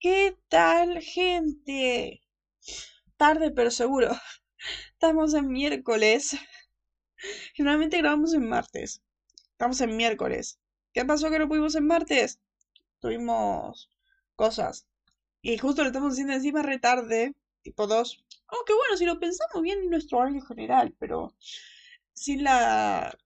[0.00, 2.20] ¿Qué tal, gente?
[3.16, 4.10] Tarde, pero seguro.
[4.92, 6.36] Estamos en miércoles.
[7.54, 9.02] Generalmente grabamos en martes.
[9.52, 10.60] Estamos en miércoles.
[10.92, 12.40] ¿Qué pasó que no pudimos en martes?
[13.00, 13.90] Tuvimos
[14.36, 14.86] cosas.
[15.42, 18.24] Y justo lo estamos haciendo encima retarde, tipo 2.
[18.48, 21.34] Aunque bueno, si lo pensamos bien en nuestro horario general, pero
[22.14, 23.16] sin la.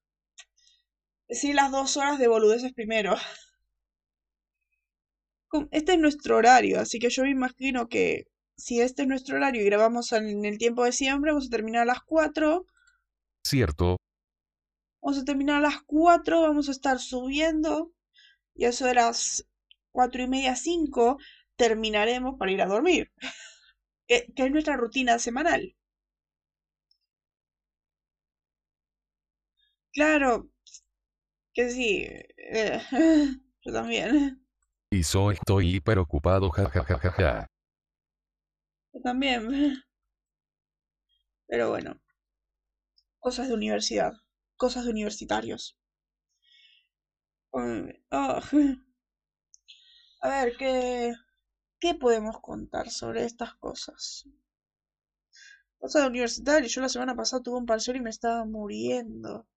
[1.29, 3.17] Sin las dos horas de boludeces primero.
[5.71, 8.27] Este es nuestro horario, así que yo me imagino que
[8.57, 11.83] si este es nuestro horario y grabamos en el tiempo de siempre, vamos a terminar
[11.83, 12.65] a las 4.
[13.45, 13.97] Cierto.
[15.03, 17.93] Vamos a terminar a las 4, vamos a estar subiendo
[18.55, 19.47] y a eso de las
[19.91, 21.19] 4 y media, 5,
[21.57, 23.13] terminaremos para ir a dormir,
[24.09, 25.75] que, es nuestra rutina semanal.
[29.93, 30.51] Claro,
[31.55, 32.81] que sí, eh,
[33.65, 34.42] yo también.
[34.93, 37.47] Y soy estoy hiper ocupado, jajajaja.
[38.93, 39.83] Yo también.
[41.47, 41.99] Pero bueno.
[43.19, 44.13] Cosas de universidad.
[44.55, 45.79] Cosas de universitarios.
[48.11, 48.43] Ah,
[50.21, 51.15] a ver, ¿qué,
[51.81, 54.29] ¿qué podemos contar sobre estas cosas?
[55.79, 56.69] Cosas de universitario.
[56.69, 59.49] Yo la semana pasada tuve un parcial y me estaba muriendo.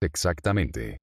[0.00, 1.00] Exactamente.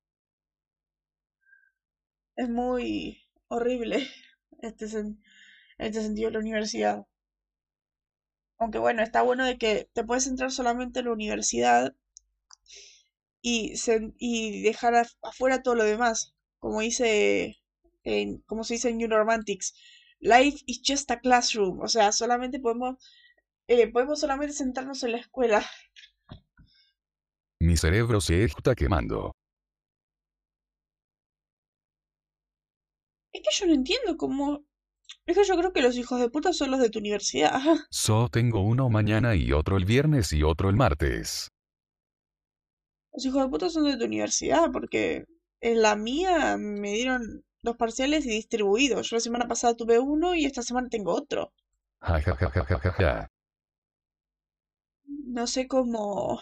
[2.38, 4.08] Es muy horrible
[4.62, 4.86] este,
[5.78, 7.06] este sentido de la universidad.
[8.58, 11.96] Aunque bueno, está bueno de que te puedes entrar solamente en la universidad
[13.42, 13.74] y,
[14.18, 16.36] y dejar afuera todo lo demás.
[16.60, 17.58] Como dice,
[18.04, 19.74] en, como se dice en New Romantics,
[20.20, 21.82] life is just a classroom.
[21.82, 22.98] O sea, solamente podemos,
[23.68, 25.66] eh, podemos solamente sentarnos en la escuela.
[27.60, 29.36] Mi cerebro se está quemando.
[33.34, 34.66] Es que yo no entiendo cómo...
[35.26, 37.60] Es que yo creo que los hijos de puta son los de tu universidad.
[37.92, 41.50] So tengo uno mañana y otro el viernes y otro el martes.
[43.14, 45.26] Los hijos de puta son de tu universidad, porque
[45.60, 49.10] en la mía me dieron dos parciales y distribuidos.
[49.10, 51.54] Yo la semana pasada tuve uno y esta semana tengo otro.
[52.00, 53.32] Ja, ja, ja, ja, ja, ja.
[55.06, 56.42] No sé cómo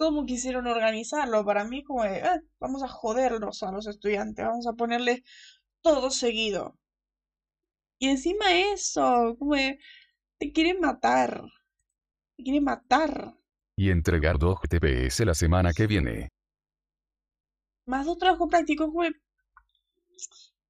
[0.00, 1.44] cómo quisieron organizarlo.
[1.44, 5.22] Para mí, como de, ah, vamos a joderlos a los estudiantes, vamos a ponerle
[5.82, 6.78] todo seguido.
[7.98, 9.78] Y encima eso, como de,
[10.38, 11.42] te quieren matar.
[12.34, 13.34] Te quieren matar.
[13.76, 16.30] Y entregar dos TPS la semana que viene.
[17.84, 19.12] Más dos trabajos prácticos, como Es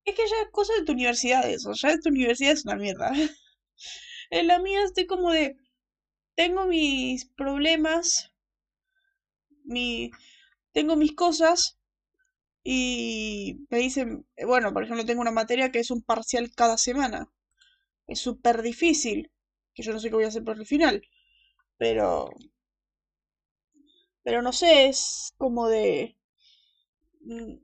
[0.05, 3.13] que ya es cosa de tu universidad eso, ya de tu universidad es una mierda.
[4.33, 5.57] En la mía estoy como de,
[6.37, 8.30] tengo mis problemas,
[9.71, 10.11] mi,
[10.73, 11.79] tengo mis cosas
[12.63, 16.79] y me dicen, eh, bueno, por ejemplo, tengo una materia que es un parcial cada
[16.79, 17.33] semana.
[18.07, 19.31] Es súper difícil,
[19.75, 21.03] que yo no sé qué voy a hacer por el final,
[21.79, 22.31] pero...
[24.23, 26.17] Pero no sé, es como de...
[27.23, 27.55] Mm,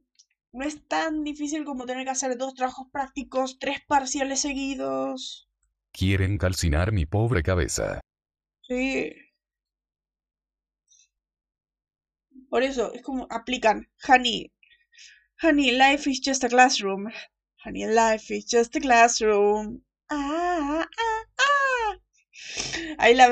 [0.53, 5.51] no es tan difícil como tener que hacer dos trabajos prácticos, tres parciales seguidos.
[5.93, 8.01] Quieren calcinar mi pobre cabeza.
[8.63, 9.13] Sí.
[12.57, 14.51] Por eso es como aplican, honey,
[15.43, 17.13] honey, life is just a classroom.
[17.63, 19.85] Honey, life is just a classroom.
[20.09, 21.99] Ah, ah, ah.
[22.97, 23.27] Ahí la...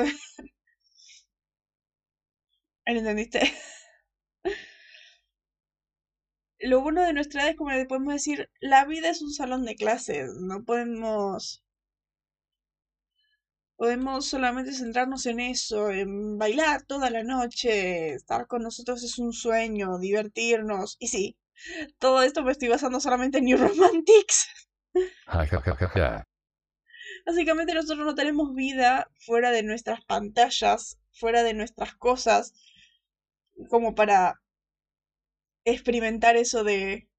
[2.85, 3.51] Ahí entendiste.
[6.59, 9.65] Lo bueno de nuestra edad es como le podemos decir, la vida es un salón
[9.65, 11.64] de clases, no podemos
[13.77, 19.33] Podemos solamente centrarnos en eso, en bailar toda la noche, estar con nosotros es un
[19.33, 20.95] sueño, divertirnos.
[20.99, 21.37] Y sí,
[21.99, 24.47] todo esto me estoy basando solamente en New Romantics.
[27.25, 32.53] Básicamente nosotros no tenemos vida fuera de nuestras pantallas, fuera de nuestras cosas,
[33.69, 34.41] como para
[35.65, 37.09] experimentar eso de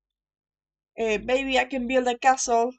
[0.94, 2.70] eh, Baby, I can build a castle.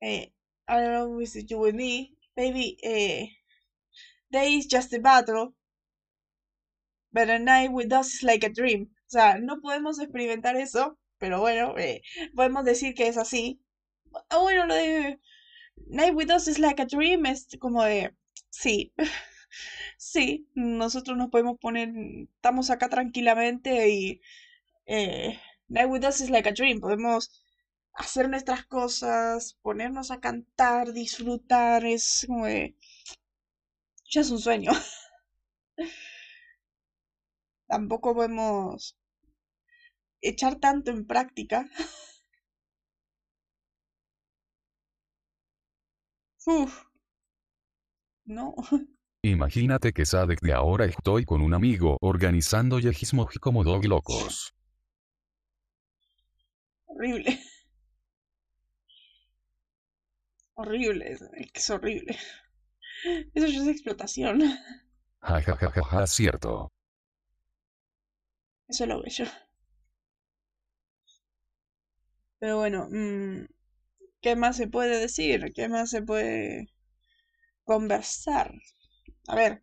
[0.00, 0.32] Eh,
[0.68, 3.26] I don't know if you with me baby, eh,
[4.32, 5.54] day is just a battle,
[7.12, 8.88] but a night with us is like a dream.
[9.06, 12.02] O sea, no podemos experimentar eso, pero bueno, eh,
[12.34, 13.60] podemos decir que es así.
[14.30, 15.18] Ah, bueno, lo de
[15.88, 18.12] Night with us is like a dream es como de,
[18.50, 18.92] sí,
[19.98, 21.90] sí, nosotros nos podemos poner,
[22.36, 24.20] estamos acá tranquilamente y
[24.86, 25.38] eh,
[25.68, 27.30] Night with us is like a dream, podemos
[27.94, 32.76] hacer nuestras cosas, ponernos a cantar, disfrutar, es como de...
[34.10, 34.72] Ya es un sueño.
[37.68, 38.96] Tampoco podemos
[40.20, 41.68] echar tanto en práctica.
[46.46, 46.84] Uf.
[48.24, 48.54] No.
[49.24, 54.52] Imagínate que Sadek de ahora estoy con un amigo organizando Yejismoji como dos locos.
[56.86, 57.41] Horrible.
[60.54, 61.20] Horrible, es,
[61.54, 62.16] es horrible.
[63.34, 64.40] Eso ya es explotación.
[65.28, 66.70] Ja ja ja ja ja, cierto.
[68.68, 69.24] Eso lo veo yo.
[72.38, 73.46] Pero bueno, mm,
[74.22, 75.52] ¿qué más se puede decir?
[75.54, 76.68] ¿Qué más se puede
[77.64, 78.52] conversar?
[79.28, 79.62] A ver,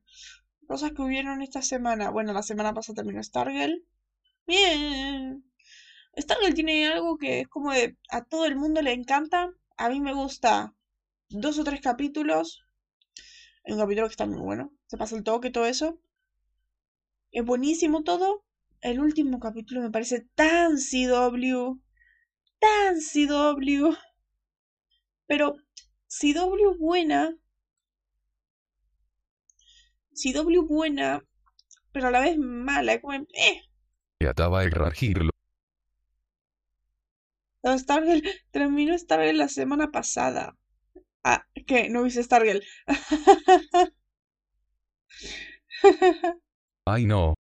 [0.68, 2.12] cosas que hubieron esta semana.
[2.12, 3.86] Bueno, la semana pasada terminó Stargirl.
[4.48, 5.46] Bien.
[6.18, 9.52] Stargirl tiene algo que es como de a todo el mundo le encanta.
[9.78, 10.76] A mí me gusta
[11.30, 12.66] dos o tres capítulos.
[13.66, 14.74] Hay un capítulo que está muy bueno.
[14.88, 16.00] Se pasa el toque, todo eso.
[17.32, 18.44] Es buenísimo todo.
[18.82, 21.80] El último capítulo me parece tan CW.
[22.60, 23.96] Tan CW.
[25.28, 25.56] Pero
[26.08, 27.38] CW buena.
[30.14, 31.24] CW buena.
[31.92, 32.94] Pero a la vez mala.
[32.94, 33.62] es Como, eh.
[34.20, 35.30] Y ataba corregirlo.
[37.62, 40.58] No, Stargirl terminó Stargirl la semana pasada.
[41.24, 41.90] Ah, ¿qué?
[41.90, 42.64] ¿No viste Stargirl?
[46.86, 47.34] Ay no,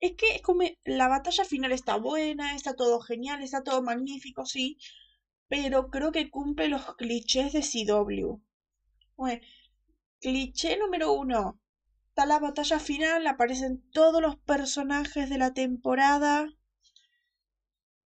[0.00, 4.46] Es que es como la batalla final está buena, está todo genial, está todo magnífico,
[4.46, 4.78] sí,
[5.48, 8.40] pero creo que cumple los clichés de CW.
[9.16, 9.40] Bueno,
[10.20, 11.60] cliché número uno.
[12.08, 16.48] Está la batalla final, aparecen todos los personajes de la temporada.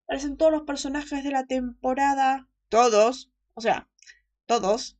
[0.06, 2.50] Aparecen todos los personajes de la temporada.
[2.70, 3.32] Todos.
[3.54, 3.90] O sea,
[4.52, 4.98] todos.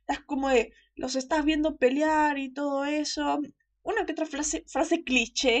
[0.00, 0.62] Estás como de,
[0.96, 3.40] los estás viendo pelear y todo eso.
[3.82, 5.56] Una que otra frase, frase cliché.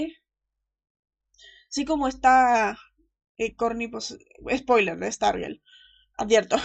[1.70, 2.78] Así como está
[3.38, 4.18] eh, Corny pose-
[4.58, 5.62] Spoiler de Stargirl.
[6.18, 6.56] Advierto.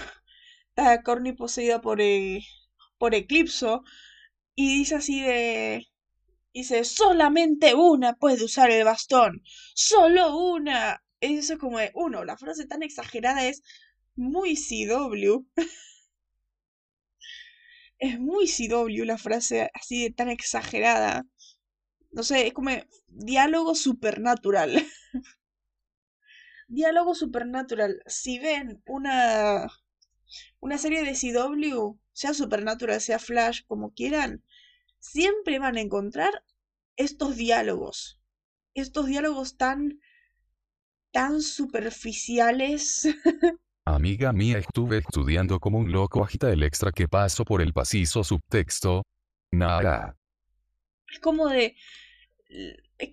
[0.69, 2.41] Está Corny poseída por, eh,
[2.99, 3.83] por Eclipso.
[4.55, 5.87] Y dice así de...
[6.53, 9.43] Dice, solamente una puede usar el bastón.
[9.75, 11.03] Solo una.
[11.21, 13.63] Eso es como de, uno, la frase tan exagerada es
[14.15, 15.45] muy CW.
[18.01, 21.25] Es muy CW la frase así de tan exagerada.
[22.11, 22.71] No sé, es como
[23.07, 24.85] diálogo supernatural.
[26.67, 28.01] diálogo supernatural.
[28.07, 29.69] Si ven una
[30.59, 34.43] una serie de CW, sea Supernatural, sea Flash, como quieran,
[34.99, 36.43] siempre van a encontrar
[36.95, 38.19] estos diálogos.
[38.73, 39.99] Estos diálogos tan
[41.11, 43.07] tan superficiales.
[43.85, 48.23] amiga mía estuve estudiando como un loco agita el extra que paso por el pasillo
[48.23, 49.03] subtexto.
[49.51, 50.15] Nada.
[51.11, 51.75] es como de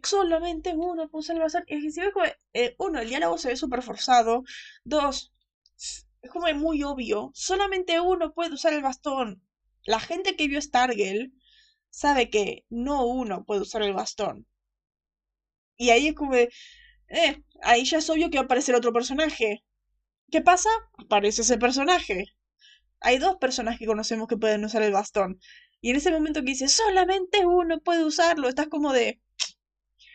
[0.03, 1.65] solamente uno puso el bastón.
[1.67, 4.45] Y si ves como, eh, uno, el diálogo se ve súper forzado.
[4.85, 5.33] Dos,
[5.77, 7.31] es como muy obvio.
[7.35, 9.43] Solamente uno puede usar el bastón.
[9.85, 11.33] La gente que vio Stargirl
[11.91, 14.47] sabe que no uno puede usar el bastón.
[15.77, 16.51] Y ahí es como de,
[17.09, 19.65] eh, ahí ya es obvio que va a aparecer otro personaje.
[20.31, 20.71] ¿Qué pasa?
[20.99, 22.27] Aparece ese personaje.
[23.01, 25.41] Hay dos personas que conocemos que pueden usar el bastón.
[25.81, 29.21] Y en ese momento que dice, solamente uno puede usarlo, estás como de,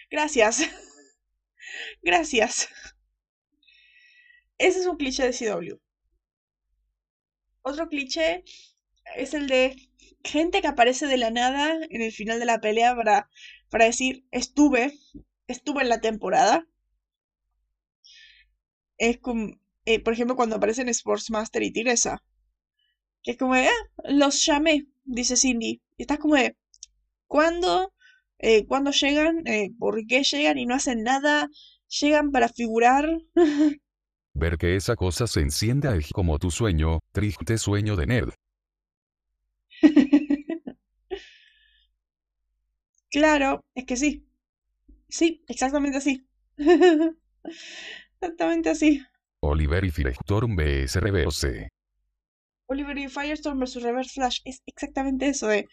[0.09, 0.59] gracias.
[2.01, 2.69] gracias.
[4.57, 5.79] Ese es un cliché de CW.
[7.63, 8.43] Otro cliché
[9.15, 9.75] es el de
[10.23, 13.29] gente que aparece de la nada en el final de la pelea para,
[13.69, 14.93] para decir, estuve,
[15.47, 16.67] estuve en la temporada.
[18.97, 22.23] Es como, eh, por ejemplo, cuando aparecen Sportsmaster y Tiresa.
[23.23, 23.71] Que es como de, ah,
[24.09, 25.81] los llamé, dice Cindy.
[25.97, 26.55] Y estás como de,
[27.27, 27.93] ¿cuándo?
[28.39, 29.47] Eh, ¿Cuándo llegan?
[29.47, 31.49] Eh, ¿Por qué llegan y no hacen nada?
[32.01, 33.09] ¿Llegan para figurar?
[34.33, 38.33] Ver que esa cosa se enciende es como tu sueño, triste sueño de nerd.
[43.11, 44.25] Claro, es que sí.
[45.09, 46.27] Sí, exactamente así.
[48.19, 49.01] exactamente así.
[49.45, 51.69] Oliver y Firestorm vs Reverse.
[52.67, 55.67] Oliver y Firestorm vs Reverse Flash es exactamente eso de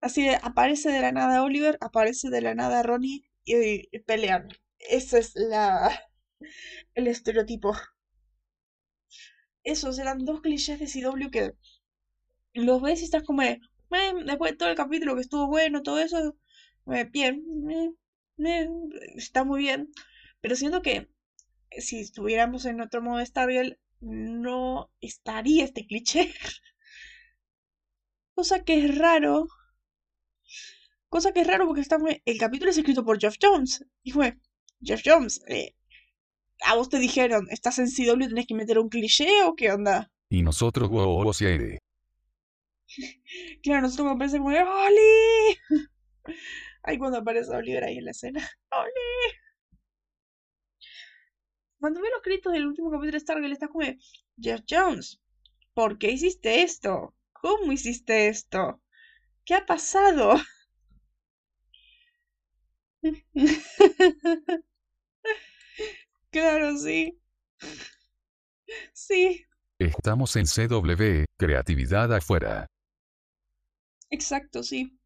[0.00, 4.46] así de aparece de la nada Oliver, aparece de la nada Ronnie y, pelean.
[4.78, 5.90] Ese es la
[6.94, 7.74] el estereotipo.
[9.64, 11.52] Esos eran dos clichés de CW que
[12.54, 13.60] los ves y estás como de,
[13.90, 16.36] "Eh, después de todo el capítulo que estuvo bueno, todo eso,
[16.92, 17.90] eh, bien, eh,
[18.38, 18.68] eh,
[19.16, 19.90] está muy bien.
[20.40, 21.08] Pero siento que
[21.78, 26.32] si estuviéramos en otro modo de Stargirl, no estaría este cliché.
[28.34, 29.46] Cosa que es raro.
[31.08, 33.84] Cosa que es raro porque está muy- el capítulo es escrito por Jeff Jones.
[34.02, 34.36] Y fue,
[34.82, 35.74] Jeff Jones, eh,
[36.64, 40.10] a vos te dijeron, estás en CW, tenés que meter un cliché o qué onda?
[40.28, 41.78] Y nosotros, wow, wow, siete.
[43.62, 45.58] Claro, nosotros cuando de ¡Oli!
[46.82, 48.48] Ay, cuando aparece Oliver ahí en la escena.
[48.70, 49.38] ¡Oli!
[51.80, 53.86] Cuando ve los créditos del último capítulo de Stargirl, está como
[54.38, 55.20] Jeff Jones,
[55.74, 57.14] ¿por qué hiciste esto?
[57.32, 58.82] ¿Cómo hiciste esto?
[59.44, 60.34] ¿Qué ha pasado?
[66.30, 67.18] claro, sí.
[68.92, 69.46] Sí,
[69.80, 72.66] Estamos en CW, creatividad afuera.
[74.10, 74.98] exacto, sí.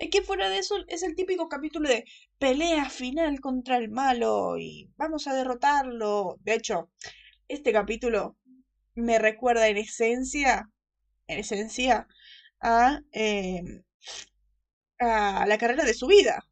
[0.00, 2.06] Es que fuera de eso es el típico capítulo de
[2.38, 6.38] pelea final contra el malo y vamos a derrotarlo.
[6.40, 6.90] De hecho,
[7.48, 8.38] este capítulo
[8.94, 10.70] me recuerda en esencia,
[11.26, 12.08] en esencia,
[12.60, 13.82] a, em,
[15.00, 16.44] a la carrera de su vida.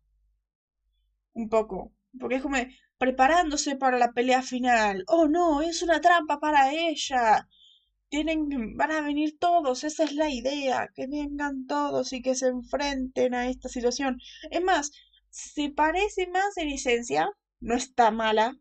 [1.33, 1.93] Un poco.
[2.21, 2.59] Porque es como
[2.99, 5.05] preparándose para la pelea final.
[5.07, 7.49] Oh no, es una trampa para ella.
[8.11, 12.49] Tienen, van a venir todos, esa es la idea, que vengan todos y que se
[12.49, 14.19] enfrenten a esta situación.
[14.51, 14.93] Es más,
[15.31, 18.59] se parece más en esencia, no está mala,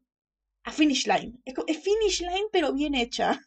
[0.63, 1.39] a Finish Line.
[1.45, 3.41] Es, Finish Line pero bien hecha.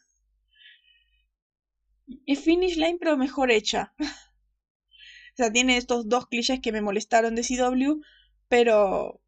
[2.25, 3.93] Es Finish Line pero mejor hecha.
[3.99, 8.01] O sea, tiene estos dos clichés que me molestaron de CW,
[8.49, 9.21] pero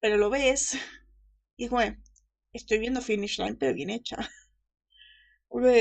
[0.00, 0.78] pero lo ves
[1.56, 1.96] y es de,
[2.52, 4.16] estoy viendo Finish Line pero bien hecha.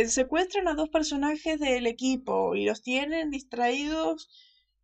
[0.08, 4.30] Secuestran a dos personajes del equipo y los tienen distraídos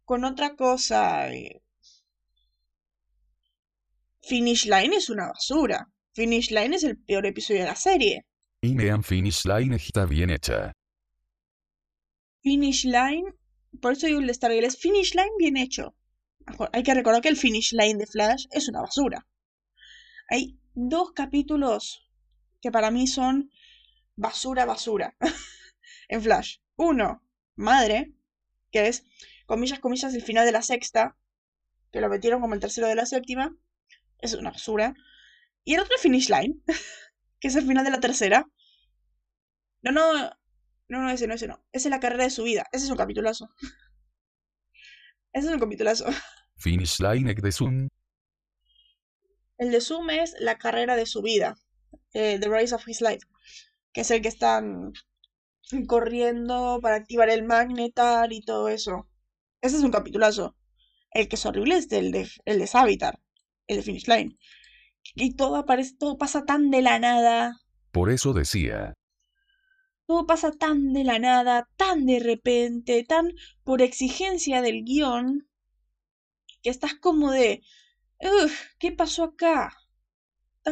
[0.06, 1.34] con otra cosa.
[1.36, 1.62] y-
[4.22, 5.92] Finish Line es una basura.
[6.14, 8.26] Finish Line es el peor episodio de la serie.
[8.62, 10.72] Y Mean Finish Line está bien hecha.
[12.42, 13.34] Finish Line,
[13.82, 15.96] por eso digo el de Stargirl, es Finish Line bien hecho.
[16.74, 19.28] Hay que recordar que el Finish Line de Flash es una basura.
[20.30, 22.08] Hay dos capítulos
[22.62, 23.50] que para mí son
[24.16, 25.16] basura, basura
[26.10, 26.58] en Flash.
[26.76, 27.24] Uno,
[27.56, 28.14] Madre,
[28.72, 29.04] que es,
[29.46, 31.18] comillas, comillas, el final de la sexta,
[31.92, 33.56] que lo metieron como el tercero de la séptima.
[34.20, 34.94] Es una basura.
[35.64, 36.56] Y el otro es Finish Line,
[37.40, 38.46] que es el final de la tercera.
[39.82, 40.14] No, no,
[40.88, 41.64] no, no, ese no, ese no.
[41.72, 42.66] Ese es la carrera de su vida.
[42.72, 43.50] Ese es un capitulazo.
[45.34, 46.06] Ese es un capitulazo.
[46.58, 47.90] Finish Line de Sun.
[49.58, 51.56] El de Zoom es la carrera de su vida.
[52.14, 53.26] eh, The Race of His Life.
[53.96, 54.92] Que es el que están
[55.88, 59.08] corriendo para activar el magnetar y todo eso.
[59.62, 60.58] Ese es un capitulazo.
[61.12, 63.22] El que es horrible es el de, el de Savitar.
[63.68, 64.38] El de Finish Line.
[65.14, 67.62] Y todo aparece, todo pasa tan de la nada.
[67.94, 68.94] Por eso decía.
[70.08, 73.32] Todo pasa tan de la nada, tan de repente, tan
[73.64, 75.48] por exigencia del guion,
[76.62, 77.62] que estás como de,
[78.20, 79.74] "Ugh, ¿qué pasó acá?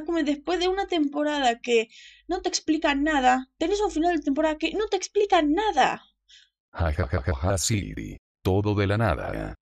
[0.06, 1.90] Como después de una temporada que
[2.28, 6.02] no te explica nada, tenés un final de temporada que no te explica nada.
[6.72, 8.18] Ja ja ja ja ja Siri.
[8.42, 9.56] Todo de la nada.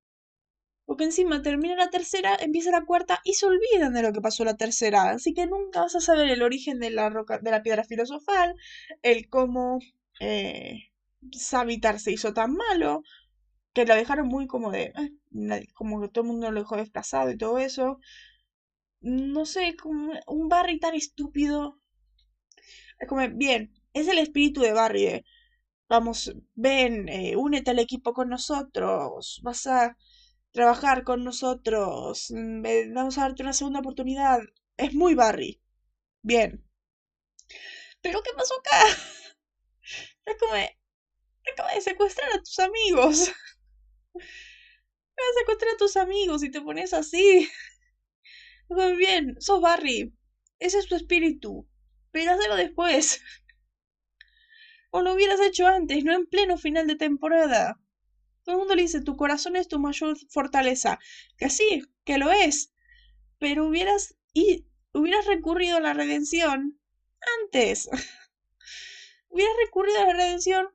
[0.86, 4.44] Porque encima termina la tercera, empieza la cuarta y se olvidan de lo que pasó
[4.44, 5.12] la tercera.
[5.12, 8.56] Así que nunca vas a saber el origen de la roca, de la piedra filosofal,
[9.02, 9.80] el cómo
[10.20, 10.92] eh,
[11.32, 13.04] Savitar se hizo tan malo,
[13.74, 17.32] que lo dejaron muy como de, eh, como que todo el mundo lo dejó desplazado
[17.32, 18.00] y todo eso.
[19.02, 21.78] No sé, como un Barry tan estúpido.
[23.00, 25.26] Es como, bien, es el espíritu de Barry de,
[25.90, 29.98] vamos, ven, eh, únete al equipo con nosotros, vas a
[30.52, 34.42] trabajar con nosotros, mm, eh, vamos a darte una segunda oportunidad.
[34.78, 35.62] Es muy Barry.
[36.24, 36.64] Bien.
[38.02, 38.80] Pero ¿qué pasó acá?
[40.26, 40.78] Es como de,
[41.76, 43.32] de secuestrar a tus amigos.
[45.16, 47.50] Acaba de secuestrar a tus amigos y te pones así.
[48.72, 50.14] Muy bien, sos Barry.
[50.58, 51.68] Ese es tu espíritu.
[52.12, 53.22] Pero hazlo después.
[54.94, 57.80] O lo hubieras hecho antes, no en pleno final de temporada.
[58.44, 61.00] Todo el mundo le dice, tu corazón es tu mayor fortaleza.
[61.38, 62.74] Que sí, que lo es.
[63.40, 66.78] Pero hubieras, y, hubieras recurrido a la redención
[67.44, 67.90] antes.
[69.30, 70.68] hubieras recurrido a la redención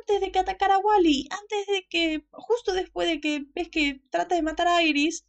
[0.00, 1.28] antes de que atacara a Wally.
[1.30, 5.24] Antes de que, justo después de que ves que trata de matar a Iris.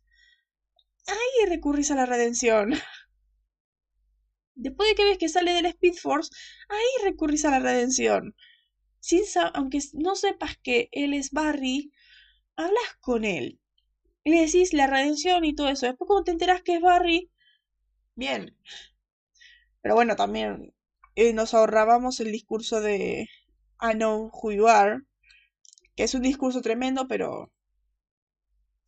[1.10, 2.74] Ahí recurrís a la redención.
[4.56, 6.30] Después de que ves que sale del Speed Force,
[6.68, 8.36] ahí recurrís a la redención.
[9.00, 9.24] Sin
[9.54, 11.92] aunque no sepas que él es Barry,
[12.56, 13.60] hablas con él.
[14.24, 15.86] Y le decís la redención y todo eso.
[15.86, 17.32] Después cuando te enteras que es Barry,
[18.16, 18.56] bien.
[19.82, 20.74] Pero bueno, también
[21.16, 23.30] eh, nos ahorrábamos el discurso de
[23.82, 25.00] I know who you are,
[25.96, 27.52] que es un discurso tremendo, pero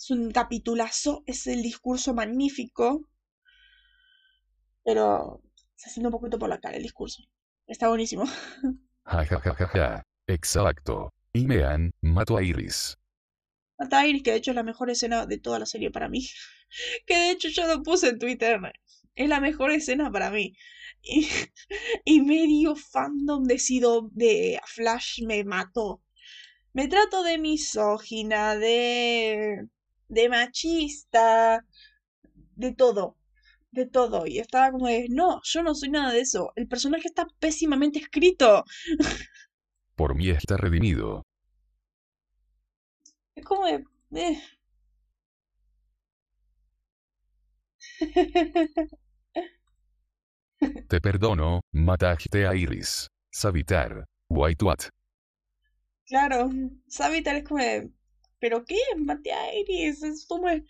[0.01, 3.07] es un capitulazo, es el discurso magnífico,
[4.83, 5.43] pero
[5.75, 7.21] se haciendo un poquito por la cara el discurso.
[7.67, 8.25] Está buenísimo.
[9.05, 10.03] Ja ja ja ja ja.
[10.25, 11.13] Exacto.
[11.33, 12.97] Y Mean, mato a Iris.
[13.77, 16.09] Mata a Iris, que de hecho es la mejor escena de toda la serie para
[16.09, 16.27] mí.
[17.05, 18.59] Que de hecho yo lo puse en Twitter.
[19.13, 20.55] Es la mejor escena para mí.
[21.03, 21.27] Y,
[22.05, 26.01] y medio fandom de Sido de Flash me mató.
[26.73, 29.67] Me trato de misógina, de.
[30.11, 31.65] De machista,
[32.55, 33.17] de todo.
[33.71, 34.27] De todo.
[34.27, 36.51] Y estaba como de, no, yo no soy nada de eso.
[36.55, 38.65] El personaje está pésimamente escrito.
[39.95, 41.23] Por mí está redimido.
[43.35, 43.83] Es como de.
[44.15, 44.41] eh.
[50.87, 53.07] Te perdono, mataste a Iris.
[53.31, 54.05] Savitar.
[54.29, 54.79] White What.
[56.05, 56.49] Claro,
[56.87, 57.89] Savitar es como de,
[58.41, 58.77] ¿pero qué?
[58.97, 60.65] Maté a Iris, es como el,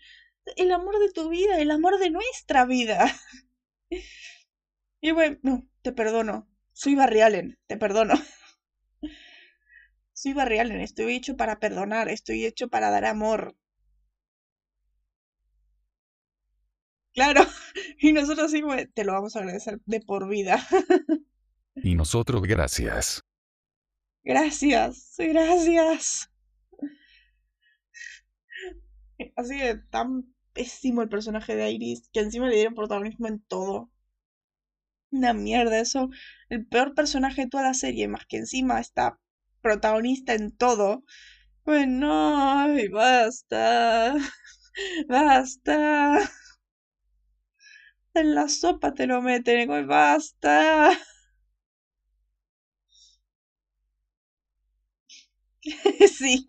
[0.56, 3.12] el amor de tu vida, el amor de nuestra vida.
[5.04, 6.48] Y bueno, no, te perdono.
[6.72, 8.14] Soy Barry Allen, te perdono.
[10.12, 13.56] Soy Barry Allen, estoy hecho para perdonar, estoy hecho para dar amor.
[17.12, 17.42] Claro,
[17.98, 18.62] y nosotros sí,
[18.94, 20.64] te lo vamos a agradecer de por vida.
[21.74, 23.24] Y nosotros gracias.
[24.22, 26.31] Gracias, gracias.
[29.36, 33.90] Así de tan pésimo el personaje de Iris, que encima le dieron protagonismo en todo.
[35.12, 36.08] Una mierda eso.
[36.48, 39.18] El peor personaje de toda la serie, más que encima está
[39.60, 41.04] protagonista en todo.
[41.64, 44.14] Pues no, ay, basta.
[45.08, 46.20] Basta.
[48.14, 50.92] En la sopa te lo meten, y basta.
[56.18, 56.46] Sí.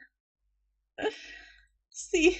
[1.89, 2.37] Sí.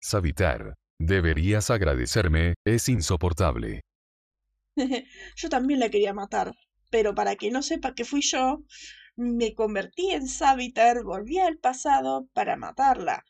[0.00, 0.74] Savitar.
[0.98, 3.80] Deberías agradecerme, es insoportable.
[5.36, 6.54] Yo también la quería matar,
[6.90, 8.62] pero para que no sepa que fui yo,
[9.16, 13.24] me convertí en Savitar, volví al pasado para matarla.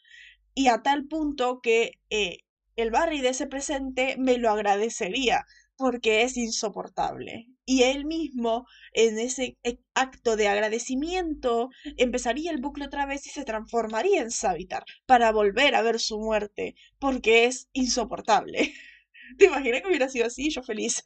[0.54, 2.38] Y a tal punto que eh,
[2.76, 7.46] el Barry de ese presente me lo agradecería, porque es insoportable.
[7.64, 13.30] Y él mismo, en ese e- acto de agradecimiento, empezaría el bucle otra vez y
[13.30, 18.74] se transformaría en Savitar para volver a ver su muerte, porque es insoportable.
[19.38, 20.50] ¿Te imaginas que hubiera sido así?
[20.50, 21.02] Yo feliz.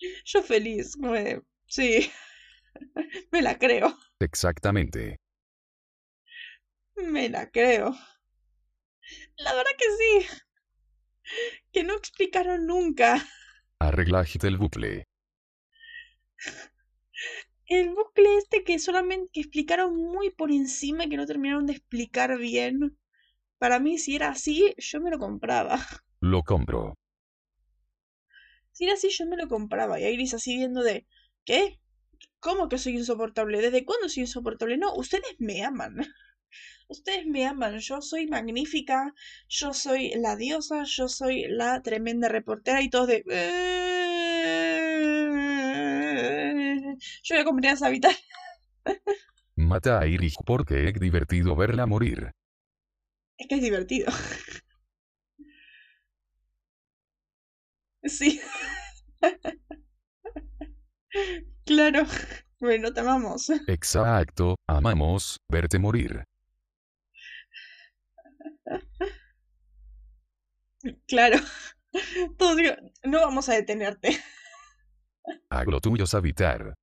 [0.24, 0.96] Yo feliz.
[0.98, 2.10] de, Sí.
[3.32, 3.96] Me la creo.
[4.20, 5.16] Exactamente.
[6.96, 7.94] Me la creo.
[9.36, 10.42] La verdad que sí.
[11.72, 13.26] Que no explicaron nunca.
[13.82, 15.08] Arreglaste el bucle.
[17.66, 21.72] El bucle este que solamente que explicaron muy por encima y que no terminaron de
[21.72, 22.96] explicar bien.
[23.58, 25.80] Para mí, si era así, yo me lo compraba.
[26.20, 26.94] Lo compro.
[28.70, 29.98] Si era así, yo me lo compraba.
[29.98, 31.08] Y Iris así viendo de,
[31.44, 31.80] ¿qué?
[32.38, 33.60] ¿Cómo que soy insoportable?
[33.60, 34.78] ¿Desde cuándo soy insoportable?
[34.78, 35.96] No, ustedes me aman.
[36.88, 37.78] Ustedes me aman.
[37.78, 39.14] Yo soy magnífica.
[39.48, 40.84] Yo soy la diosa.
[40.84, 42.82] Yo soy la tremenda reportera.
[42.82, 43.24] Y todos de...
[43.28, 43.76] "Eh".
[47.22, 48.12] Yo voy a acompañar a Savitar.
[49.56, 52.32] Mata a Iris porque es divertido verla morir.
[53.38, 54.12] Es que es divertido.
[58.04, 58.40] Sí.
[61.64, 62.04] Claro.
[62.60, 63.50] Bueno, te amamos.
[63.66, 66.24] Exacto, amamos verte morir.
[71.06, 71.38] Claro.
[72.38, 72.72] Todos digo,
[73.04, 74.18] no vamos a detenerte.
[75.50, 76.74] Haz lo tuyo Savitar.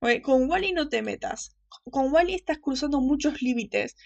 [0.00, 1.56] Oye, con Wally no te metas.
[1.90, 3.96] Con Wally estás cruzando muchos límites.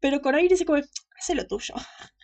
[0.00, 0.82] Pero con Iris es como,
[1.18, 1.74] hace lo tuyo.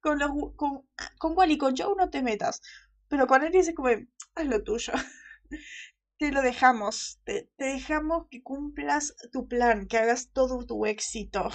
[0.00, 2.60] Con, los, con, con Wally, con Joe no te metas.
[3.08, 4.92] Pero con Iris es como, haz lo tuyo.
[6.18, 7.20] Te lo dejamos.
[7.24, 11.48] Te, te dejamos que cumplas tu plan, que hagas todo tu éxito.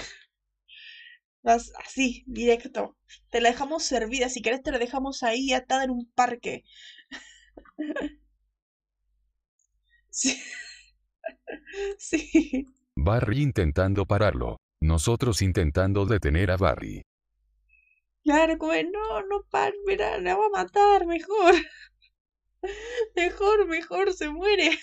[1.48, 2.98] Vas así, directo.
[3.30, 4.28] Te la dejamos servida.
[4.28, 6.66] Si querés, te la dejamos ahí atada en un parque.
[10.10, 10.36] Sí.
[12.00, 12.66] Sí.
[12.96, 14.58] Barry intentando pararlo.
[14.82, 17.04] Nosotros intentando detener a Barry.
[18.24, 21.56] Claro, como no, no, par, mira, la va a matar, mejor.
[23.16, 24.78] Mejor, mejor, se muere.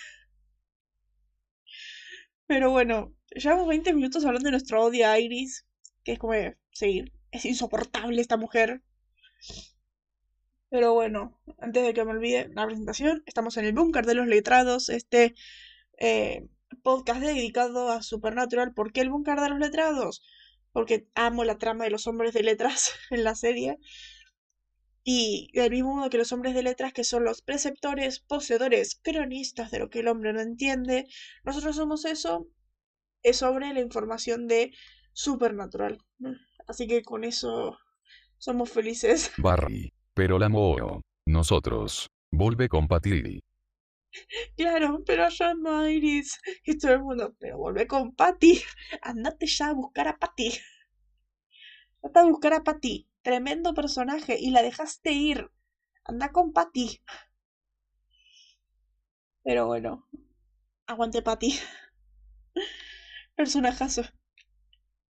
[2.47, 5.64] Pero bueno, llevamos 20 minutos hablando de nuestro odio a Iris,
[6.05, 8.81] que es como, de, sí, es insoportable esta mujer.
[10.69, 14.27] Pero bueno, antes de que me olvide la presentación, estamos en el búnker de los
[14.27, 15.35] letrados, este
[15.97, 16.47] eh,
[16.83, 18.73] podcast dedicado a Supernatural.
[18.73, 20.21] ¿Por qué el búnker de los letrados?
[20.71, 23.79] Porque amo la trama de los hombres de letras en la serie.
[25.03, 29.71] Y del mismo modo que los hombres de letras, que son los preceptores, poseedores, cronistas
[29.71, 31.07] de lo que el hombre no entiende,
[31.43, 32.47] nosotros somos eso,
[33.21, 34.71] es sobre la información de
[35.15, 35.97] Supernatural.
[36.67, 37.79] Así que con eso
[38.37, 39.31] somos felices.
[39.37, 39.93] Barry.
[40.13, 41.01] Pero la mo.
[41.25, 42.09] Nosotros.
[42.31, 43.39] Vuelve con Patty.
[44.57, 46.37] Claro, pero yo no Iris.
[46.65, 48.61] Y todo el mundo, pero vuelve con Patty.
[49.01, 50.51] Andate ya a buscar a Patty.
[52.03, 53.07] Andate a buscar a Patty.
[53.21, 54.37] Tremendo personaje.
[54.37, 55.49] Y la dejaste ir.
[56.03, 57.01] Anda con Patty.
[59.43, 60.05] Pero bueno.
[60.87, 61.57] Aguante Patty.
[63.35, 64.03] Personajazo.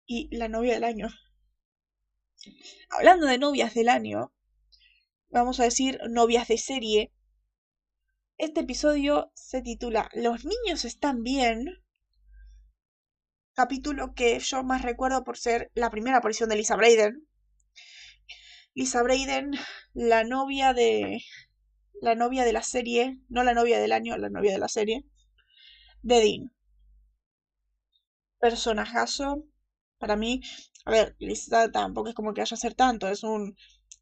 [0.06, 1.08] Y la novia del año.
[2.90, 4.32] Hablando de novias del año,
[5.30, 7.12] vamos a decir novias de serie.
[8.38, 11.82] Este episodio se titula Los niños están bien.
[13.54, 17.26] Capítulo que yo más recuerdo por ser la primera aparición de Lisa Braden.
[18.74, 19.52] Lisa Braden,
[19.92, 21.20] la novia de.
[22.00, 23.18] La novia de la serie.
[23.28, 25.04] No la novia del año, la novia de la serie.
[26.02, 26.52] De Dean.
[28.38, 29.48] Personajazo.
[29.98, 30.40] Para mí,
[30.84, 33.56] a ver, Lisa tampoco es como que haya a ser tanto, es un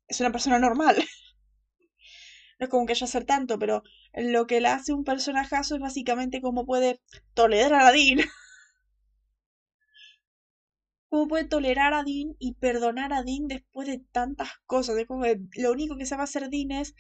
[0.09, 0.97] es una persona normal.
[2.59, 3.83] no es como que haya a ser tanto, pero
[4.15, 7.01] lo que la hace un personajazo es básicamente cómo puede
[7.35, 8.19] tolerar a Dean.
[11.09, 14.97] cómo puede tolerar a Dean y perdonar a Dean después de tantas cosas.
[14.99, 15.25] Es como
[15.57, 16.95] lo único que sabe hacer Dean es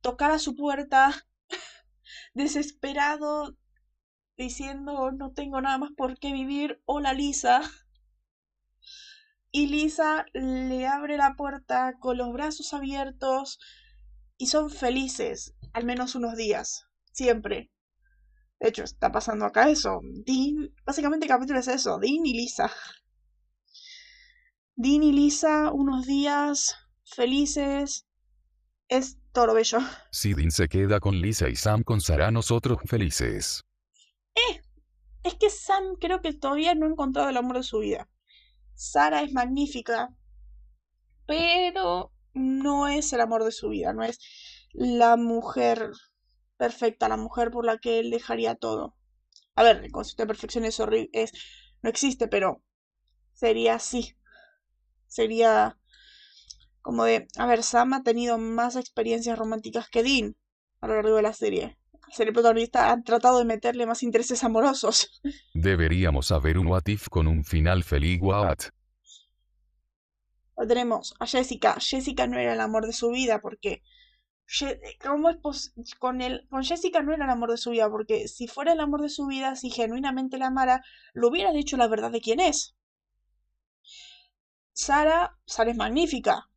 [0.00, 1.12] tocar a su puerta
[2.34, 3.56] desesperado
[4.36, 6.82] diciendo no tengo nada más por qué vivir.
[6.84, 7.62] Hola Lisa
[9.52, 13.58] y Lisa le abre la puerta con los brazos abiertos
[14.38, 17.70] y son felices, al menos unos días, siempre.
[18.60, 20.00] De hecho, está pasando acá eso.
[20.24, 22.70] Dean, básicamente el capítulo es eso, Dean y Lisa.
[24.76, 28.06] Dean y Lisa, unos días felices.
[28.88, 29.78] Es todo bello.
[30.10, 33.64] Si Dean se queda con Lisa y Sam con Sara, nosotros felices.
[34.34, 34.60] Eh,
[35.22, 38.08] es que Sam creo que todavía no ha encontrado el amor de su vida.
[38.80, 40.16] Sara es magnífica,
[41.26, 44.18] pero no es el amor de su vida, no es
[44.72, 45.90] la mujer
[46.56, 48.96] perfecta, la mujer por la que él dejaría todo.
[49.54, 51.32] A ver, el concepto de perfección es horrible, es,
[51.82, 52.62] no existe, pero
[53.34, 54.16] sería así.
[55.06, 55.78] Sería
[56.80, 60.36] como de, a ver, Sam ha tenido más experiencias románticas que Dean
[60.80, 61.78] a lo largo de la serie.
[62.10, 65.20] Ser el protagonista ha tratado de meterle más intereses amorosos.
[65.54, 68.58] Deberíamos saber un what if con un final feliz what.
[70.68, 71.76] Tenemos a Jessica.
[71.78, 73.82] Jessica no era el amor de su vida porque
[75.00, 75.36] ¿Cómo es
[76.00, 77.88] con el con Jessica no era el amor de su vida?
[77.88, 81.76] Porque si fuera el amor de su vida, si genuinamente la amara, lo hubiera dicho
[81.76, 82.74] la verdad de quién es.
[84.72, 86.48] Sara, Sara es magnífica,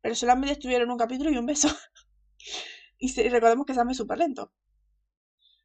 [0.00, 1.68] pero solamente estuvieron un capítulo y un beso.
[2.98, 4.52] y recordemos que Sam es súper lento.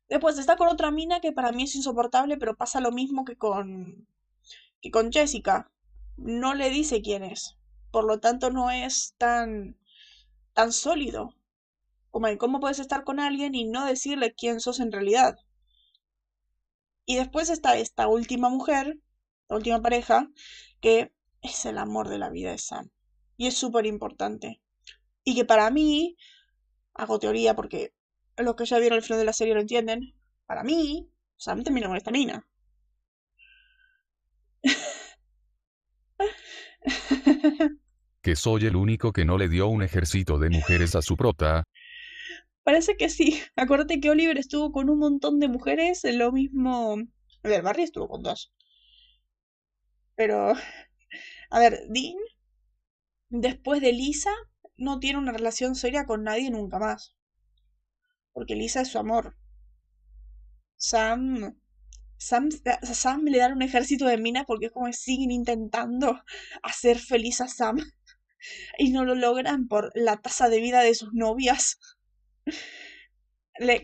[0.10, 3.38] Después está con otra mina que para mí es insoportable, pero pasa lo mismo que
[3.38, 4.08] con
[4.82, 5.72] que con Jessica.
[6.18, 7.58] No le dice quién es.
[7.92, 9.78] Por lo tanto, no es tan
[10.54, 11.36] tan sólido.
[12.12, 15.38] Como cómo puedes estar con alguien y no decirle quién sos en realidad.
[17.06, 19.00] Y después está esta última mujer,
[19.48, 20.28] la última pareja,
[20.82, 22.90] que es el amor de la vida de Sam.
[23.38, 24.62] Y es súper importante.
[25.24, 26.18] Y que para mí,
[26.94, 27.94] hago teoría porque
[28.44, 30.14] los que ya vieron el final de la serie lo entienden.
[30.46, 32.46] Para mí, Sam termina con esta mina.
[38.22, 41.64] que soy el único que no le dio un ejército de mujeres a su prota.
[42.64, 43.42] Parece que sí.
[43.56, 46.98] Acuérdate que Oliver estuvo con un montón de mujeres, lo mismo.
[47.44, 48.52] A ver, Barry estuvo con dos.
[50.16, 50.54] Pero.
[51.52, 52.16] A ver, Dean,
[53.30, 54.32] después de Lisa,
[54.78, 57.16] no tiene una relación seria con nadie nunca más
[58.40, 59.36] porque Lisa es su amor.
[60.78, 61.60] Sam,
[62.16, 62.48] Sam,
[62.84, 66.24] Sam le dan un ejército de minas porque es como siguen intentando
[66.64, 67.80] hacer feliz a Sam
[68.78, 71.80] y no lo logran por la tasa de vida de sus novias.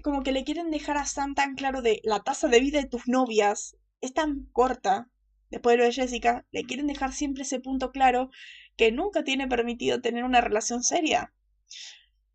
[0.01, 2.87] Como que le quieren dejar a Sam tan claro de la tasa de vida de
[2.87, 5.09] tus novias es tan corta.
[5.49, 8.29] Después de lo de Jessica, le quieren dejar siempre ese punto claro
[8.77, 11.33] que nunca tiene permitido tener una relación seria.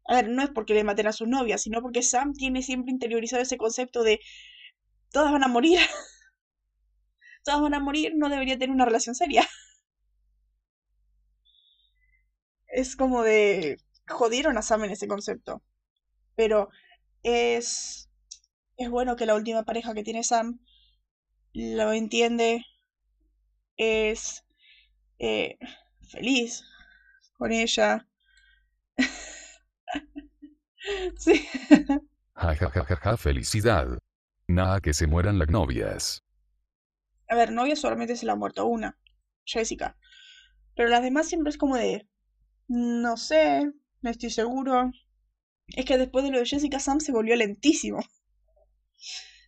[0.06, 2.92] A ver, no es porque le maten a sus novias, sino porque Sam tiene siempre
[2.92, 4.20] interiorizado ese concepto de
[5.12, 5.78] todas van a morir.
[7.44, 9.46] todas van a morir, no debería tener una relación seria.
[12.68, 15.62] es como de jodieron a Sam en ese concepto.
[16.36, 16.68] Pero
[17.22, 18.10] es
[18.76, 20.58] es bueno que la última pareja que tiene Sam
[21.52, 22.64] lo entiende,
[23.76, 24.44] es
[25.18, 25.58] eh,
[26.10, 26.64] feliz
[27.36, 28.06] con ella.
[31.16, 31.46] Sí.
[32.34, 33.98] Ja ja ja ja ja felicidad.
[34.48, 36.24] Nada que se mueran las novias.
[37.28, 38.98] A ver, novia solamente se la ha muerto una,
[39.44, 39.96] Jessica.
[40.74, 42.08] Pero las demás siempre es como de,
[42.66, 43.70] no sé,
[44.02, 44.90] no estoy seguro.
[45.68, 48.00] Es que después de lo de Jessica, Sam se volvió lentísimo.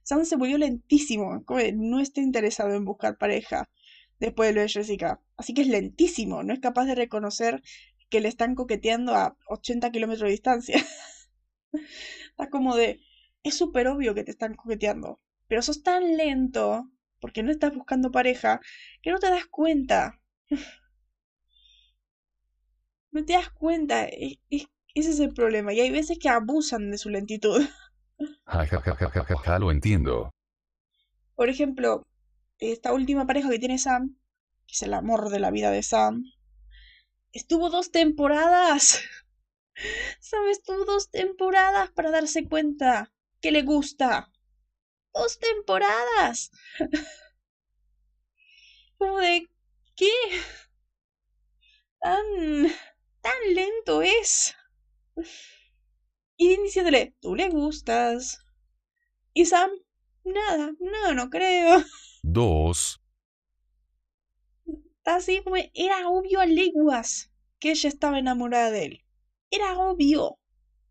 [0.05, 3.69] Sam se volvió lentísimo, como de, no está interesado en buscar pareja
[4.21, 5.21] después de lo de Jessica.
[5.37, 7.63] Así que es lentísimo, no es capaz de reconocer
[8.09, 10.77] que le están coqueteando a 80 kilómetros de distancia.
[12.31, 13.01] Está como de,
[13.43, 18.11] es súper obvio que te están coqueteando, pero sos tan lento porque no estás buscando
[18.11, 18.61] pareja
[19.03, 20.21] que no te das cuenta.
[23.13, 25.73] No te das cuenta, e- e- ese es el problema.
[25.73, 27.63] Y hay veces que abusan de su lentitud.
[28.53, 30.17] Ja ja ja ja ja ja ja lo entiendo.
[31.35, 32.07] Por ejemplo,
[32.59, 34.17] esta última pareja que tiene Sam,
[34.67, 36.25] que es el amor de la vida de Sam,
[37.33, 39.01] estuvo dos temporadas.
[40.21, 44.31] Sam estuvo dos temporadas para darse cuenta que le gusta.
[45.15, 46.51] Dos temporadas.
[48.99, 49.49] Como de,
[49.97, 50.13] ¿qué?
[52.01, 52.25] Tan,
[53.21, 54.55] tan lento es.
[56.37, 58.39] Y diciéndole, tú le gustas.
[59.35, 59.71] Y Sam,
[60.25, 61.85] nada, no, no creo.
[62.23, 63.01] 2.
[65.05, 69.05] Así como era obvio a leguas que ella estaba enamorada de él.
[69.53, 70.39] Era obvio.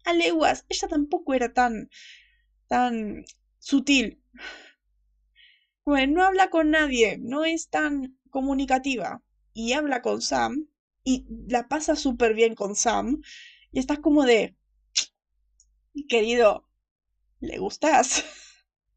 [0.06, 0.66] A leguas.
[0.70, 1.90] Ella tampoco era tan,
[2.68, 3.26] tan
[3.60, 4.22] sutil.
[5.86, 9.22] Bueno, no habla con nadie, no es tan comunicativa.
[9.54, 10.68] Y habla con Sam.
[11.04, 13.22] Y la pasa súper bien con Sam.
[13.72, 14.56] Y estás como de...
[16.08, 16.68] Querido,
[17.40, 18.24] ¿le gustas?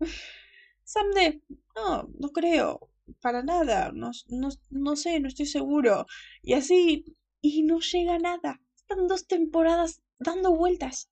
[0.84, 1.42] Sam de...
[1.74, 2.90] No, no creo.
[3.22, 3.92] Para nada.
[3.92, 6.06] No, no, no sé, no estoy seguro.
[6.42, 7.16] Y así...
[7.40, 8.60] Y no llega nada.
[8.88, 11.10] Están dos temporadas dando vueltas.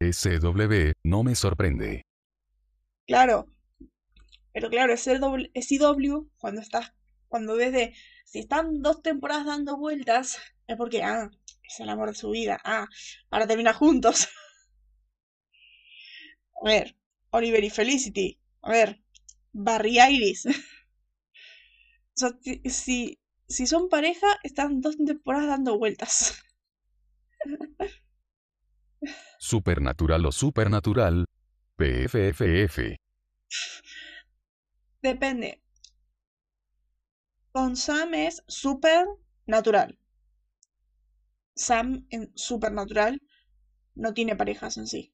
[0.00, 2.04] SW, no me sorprende.
[3.06, 3.46] Claro.
[4.52, 6.92] Pero claro, CW cuando estás,
[7.28, 11.30] cuando ves de, si están dos temporadas dando vueltas, es porque, ah,
[11.62, 12.88] es el amor de su vida, ah,
[13.28, 14.28] para terminar juntos.
[16.60, 16.96] A ver,
[17.30, 19.02] Oliver y Felicity, a ver,
[19.52, 20.44] Barry Iris.
[22.14, 22.30] O sea,
[22.66, 23.18] si,
[23.52, 26.42] si, son pareja, están dos temporadas dando vueltas.
[29.38, 31.26] Supernatural o supernatural.
[31.76, 32.96] PFFF.
[35.02, 35.60] Depende.
[37.50, 39.06] Con Sam es super
[39.46, 39.98] natural.
[41.54, 43.20] Sam en supernatural
[43.94, 45.12] no tiene parejas en sí.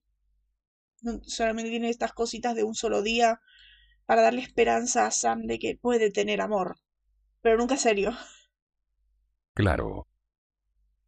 [1.02, 3.40] No- solamente tiene estas cositas de un solo día
[4.06, 6.76] para darle esperanza a Sam de que puede tener amor.
[7.40, 8.16] Pero nunca serio.
[9.54, 10.06] Claro.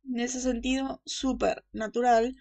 [0.05, 2.37] En ese sentido, super natural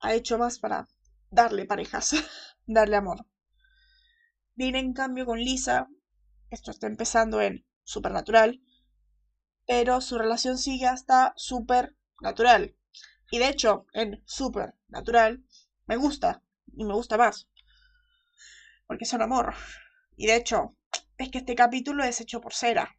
[0.00, 0.88] ha hecho más para
[1.30, 2.14] darle parejas,
[2.66, 3.26] darle amor.
[4.54, 5.88] Viene en cambio con Lisa,
[6.50, 8.62] esto está empezando en supernatural,
[9.66, 12.76] pero su relación sigue hasta supernatural.
[13.30, 15.44] Y de hecho, en supernatural
[15.86, 16.42] me gusta,
[16.72, 17.48] y me gusta más,
[18.86, 19.54] porque son amor.
[20.16, 20.76] Y de hecho,
[21.18, 22.96] es que este capítulo es hecho por Cera.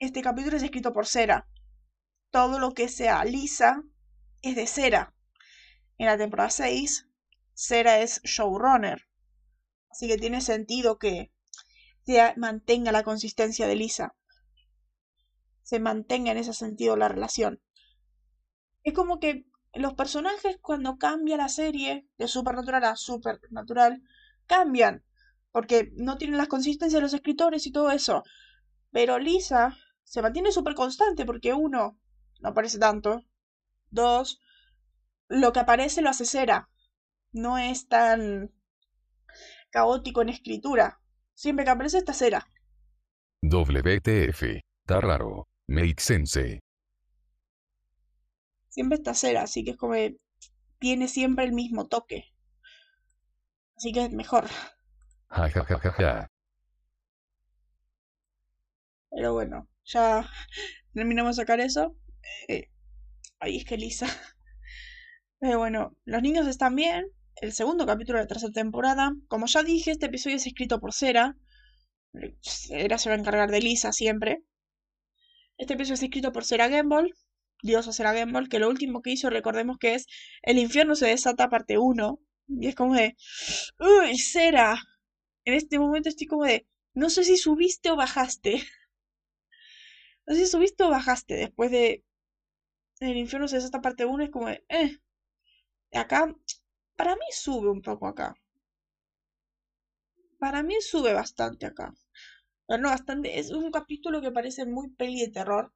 [0.00, 1.46] Este capítulo es escrito por Cera.
[2.30, 3.82] Todo lo que sea Lisa
[4.40, 5.14] es de Cera.
[5.98, 7.06] En la temporada 6,
[7.52, 9.06] Cera es showrunner.
[9.90, 11.34] Así que tiene sentido que
[12.06, 14.14] se mantenga la consistencia de Lisa.
[15.64, 17.60] Se mantenga en ese sentido la relación.
[18.82, 24.02] Es como que los personajes cuando cambia la serie de supernatural a supernatural
[24.46, 25.04] cambian.
[25.52, 28.22] Porque no tienen las consistencias de los escritores y todo eso.
[28.92, 29.76] Pero Lisa
[30.10, 31.96] se mantiene súper constante porque uno,
[32.40, 33.24] no aparece tanto.
[33.90, 34.40] Dos,
[35.28, 36.68] lo que aparece lo hace Cera.
[37.30, 38.52] No es tan
[39.70, 41.00] caótico en escritura.
[41.32, 42.50] Siempre que aparece está Cera.
[43.42, 44.42] WTF.
[44.80, 45.46] Está raro.
[45.68, 46.58] Make sense.
[48.68, 50.16] Siempre está Cera, así que es como que
[50.80, 52.24] tiene siempre el mismo toque.
[53.76, 54.48] Así que es mejor.
[55.28, 56.30] Ja ja ja ja ja.
[59.10, 60.28] Pero bueno, ya
[60.94, 61.96] terminamos de sacar eso.
[62.48, 62.70] Eh,
[63.38, 64.06] ahí es que Lisa.
[65.38, 67.06] Pero bueno, los niños están bien.
[67.36, 69.14] El segundo capítulo de la tercera temporada.
[69.28, 71.36] Como ya dije, este episodio es escrito por Cera.
[72.42, 74.42] Cera se va a encargar de Lisa siempre.
[75.56, 77.12] Este episodio es escrito por Cera Gamble.
[77.62, 80.06] Diosa Cera Gamble, que lo último que hizo, recordemos que es
[80.42, 82.20] El infierno se desata parte 1.
[82.48, 83.16] Y es como de.
[83.78, 84.76] ¡Uy, Cera!
[85.44, 86.66] En este momento estoy como de.
[86.94, 88.62] No sé si subiste o bajaste.
[90.26, 92.04] No sé si subiste o bajaste después de
[93.00, 94.24] El infierno se desata parte 1.
[94.24, 94.48] Es como.
[94.48, 94.98] Eh.
[95.92, 96.34] Acá,
[96.96, 98.34] para mí sube un poco acá.
[100.38, 101.94] Para mí sube bastante acá.
[102.66, 103.38] Pero no, bastante.
[103.38, 105.72] Es un capítulo que parece muy peli de terror.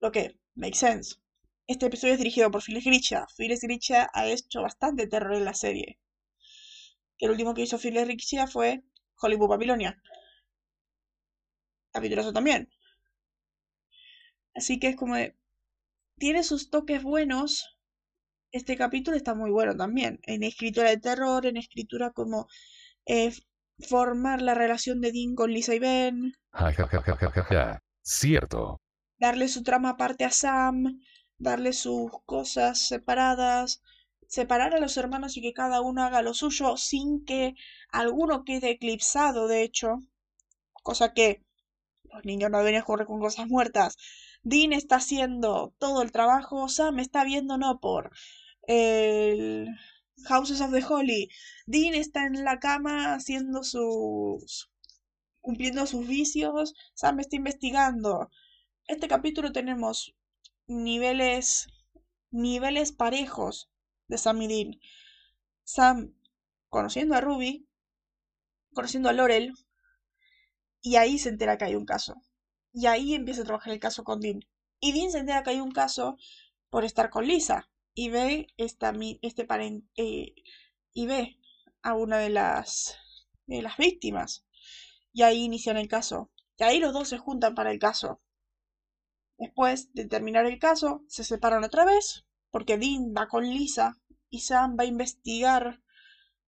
[0.00, 1.16] Lo que, makes sense.
[1.66, 3.26] Este episodio es dirigido por Phyllis Grisha.
[3.36, 5.98] Phyllis Grisha ha hecho bastante terror en la serie.
[7.18, 8.82] El último que hizo Phyllis Grisha fue
[9.20, 10.02] Hollywood Babilonia.
[11.92, 12.68] Capítulo también.
[14.54, 15.36] Así que es como de...
[16.16, 17.78] Tiene sus toques buenos.
[18.52, 20.20] Este capítulo está muy bueno también.
[20.24, 22.46] En escritura de terror, en escritura como
[23.06, 23.32] eh,
[23.88, 26.34] formar la relación de Dean con Lisa y Ben.
[28.02, 28.80] Cierto.
[29.18, 31.00] Darle su trama aparte a Sam,
[31.38, 33.82] darle sus cosas separadas,
[34.26, 37.54] separar a los hermanos y que cada uno haga lo suyo sin que
[37.90, 39.98] alguno quede eclipsado, de hecho.
[40.82, 41.42] Cosa que
[42.04, 43.96] los niños no deberían jugar con cosas muertas.
[44.42, 48.10] Dean está haciendo todo el trabajo, Sam está viendo no por
[48.66, 49.68] el
[50.24, 51.30] Houses of the Holy.
[51.66, 54.70] Dean está en la cama haciendo sus.
[55.40, 56.74] cumpliendo sus vicios.
[56.94, 58.30] Sam está investigando.
[58.86, 60.14] Este capítulo tenemos
[60.66, 61.66] niveles.
[62.30, 63.70] niveles parejos
[64.08, 64.80] de Sam y Dean.
[65.64, 66.14] Sam
[66.68, 67.66] conociendo a Ruby,
[68.74, 69.52] conociendo a Laurel,
[70.82, 72.14] y ahí se entera que hay un caso.
[72.72, 74.40] Y ahí empieza a trabajar el caso con Dean.
[74.80, 76.16] Y Dean se entera que hay un caso
[76.70, 79.46] por estar con Lisa y ve esta, este
[79.96, 80.34] eh,
[80.92, 81.36] y ve
[81.82, 82.96] a una de las,
[83.46, 84.46] de las víctimas.
[85.12, 86.30] Y ahí inician el caso.
[86.56, 88.20] Y ahí los dos se juntan para el caso.
[89.38, 93.96] Después de terminar el caso, se separan otra vez, porque Dean va con Lisa
[94.28, 95.82] y Sam va a investigar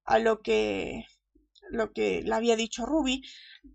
[0.04, 1.06] a lo que
[1.70, 3.22] lo que le había dicho Ruby.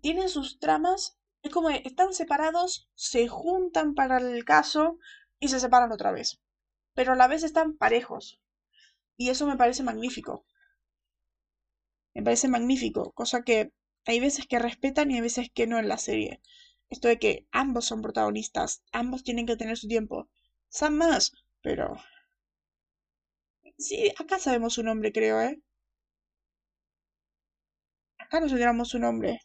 [0.00, 4.98] Tienen sus tramas, es como están separados, se juntan para el caso
[5.40, 6.40] y se separan otra vez
[6.98, 8.40] pero a la vez están parejos.
[9.16, 10.44] Y eso me parece magnífico.
[12.12, 13.72] Me parece magnífico, cosa que
[14.04, 16.42] hay veces que respetan y hay veces que no en la serie.
[16.90, 20.28] Esto de que ambos son protagonistas, ambos tienen que tener su tiempo.
[20.68, 21.96] Sam más, pero...
[23.78, 25.62] Sí, acá sabemos su nombre, creo, ¿eh?
[28.16, 29.40] Acá nos enteramos su nombre.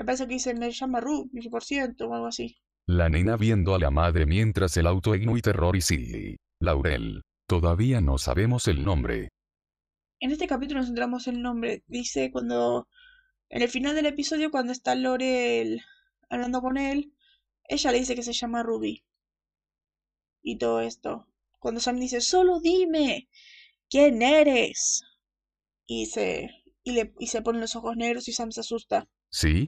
[0.00, 2.56] Me parece que dice, me llama Ru, 10% o algo así.
[2.86, 6.36] La nena viendo a la madre mientras el auto y terror y sí.
[6.58, 7.20] Laurel.
[7.46, 9.28] Todavía no sabemos el nombre.
[10.18, 11.84] En este capítulo nos centramos en el nombre.
[11.86, 12.88] Dice cuando.
[13.50, 15.82] En el final del episodio, cuando está Laurel
[16.30, 17.12] hablando con él,
[17.68, 19.04] ella le dice que se llama Ruby.
[20.42, 21.26] Y todo esto.
[21.58, 23.28] Cuando Sam dice, solo dime,
[23.90, 25.02] ¿quién eres?
[25.84, 26.48] Y se,
[26.84, 29.06] y le, y se ponen los ojos negros y Sam se asusta.
[29.28, 29.66] Sí,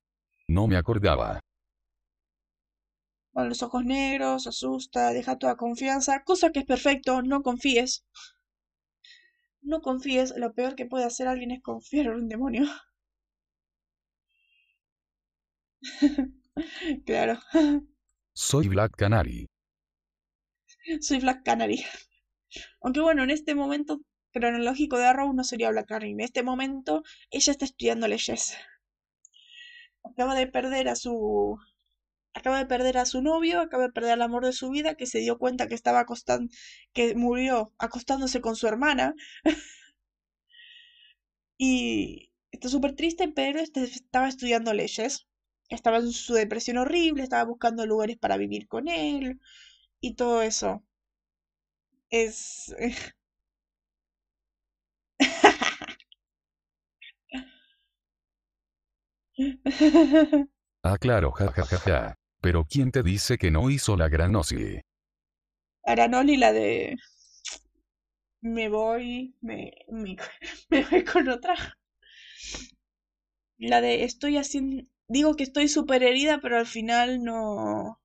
[0.52, 1.40] no me acordaba
[3.32, 8.04] con los ojos negros, asusta, deja toda confianza, cosa que es perfecto, no confíes.
[9.62, 12.64] No confíes, lo peor que puede hacer alguien es confiar en un demonio.
[17.06, 17.38] claro.
[18.34, 19.46] Soy Black Canary.
[21.00, 21.84] Soy Black Canary.
[22.82, 24.00] Aunque bueno, en este momento
[24.32, 26.12] cronológico de Arrow no sería Black Canary.
[26.12, 28.56] En este momento ella está estudiando leyes.
[30.04, 31.58] Acaba de perder a su
[32.34, 35.06] acaba de perder a su novio, acaba de perder el amor de su vida, que
[35.06, 36.52] se dio cuenta que estaba acostando,
[36.92, 39.14] que murió acostándose con su hermana.
[41.58, 45.26] y está súper triste, pero este, estaba estudiando leyes.
[45.68, 49.40] Estaba en su depresión horrible, estaba buscando lugares para vivir con él
[50.00, 50.84] y todo eso.
[52.10, 52.72] Es...
[60.82, 62.14] ah, claro, jajajaja.
[62.40, 64.80] Pero ¿quién te dice que no hizo la Granoli?
[65.86, 66.96] Granoli, la de...
[68.42, 70.16] Me voy, me, me,
[70.70, 71.54] me voy con otra.
[73.56, 74.84] La de estoy haciendo...
[75.08, 77.98] Digo que estoy súper herida, pero al final no...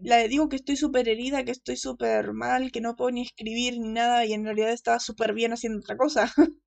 [0.00, 3.22] La de digo que estoy súper herida, que estoy súper mal, que no puedo ni
[3.22, 6.32] escribir ni nada y en realidad estaba súper bien haciendo otra cosa.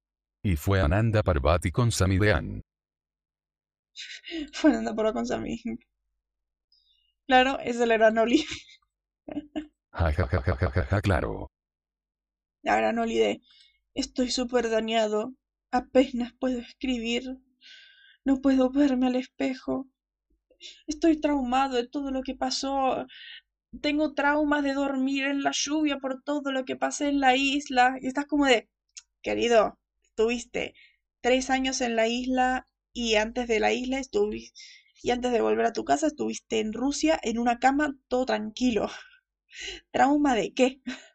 [0.46, 2.62] Y fue Ananda Parvati con Samidean.
[4.54, 5.62] Fue Ananda Parvati con Sami.
[7.28, 7.78] Claro, es
[10.28, 11.52] ja, ja, ja, ja, claro.
[12.64, 13.42] La Granoli de
[13.94, 15.34] estoy súper dañado.
[15.72, 17.24] Apenas puedo escribir.
[18.26, 19.88] No puedo verme al espejo.
[20.88, 23.06] Estoy traumado de todo lo que pasó.
[23.82, 27.98] Tengo traumas de dormir en la lluvia por todo lo que pasé en la isla.
[28.02, 28.70] Y estás como de,
[29.22, 30.74] querido, estuviste
[31.22, 34.60] tres años en la isla y antes de la isla estuviste
[35.04, 38.90] y antes de volver a tu casa estuviste en Rusia en una cama todo tranquilo.
[39.92, 40.82] ¿Trauma de qué?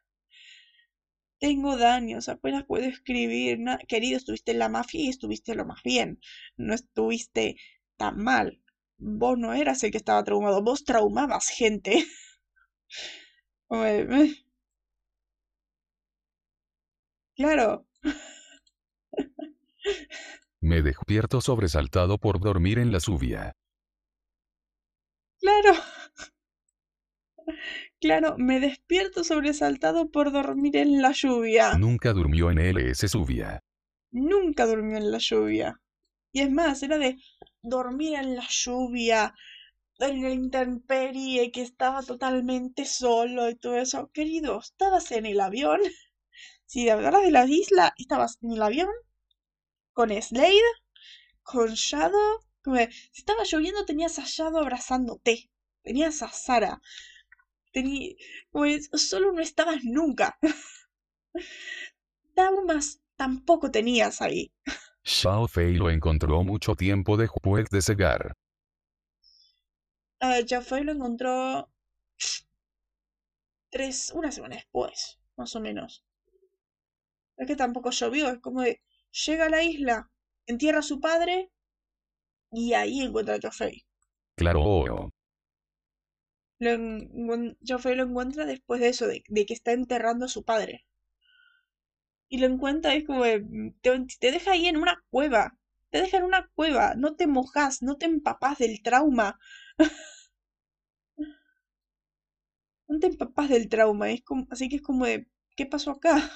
[1.40, 3.58] tengo daños, apenas puedo escribir.
[3.88, 6.20] querido, estuviste en la mafia y estuviste lo más bien.
[6.56, 7.56] No estuviste
[7.96, 8.60] tan mal.
[8.98, 12.04] Vos no eras el que estaba traumado, vos traumabas gente.
[17.36, 17.86] Claro.
[20.60, 23.52] Me despierto sobresaltado por dormir en la lluvia.
[25.40, 25.72] Claro.
[28.00, 31.76] Claro, me despierto sobresaltado por dormir en la lluvia.
[31.78, 33.60] Nunca durmió en LS lluvia.
[34.12, 35.80] Nunca durmió en la lluvia.
[36.32, 37.16] Y es más, era de
[37.62, 39.34] dormir en la lluvia,
[39.98, 44.10] en la intemperie, que estaba totalmente solo y todo eso.
[44.12, 45.80] Querido, ¿estabas en el avión?
[46.66, 48.90] Si de verdad de la isla, estabas en el avión
[49.98, 50.62] con Slade,
[51.42, 52.38] con Shadow.
[52.62, 55.50] si estaba lloviendo, tenías a Shadow abrazándote.
[55.82, 56.80] Tenías a Sara.
[58.52, 60.38] pues solo no estabas nunca.
[62.36, 64.52] Daumas tampoco tenías ahí.
[65.02, 68.36] Shao Fei lo encontró mucho tiempo después de cegar.
[70.20, 71.68] Uh, Shao Fei lo encontró
[73.68, 76.04] tres, una semana después, más o menos.
[77.36, 78.80] Es que tampoco llovió, es como de,
[79.10, 80.10] llega a la isla,
[80.46, 81.50] entierra a su padre
[82.50, 83.84] y ahí encuentra a Joffrey.
[84.36, 85.10] Claro.
[86.60, 86.76] Lo
[87.66, 90.84] Joffrey lo encuentra después de eso, de, que está enterrando a su padre.
[92.28, 95.56] Y lo encuentra y es como de, te, te deja ahí en una cueva.
[95.90, 96.94] Te deja en una cueva.
[96.94, 99.38] No te mojas, no te empapas del trauma.
[102.88, 104.10] no te empapas del trauma.
[104.10, 106.30] Es como, así que es como de, ¿qué pasó acá?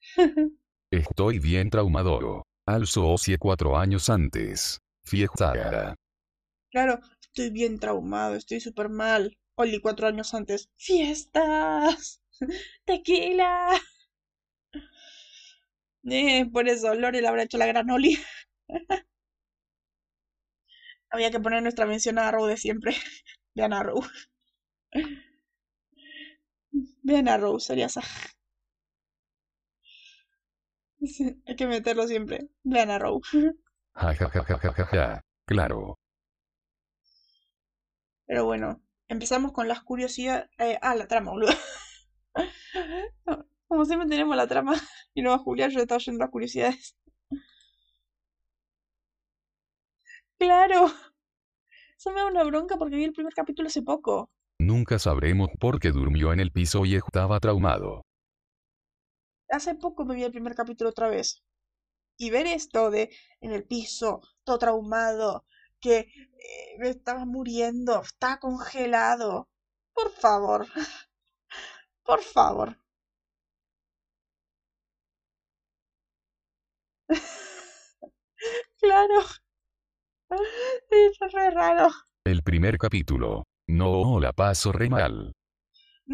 [0.90, 2.42] Estoy bien traumado.
[2.66, 4.80] Alzo Osie cuatro años antes.
[5.04, 5.94] Fiesta.
[6.72, 9.36] Claro, estoy bien traumado, estoy súper mal.
[9.54, 10.68] Oli cuatro años antes.
[10.76, 12.20] Fiestas.
[12.84, 13.80] Tequila.
[16.02, 18.18] Eh, por eso, Lore le habrá hecho la gran Oli.
[21.10, 22.96] Había que poner nuestra mención a Arrow de siempre.
[23.54, 24.00] Vean a Arrow.
[27.02, 28.00] Vean a Arrow, sería esa.
[31.46, 32.48] hay que meterlo siempre.
[32.62, 33.20] Vean a Row.
[35.46, 35.98] claro.
[38.26, 40.48] Pero bueno, empezamos con las curiosidades.
[40.58, 41.52] Eh, ah, la trama, boludo.
[43.66, 44.74] Como siempre tenemos la trama
[45.14, 46.96] y no va Julia, yo estaba yendo las curiosidades.
[50.38, 50.86] Claro.
[51.96, 54.30] Eso me da una bronca porque vi el primer capítulo hace poco.
[54.58, 58.04] Nunca sabremos por qué durmió en el piso y estaba traumado
[59.50, 61.42] hace poco me vi el primer capítulo otra vez.
[62.16, 65.46] Y ver esto de en el piso, todo traumado,
[65.80, 69.48] que eh, me estaba muriendo, está congelado.
[69.94, 70.66] Por favor.
[72.04, 72.78] Por favor.
[78.80, 79.20] claro.
[80.90, 81.88] Es raro.
[82.24, 83.44] El primer capítulo.
[83.68, 85.32] No la paso re mal.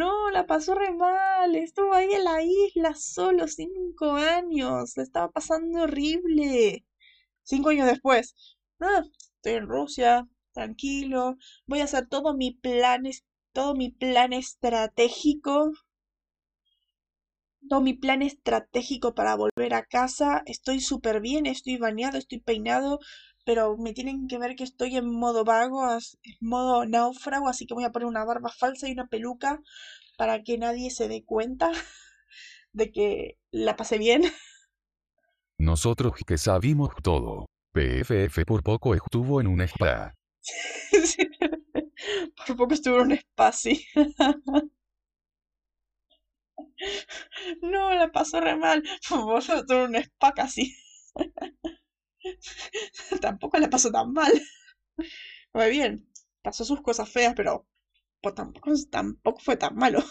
[0.00, 1.56] No, la pasó re mal.
[1.56, 4.96] Estuvo ahí en la isla solo cinco años.
[4.96, 6.84] Estaba pasando horrible.
[7.44, 8.34] Cinco años después.
[8.78, 11.36] No, estoy en Rusia, tranquilo.
[11.66, 13.04] Voy a hacer todo mi plan,
[13.52, 15.72] todo mi plan estratégico.
[17.68, 20.42] Todo mi plan estratégico para volver a casa.
[20.46, 22.98] Estoy súper bien, estoy bañado, estoy peinado
[23.46, 26.00] pero me tienen que ver que estoy en modo vago, en
[26.40, 29.62] modo náufrago, así que voy a poner una barba falsa y una peluca
[30.18, 31.70] para que nadie se dé cuenta
[32.72, 34.24] de que la pasé bien.
[35.58, 37.46] Nosotros que sabimos todo.
[37.72, 40.12] PFF por poco estuvo en un spa.
[42.46, 43.86] por poco estuvo en un spa, sí.
[47.62, 48.82] no, la pasó re mal.
[48.84, 50.74] Estuvo en un spa casi.
[53.20, 54.32] tampoco la pasó tan mal.
[55.52, 56.08] Muy bien,
[56.42, 57.66] pasó sus cosas feas, pero
[58.20, 60.02] pues, tampoco, tampoco fue tan malo.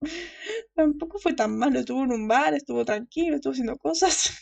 [0.74, 1.78] tampoco fue tan malo.
[1.78, 4.34] Estuvo en un bar, estuvo tranquilo, estuvo haciendo cosas.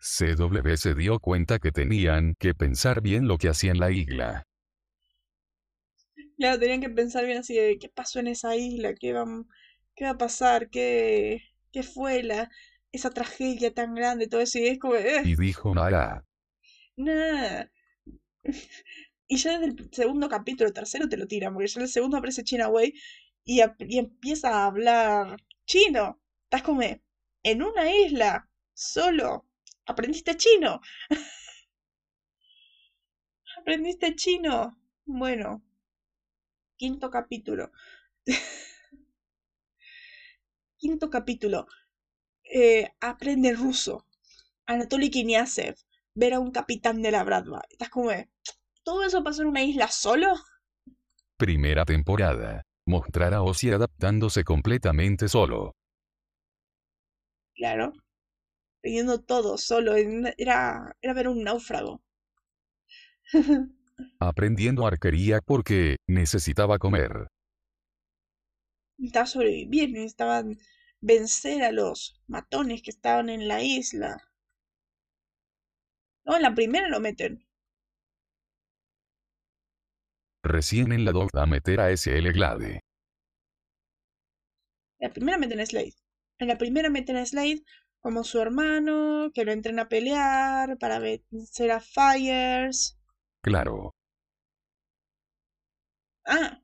[0.00, 4.46] CW se dio cuenta que tenían que pensar bien lo que hacía en la isla.
[6.38, 9.26] Claro, tenían que pensar bien así de qué pasó en esa isla, qué va,
[9.94, 12.50] qué va a pasar, qué, qué fue la,
[12.92, 14.58] esa tragedia tan grande, todo eso.
[14.58, 14.94] Y es como...
[14.94, 15.22] Eh.
[15.24, 15.74] Y dijo
[16.96, 17.70] nada.
[19.28, 22.16] Y ya desde el segundo capítulo, tercero te lo tiran, porque ya en el segundo
[22.16, 22.94] aparece China Wei
[23.44, 25.36] y, y empieza a hablar
[25.66, 26.20] chino.
[26.44, 29.46] Estás como en una isla, solo.
[29.86, 30.80] Aprendiste chino.
[33.58, 34.76] Aprendiste chino.
[35.04, 35.62] Bueno,
[36.78, 37.70] quinto capítulo.
[40.78, 41.66] quinto capítulo,
[42.44, 44.06] eh, aprende ruso.
[44.66, 45.76] Anatoly Kiniasev,
[46.14, 47.62] ver a un capitán de la Bradva.
[47.68, 48.28] Estás como de,
[48.82, 50.34] ¿todo eso pasó en una isla solo?
[51.36, 52.62] Primera temporada.
[52.86, 55.76] Mostrar a Ozzy adaptándose completamente solo.
[57.54, 57.92] Claro.
[58.82, 59.94] Teniendo todo solo.
[59.94, 62.02] Era, era ver un náufrago.
[64.18, 67.28] Aprendiendo arquería porque necesitaba comer.
[68.98, 70.58] Necesitaba sobrevivir, necesitaban
[71.00, 74.29] vencer a los matones que estaban en la isla.
[76.24, 77.46] No, en la primera lo meten.
[80.42, 82.80] Recién en la 2 a meter a SL Glade.
[84.98, 85.94] En la primera meten a Slade.
[86.38, 87.62] En la primera meten a Slade
[88.00, 92.98] como su hermano, que lo entrena a pelear para vencer a Fires.
[93.42, 93.94] Claro.
[96.26, 96.60] Ah.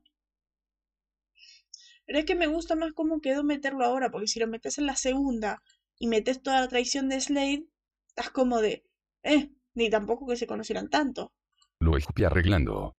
[2.05, 4.85] Pero es que me gusta más cómo quedó meterlo ahora, porque si lo metes en
[4.87, 5.61] la segunda
[5.99, 7.67] y metes toda la traición de Slade,
[8.07, 8.86] estás como de,
[9.23, 11.33] eh, ni tampoco que se conocieran tanto.
[11.79, 12.95] Lo estoy arreglando.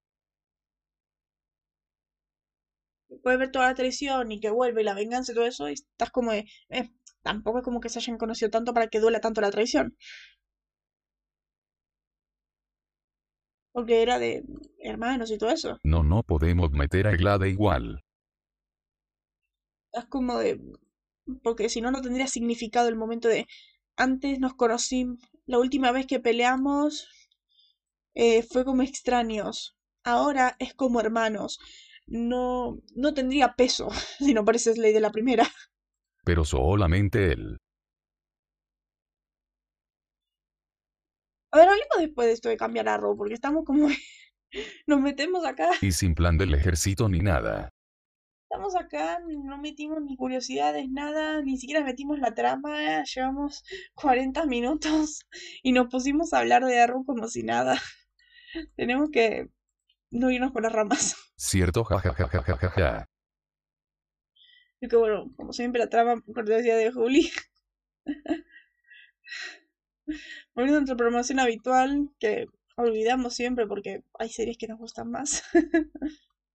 [3.23, 5.73] Puedes ver toda la traición y que vuelve y la venganza y todo eso, y
[5.73, 6.91] estás como de, eh,
[7.23, 9.97] tampoco es como que se hayan conocido tanto para que duela tanto la traición.
[13.73, 14.45] Porque era de
[14.81, 15.79] hermanos y todo eso.
[15.85, 18.05] No, no podemos meter a Glade igual.
[19.93, 20.61] Es como de...
[21.43, 23.47] Porque si no, no tendría significado el momento de...
[23.97, 25.19] Antes nos conocimos...
[25.49, 27.09] La última vez que peleamos
[28.15, 29.79] eh, fue como extraños.
[30.05, 31.59] Ahora es como hermanos.
[32.07, 33.89] No, no tendría peso
[34.19, 35.51] si no pareces ley de la primera.
[36.23, 37.57] Pero solamente él.
[41.51, 43.89] A ver, hablemos después de esto de cambiar a Ro, porque estamos como...
[44.87, 45.71] Nos metemos acá.
[45.81, 47.71] Y sin plan del ejército ni nada.
[48.59, 53.63] Estamos acá, no metimos ni curiosidades, nada, ni siquiera metimos la trama, llevamos
[53.95, 55.21] 40 minutos
[55.63, 57.81] y nos pusimos a hablar de Arrow como si nada.
[58.77, 59.47] Tenemos que
[60.11, 61.15] no irnos con las ramas.
[61.37, 63.09] Cierto, jajajajajaja.
[64.81, 67.31] Y que bueno, como siempre la trama, cortesía de Juli.
[70.53, 75.45] Volviendo a nuestra promoción habitual, que olvidamos siempre porque hay series que nos gustan más.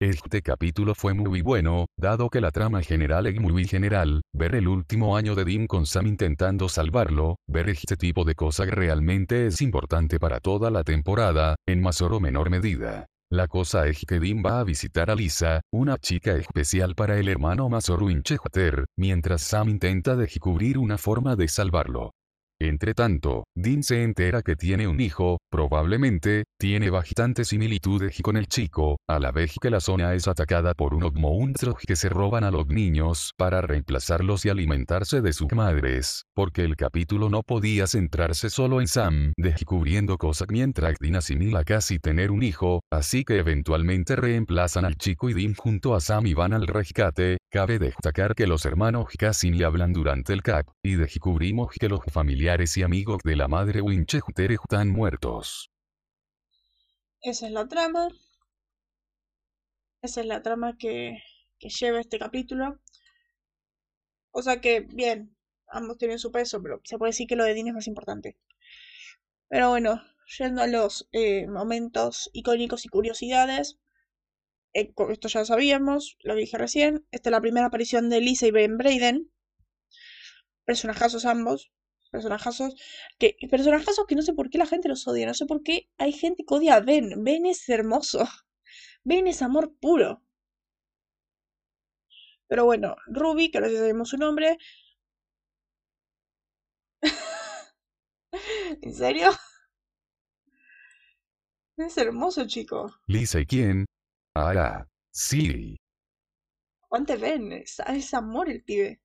[0.03, 4.67] Este capítulo fue muy bueno, dado que la trama general es muy general, ver el
[4.67, 9.61] último año de Dean con Sam intentando salvarlo, ver este tipo de cosas realmente es
[9.61, 13.05] importante para toda la temporada, en mayor o menor medida.
[13.31, 17.29] La cosa es que Dean va a visitar a Lisa, una chica especial para el
[17.29, 22.11] hermano Masaru Winchester, mientras Sam intenta descubrir una forma de salvarlo.
[22.63, 28.47] Entre tanto, Dean se entera que tiene un hijo, probablemente, tiene bastantes similitudes con el
[28.47, 32.45] chico, a la vez que la zona es atacada por unos monstruos que se roban
[32.45, 37.85] a los niños para reemplazarlos y alimentarse de sus madres, porque el capítulo no podía
[37.85, 43.39] centrarse solo en Sam descubriendo cosas mientras Dean asimila casi tener un hijo, así que
[43.39, 48.33] eventualmente reemplazan al chico y Dean junto a Sam y van al rescate, cabe destacar
[48.33, 52.81] que los hermanos casi ni hablan durante el cap, y descubrimos que los familiares y
[52.81, 55.69] amigos de la madre Winchester están muertos.
[57.21, 58.09] Esa es la trama.
[60.01, 61.21] Esa es la trama que,
[61.59, 62.79] que lleva este capítulo.
[64.31, 65.37] O sea que, bien,
[65.67, 68.35] ambos tienen su peso, pero se puede decir que lo de Dean es más importante.
[69.47, 70.01] Pero bueno,
[70.39, 73.77] yendo a los eh, momentos icónicos y curiosidades.
[74.73, 77.05] Eh, esto ya lo sabíamos, lo dije recién.
[77.11, 79.31] Esta es la primera aparición de Lisa y Ben Braden.
[80.65, 81.71] Personajazos ambos
[82.13, 82.75] personajazos
[83.19, 85.89] que personajazos que no sé por qué la gente los odia, no sé por qué
[85.97, 87.23] hay gente que odia a Ben.
[87.23, 88.19] Ben es hermoso.
[89.03, 90.21] Ben es amor puro.
[92.47, 94.57] Pero bueno, Ruby, que ahora sí sabemos su nombre.
[98.81, 99.31] ¿En serio?
[101.77, 102.95] Es hermoso, chico.
[103.07, 103.85] Lisa y quién?
[104.35, 105.77] Ah, sí.
[106.89, 107.51] ¿Cuánto Ben?
[107.51, 108.99] Es, amor el pibe.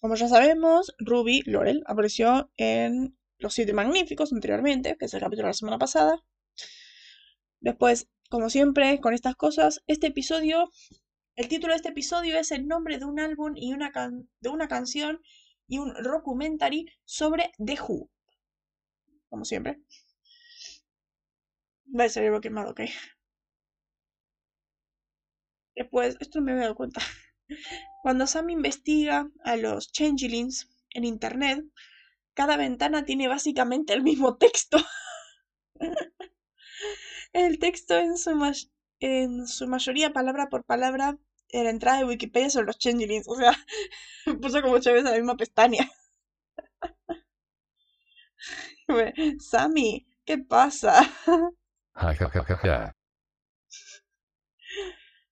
[0.00, 5.46] Como ya sabemos, Ruby Laurel apareció en Los Siete Magníficos anteriormente, que es el capítulo
[5.46, 6.22] de la semana pasada.
[7.60, 10.70] Después, como siempre, con estas cosas, este episodio,
[11.34, 13.90] el título de este episodio es el nombre de un álbum y una
[14.40, 15.20] de una canción
[15.66, 18.08] y un documentary sobre The Who.
[19.28, 19.80] Como siempre.
[22.00, 22.80] Va el quemado, ok.
[25.76, 27.00] Después, esto no me había dado cuenta.
[28.02, 31.64] Cuando Sam investiga a los changelings en internet,
[32.34, 34.78] cada ventana tiene básicamente el mismo texto.
[37.32, 38.30] el texto en su,
[39.00, 41.18] en su mayoría, palabra por palabra,
[41.50, 43.28] en la entrada de Wikipedia sobre los changelings.
[43.28, 43.52] O sea,
[44.42, 45.88] puso como ocho veces la misma pestaña.
[49.40, 51.10] Sammy, ¿qué pasa?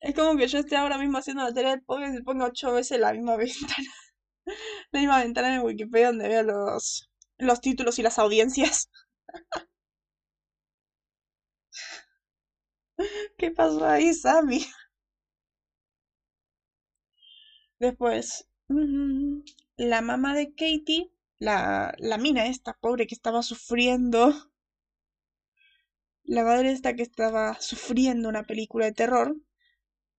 [0.01, 2.73] Es como que yo esté ahora mismo haciendo la tarea del podcast y ponga ocho
[2.73, 3.89] veces la misma ventana.
[4.93, 8.91] La misma ventana en Wikipedia donde veo los, los títulos y las audiencias.
[13.39, 14.65] ¿Qué pasó ahí, Sammy?
[17.79, 18.49] Después,
[19.77, 24.52] la mamá de Katie, la, la mina esta pobre que estaba sufriendo,
[26.33, 29.37] la madre esta que estaba sufriendo una película de terror,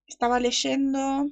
[0.06, 1.28] estaba leyendo,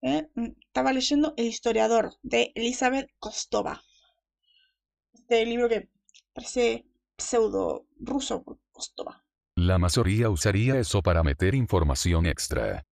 [0.00, 0.30] ¿eh?
[0.34, 3.82] Mm, estaba leyendo El historiador de Elizabeth Kostova.
[5.12, 5.90] Este libro que
[6.32, 6.86] parece
[7.18, 9.22] pseudo ruso, Kostova.
[9.56, 12.86] La mayoría usaría eso para meter información extra.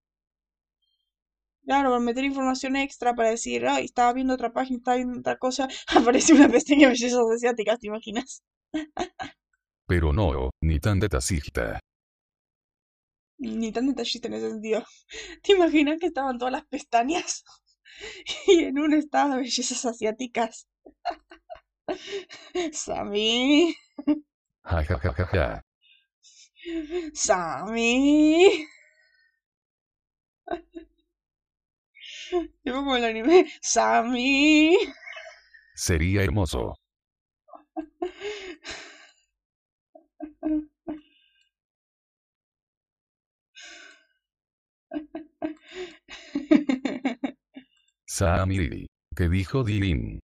[1.65, 5.39] Claro, para meter información extra para decir, ay, estaba viendo otra página, estaba viendo otra
[5.39, 8.43] cosa, aparece una pestaña de bellezas asiáticas, ¿te imaginas?
[9.91, 11.77] Pero no, ni tan detallista.
[13.39, 14.85] Ni tan detallista en ese sentido.
[15.43, 17.43] ¿Te imaginas que estaban todas las pestañas?
[18.47, 20.65] y en una estaba bellezas asiáticas.
[22.71, 23.75] Sammy.
[24.63, 25.61] Ja, ja, ja.
[27.13, 28.65] Sammy.
[32.63, 33.51] Tipo como el anime.
[33.61, 34.77] Sammy.
[35.75, 36.77] Sería hermoso.
[48.05, 48.87] Sammy.
[49.15, 50.19] ¿Qué dijo Dilin?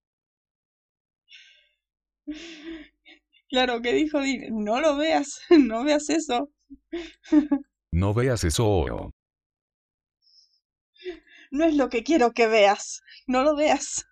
[3.49, 4.63] Claro, ¿qué dijo Dean?
[4.63, 6.49] No lo veas, no veas eso.
[7.91, 9.11] No veas eso.
[11.51, 13.01] No es lo que quiero que veas.
[13.25, 14.05] No lo veas.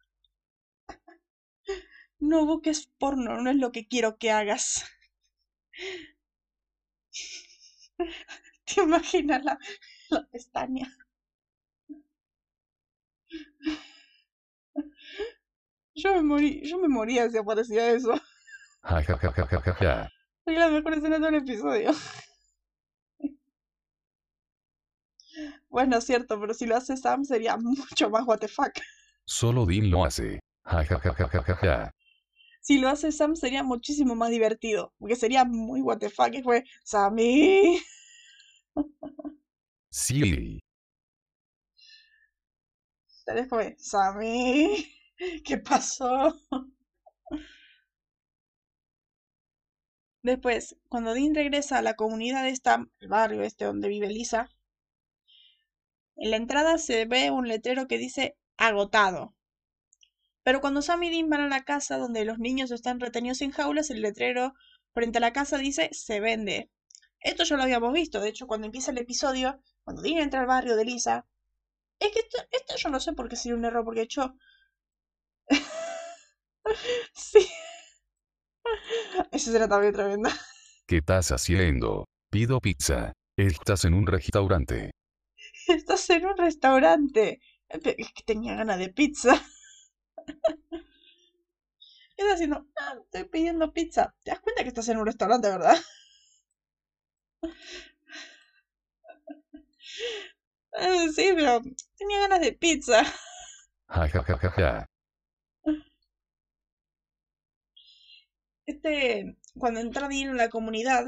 [2.19, 4.85] No busques porno, no es lo que quiero que hagas.
[8.65, 9.57] ¿Te imaginas la,
[10.09, 10.87] la pestaña?
[15.95, 18.13] Yo me morí, yo me moría si aparecía eso.
[20.45, 21.91] Soy la mejor escena de el episodio.
[25.69, 28.73] Bueno, es cierto, pero si lo hace Sam sería mucho más what the fuck.
[29.25, 30.39] Solo Dean lo hace.
[30.63, 31.91] Ja, ja, ja, ja, ja, ja, ja.
[32.65, 34.91] Si lo hace Sam sería muchísimo más divertido.
[34.97, 36.33] Porque sería muy what the fuck.
[36.33, 37.79] Y fue, Sammy.
[39.91, 40.59] Sí.
[43.23, 44.91] Tal vez fue, Sammy.
[45.45, 46.35] ¿Qué pasó?
[50.23, 54.49] Después, cuando Dean regresa a la comunidad esta, el barrio este donde vive Lisa,
[56.15, 59.35] en la entrada se ve un letrero que dice agotado.
[60.45, 63.49] Pero cuando Sam y Dean van a la casa donde los niños están retenidos en
[63.49, 64.53] jaulas, el letrero
[64.93, 66.69] frente a la casa dice se vende.
[67.19, 70.45] Esto ya lo habíamos visto, de hecho cuando empieza el episodio, cuando Dean entra al
[70.45, 71.25] barrio de Lisa,
[71.99, 74.35] es que esto, esto yo no sé por qué sería un error, porque de hecho...
[77.15, 77.49] sí.
[79.31, 80.29] Eso será también tremendo.
[80.85, 82.05] ¿Qué estás haciendo?
[82.29, 83.13] Pido pizza.
[83.35, 84.91] Estás en un restaurante.
[85.67, 87.39] Estás en un restaurante.
[87.67, 87.81] Es
[88.13, 89.43] que tenía ganas de pizza.
[92.17, 94.13] Estás haciendo, ah, estoy pidiendo pizza.
[94.23, 95.77] ¿Te das cuenta que estás en un restaurante, verdad?
[101.15, 101.61] Sí, pero
[101.97, 103.03] tenía ganas de pizza.
[108.67, 111.07] Este, cuando entra Dean en la comunidad,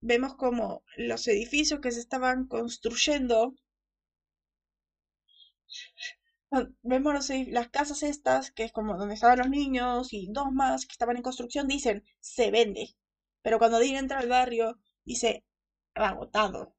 [0.00, 3.54] vemos como los edificios que se estaban construyendo,
[6.82, 10.92] vemos las casas estas, que es como donde estaban los niños y dos más que
[10.92, 12.96] estaban en construcción, dicen, se vende.
[13.42, 15.44] Pero cuando Dean entra al barrio, dice,
[15.94, 16.74] agotado.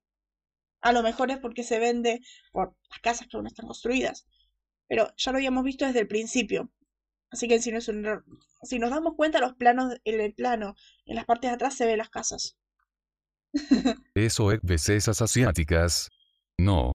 [0.82, 2.22] A lo mejor es porque se vende
[2.52, 4.28] por las casas que aún están construidas.
[4.88, 6.72] Pero ya lo habíamos visto desde el principio.
[7.32, 8.26] Así que si, no es un error-
[8.64, 11.86] si nos damos cuenta, los planos, en el plano, en las partes de atrás se
[11.86, 12.58] ven las casas.
[14.16, 16.10] Eso es bellezas asiáticas.
[16.60, 16.92] No.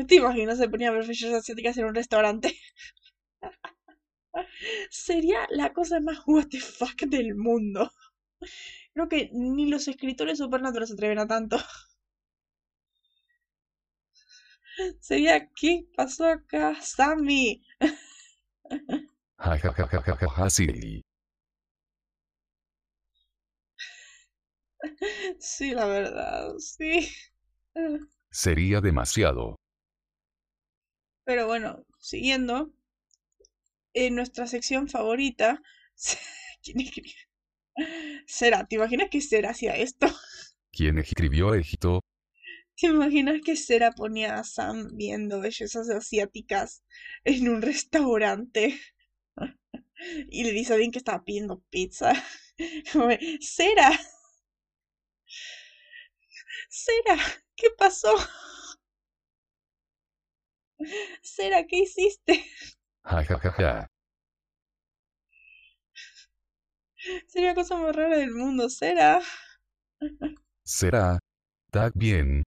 [0.00, 2.58] ¿No te imaginas se ponía a ver asiáticas en un restaurante?
[4.90, 7.90] Sería la cosa más what the fuck del mundo.
[8.94, 11.58] Creo que ni los escritores Supernatural se atreven a tanto.
[15.00, 16.74] Sería, ¿qué pasó acá?
[16.80, 17.62] Sammy.
[20.48, 21.02] Sí.
[25.38, 27.08] Sí, la verdad, sí.
[28.32, 29.56] Sería demasiado.
[31.30, 32.72] Pero bueno, siguiendo.
[33.94, 35.62] En nuestra sección favorita.
[36.64, 37.14] ¿Quién escribió?
[38.26, 40.08] Sera, ¿te imaginas que Sera hacía esto?
[40.72, 42.00] ¿Quién escribió Egipto?
[42.76, 46.82] ¿Te imaginas que Sera ponía a Sam viendo bellezas asiáticas
[47.22, 48.80] en un restaurante?
[50.30, 52.12] Y le dice a Dean que estaba pidiendo pizza.
[53.40, 54.00] Sera.
[56.68, 57.18] Sera,
[57.54, 58.16] ¿qué pasó?
[61.22, 62.44] Sera, ¿qué hiciste?
[63.04, 63.90] Ja, ja, ja, ja.
[67.26, 69.20] Sería la cosa más rara del mundo, Sera.
[70.64, 71.18] Será.
[71.70, 72.42] Tag bien.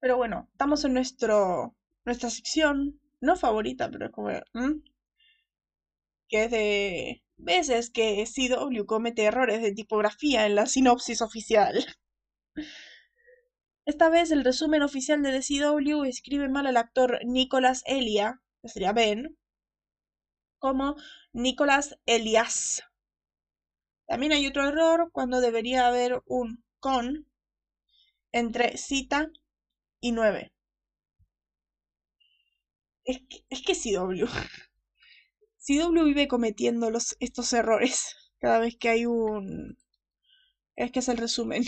[0.00, 1.74] Pero bueno, estamos en nuestro
[2.04, 4.30] nuestra sección, no favorita, pero es como...
[6.28, 11.84] Que es de veces que CW comete errores de tipografía en la sinopsis oficial.
[13.86, 18.68] Esta vez el resumen oficial de The CW escribe mal al actor Nicholas Elia, que
[18.68, 19.36] sería Ben,
[20.58, 20.96] como
[21.32, 22.82] Nicholas Elias.
[24.06, 27.26] También hay otro error cuando debería haber un con
[28.32, 29.30] entre cita
[30.00, 30.52] y 9.
[33.04, 34.26] Es que, es que CW.
[35.66, 39.78] CW vive cometiendo estos errores cada vez que hay un...
[40.76, 41.64] Es que es el resumen.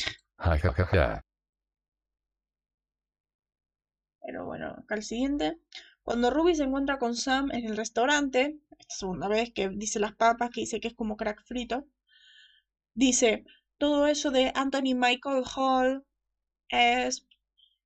[4.23, 5.59] Pero bueno, acá el siguiente.
[6.03, 10.15] Cuando Ruby se encuentra con Sam en el restaurante, esta segunda vez que dice las
[10.15, 11.87] papas, que dice que es como crack frito,
[12.95, 13.45] dice,
[13.79, 16.05] todo eso de Anthony Michael Hall
[16.69, 17.27] es,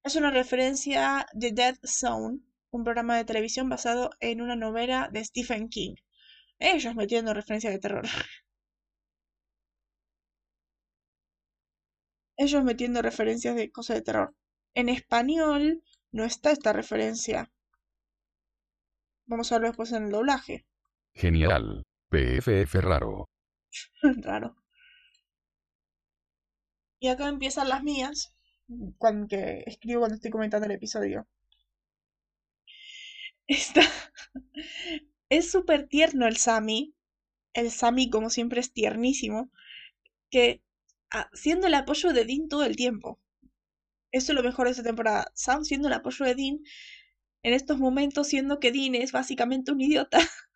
[0.04, 5.24] es una referencia de Dead Zone, un programa de televisión basado en una novela de
[5.24, 5.94] Stephen King.
[6.58, 8.04] Ellos metiendo referencias de terror.
[12.38, 14.34] Ellos metiendo referencias de cosas de terror.
[14.74, 15.82] En español
[16.16, 17.52] no está esta referencia.
[19.26, 20.64] Vamos a verlo después en el doblaje.
[21.12, 21.84] Genial.
[22.08, 23.28] PFF raro.
[24.22, 24.56] Raro.
[26.98, 28.34] Y acá empiezan las mías,
[28.96, 31.28] cuando que escribo cuando estoy comentando el episodio.
[33.46, 33.82] Está...
[35.28, 36.94] Es súper tierno el Sammy.
[37.52, 39.50] El Sammy, como siempre, es tiernísimo.
[40.30, 40.62] Que
[41.10, 43.20] ah, siendo el apoyo de Dean todo el tiempo.
[44.16, 45.30] Eso es lo mejor de esta temporada.
[45.34, 46.60] Sam siendo el apoyo de Dean
[47.42, 50.18] en estos momentos, siendo que Dean es básicamente un idiota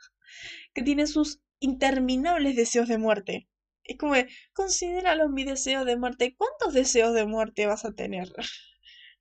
[0.75, 3.49] que tiene sus interminables deseos de muerte.
[3.85, 4.15] Es como,
[4.55, 6.35] considéralo mi deseo de muerte.
[6.37, 8.33] ¿Cuántos deseos de muerte vas a tener?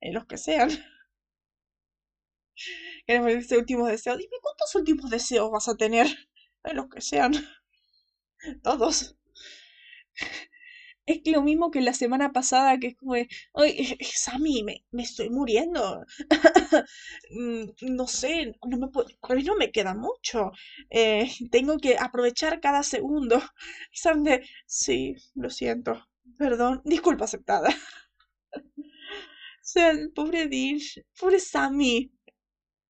[0.02, 0.70] En los que sean.
[3.06, 4.16] Queremos ese último deseo.
[4.16, 6.06] Dime, ¿cuántos últimos deseos vas a tener?
[6.64, 7.32] En los que sean.
[8.62, 9.14] Todos.
[11.10, 13.14] Es lo mismo que la semana pasada, que es como,
[13.52, 16.04] oye, Sammy, me, me estoy muriendo.
[17.32, 20.50] Mm, no sé, no me puedo, mí no me queda mucho.
[20.90, 23.40] Eh, tengo que aprovechar cada segundo.
[23.92, 26.06] Sam de, sí, lo siento.
[26.38, 27.70] Perdón, disculpa aceptada.
[27.70, 30.78] O sea, el pobre Dean,
[31.18, 32.12] pobre Sammy,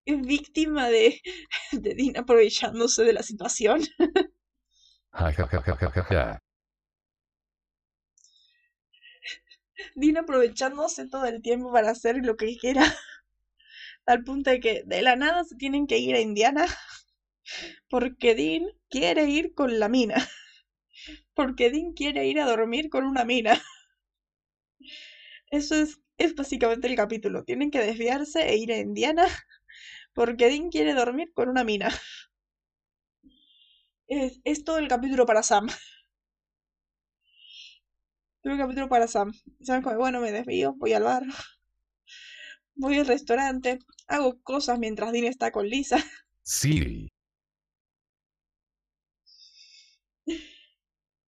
[0.07, 1.21] víctima de,
[1.73, 3.81] de Dean aprovechándose de la situación.
[9.95, 12.83] Dean aprovechándose todo el tiempo para hacer lo que quiera.
[14.07, 16.67] Al punto de que de la nada se tienen que ir a Indiana.
[17.89, 20.17] Porque Dean quiere ir con la mina.
[21.35, 23.61] Porque Dean quiere ir a dormir con una mina.
[25.51, 27.45] Eso es, es básicamente el capítulo.
[27.45, 29.27] Tienen que desviarse e ir a Indiana.
[30.15, 31.91] Porque Dean quiere dormir con una mina.
[34.09, 35.69] Es, es todo el capítulo para Sam.
[38.43, 39.33] Todo el capítulo para Sam.
[39.63, 41.23] Sam como, bueno, me desvío, voy al bar.
[42.75, 43.79] Voy al restaurante.
[44.07, 45.97] Hago cosas mientras Dean está con Lisa.
[46.43, 47.09] Sí.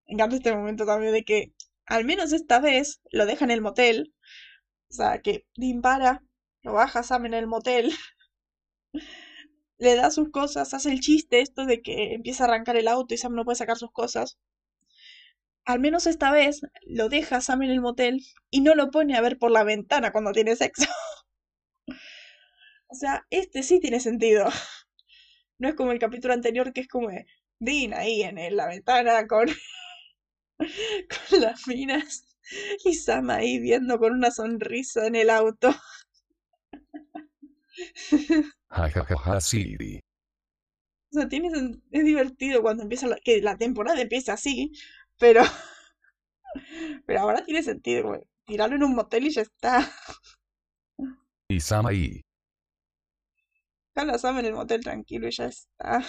[0.06, 1.52] Me encanta este momento también de que,
[1.86, 4.14] al menos esta vez, lo deja en el motel.
[4.90, 6.22] O sea, que Dean para,
[6.62, 7.92] lo baja Sam en el motel.
[9.78, 13.14] Le da sus cosas, hace el chiste esto de que empieza a arrancar el auto
[13.14, 14.38] y Sam no puede sacar sus cosas.
[15.64, 19.20] Al menos esta vez lo deja Sam en el motel y no lo pone a
[19.20, 20.86] ver por la ventana cuando tiene sexo.
[22.88, 24.48] o sea, este sí tiene sentido.
[25.58, 27.26] No es como el capítulo anterior que es como de
[27.60, 29.46] Dean ahí en la ventana con,
[30.58, 32.24] con las minas
[32.84, 35.74] y Sam ahí viendo con una sonrisa en el auto.
[41.10, 41.48] O sea, tiene,
[41.90, 44.72] es divertido cuando empieza la, que la temporada empieza así,
[45.23, 45.43] pero
[47.07, 48.23] Pero ahora tiene sentido, güey.
[48.45, 49.89] Tirarlo en un motel y ya está.
[51.49, 52.25] Y Sam ahí.
[53.95, 56.03] Dejar a Sam en el motel tranquilo y ya está.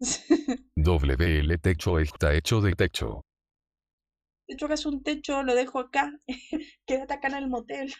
[0.76, 3.24] W el techo está hecho de techo.
[4.46, 6.12] De hecho, que es un techo, lo dejo acá.
[6.86, 7.92] Quédate acá en el motel.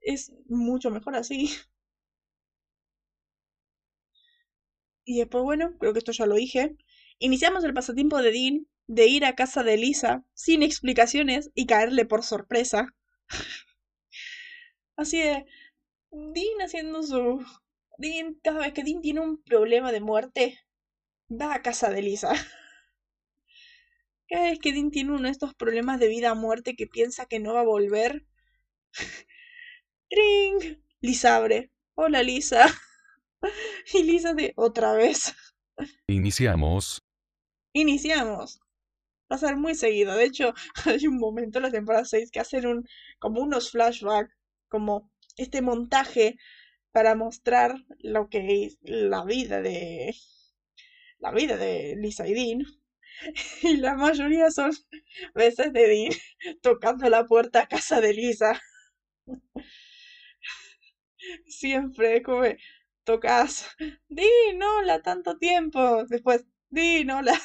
[0.00, 1.50] Es mucho mejor así.
[5.04, 6.76] Y después, bueno, creo que esto ya lo dije.
[7.18, 12.04] Iniciamos el pasatiempo de Dean de ir a casa de Lisa sin explicaciones y caerle
[12.04, 12.88] por sorpresa.
[14.96, 15.44] Así de
[16.10, 17.44] Dean haciendo su...
[17.98, 20.58] Dean, cada vez que Dean tiene un problema de muerte,
[21.30, 22.32] va a casa de Lisa.
[24.28, 27.26] Cada vez que Dean tiene uno de estos problemas de vida o muerte que piensa
[27.26, 28.24] que no va a volver.
[30.10, 30.82] ¡Ring!
[31.00, 31.70] Lisa abre.
[31.94, 32.66] Hola Lisa.
[33.94, 35.34] Y Lisa de otra vez.
[36.06, 37.02] Iniciamos.
[37.72, 38.60] Iniciamos.
[39.30, 40.14] Va a ser muy seguido.
[40.14, 40.52] De hecho,
[40.84, 42.88] hay un momento en la temporada 6 que hacen un,
[43.18, 44.34] como unos flashbacks,
[44.68, 46.36] como este montaje
[46.92, 50.14] para mostrar lo que es la vida de
[51.18, 52.64] la vida de Lisa y Dean.
[53.62, 54.72] Y la mayoría son
[55.34, 56.12] veces de Dean
[56.62, 58.60] tocando la puerta a casa de Lisa.
[61.46, 62.42] Siempre como
[63.04, 63.66] tocas,
[64.08, 66.04] Dean, hola, tanto tiempo.
[66.06, 67.38] Después, Dean, hola.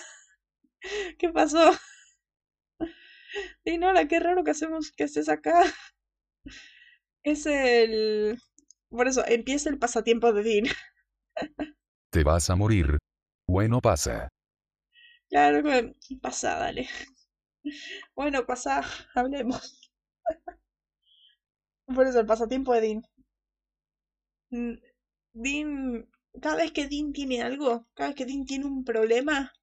[1.20, 1.72] ¿Qué pasó?
[3.66, 5.64] Dean, hola, qué raro que hacemos que estés acá.
[7.24, 8.39] Es el...
[8.89, 10.66] Por eso, empieza el pasatiempo de Dean.
[12.10, 12.97] Te vas a morir.
[13.45, 14.30] Bueno, pasa.
[15.30, 15.62] Claro
[16.22, 16.88] pasa, dale.
[18.16, 18.82] Bueno, pasa,
[19.14, 19.91] hablemos.
[21.86, 23.03] Por eso, el pasatiempo de Dean.
[25.44, 26.10] Dean,
[26.42, 29.54] cada vez que Dean tiene algo, cada vez que Dean tiene un problema,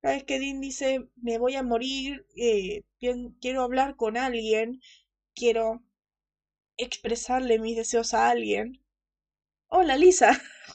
[0.00, 2.82] cada vez que Dean dice, me voy a morir, eh,
[3.40, 4.80] quiero hablar con alguien,
[5.34, 5.82] quiero
[6.78, 8.82] expresarle mis deseos a alguien.
[9.68, 10.30] Hola, Lisa.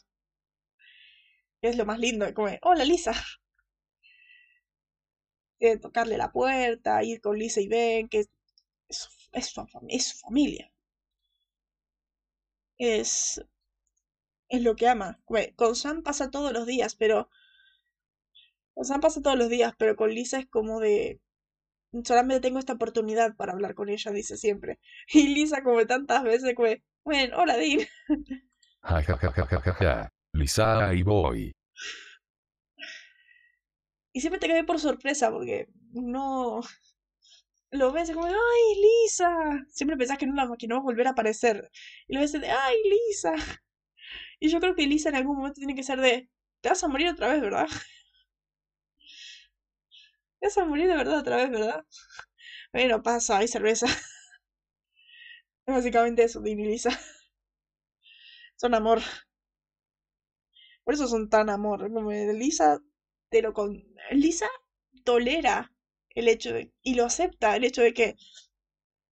[1.64, 3.14] Es lo más lindo, como, hola, Lisa.
[5.62, 8.30] Eh, tocarle la puerta, ir con Lisa y Ben, que es,
[8.89, 9.47] su, es
[10.05, 10.72] su familia.
[12.78, 13.39] Es,
[14.51, 15.19] es lo que ama.
[15.55, 17.29] Con Sam pasa todos los días, pero...
[18.73, 21.21] Con Sam pasa todos los días, pero con Lisa es como de...
[22.03, 24.79] Solamente tengo esta oportunidad para hablar con ella, dice siempre.
[25.13, 26.69] Y Lisa como tantas veces, como,
[27.03, 27.87] bueno, hola Dean.
[28.83, 30.09] Ja, ja, ja.
[30.33, 31.53] Lisa, ahí voy.
[34.13, 36.61] Y siempre te cae por sorpresa porque no
[37.71, 39.65] lo ves como, ¡ay, Lisa!
[39.69, 41.69] Siempre pensás que no, la, que no va a volver a aparecer.
[42.07, 43.33] Y lo ves de, ¡ay, Lisa!
[44.41, 46.29] Y yo creo que Lisa en algún momento tiene que ser de,
[46.59, 47.67] te vas a morir otra vez, ¿verdad?
[50.39, 51.85] Te vas a morir de verdad otra vez, ¿verdad?
[52.73, 53.87] Bueno, pasa, hay cerveza.
[55.65, 56.91] Es básicamente eso, Dean y Lisa.
[58.55, 59.01] Son amor.
[60.83, 61.91] Por eso son tan amor.
[61.91, 62.79] Como Lisa,
[63.29, 63.83] pero con.
[64.11, 64.47] Lisa
[65.03, 65.71] tolera
[66.11, 66.71] el hecho de.
[66.83, 68.15] y lo acepta, el hecho de que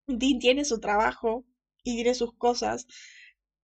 [0.09, 1.45] Dean tiene su trabajo
[1.85, 2.87] y tiene sus cosas.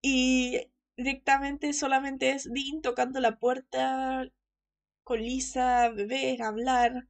[0.01, 0.61] Y
[0.97, 4.25] directamente solamente es Dean tocando la puerta
[5.03, 7.07] con Lisa, beber, hablar.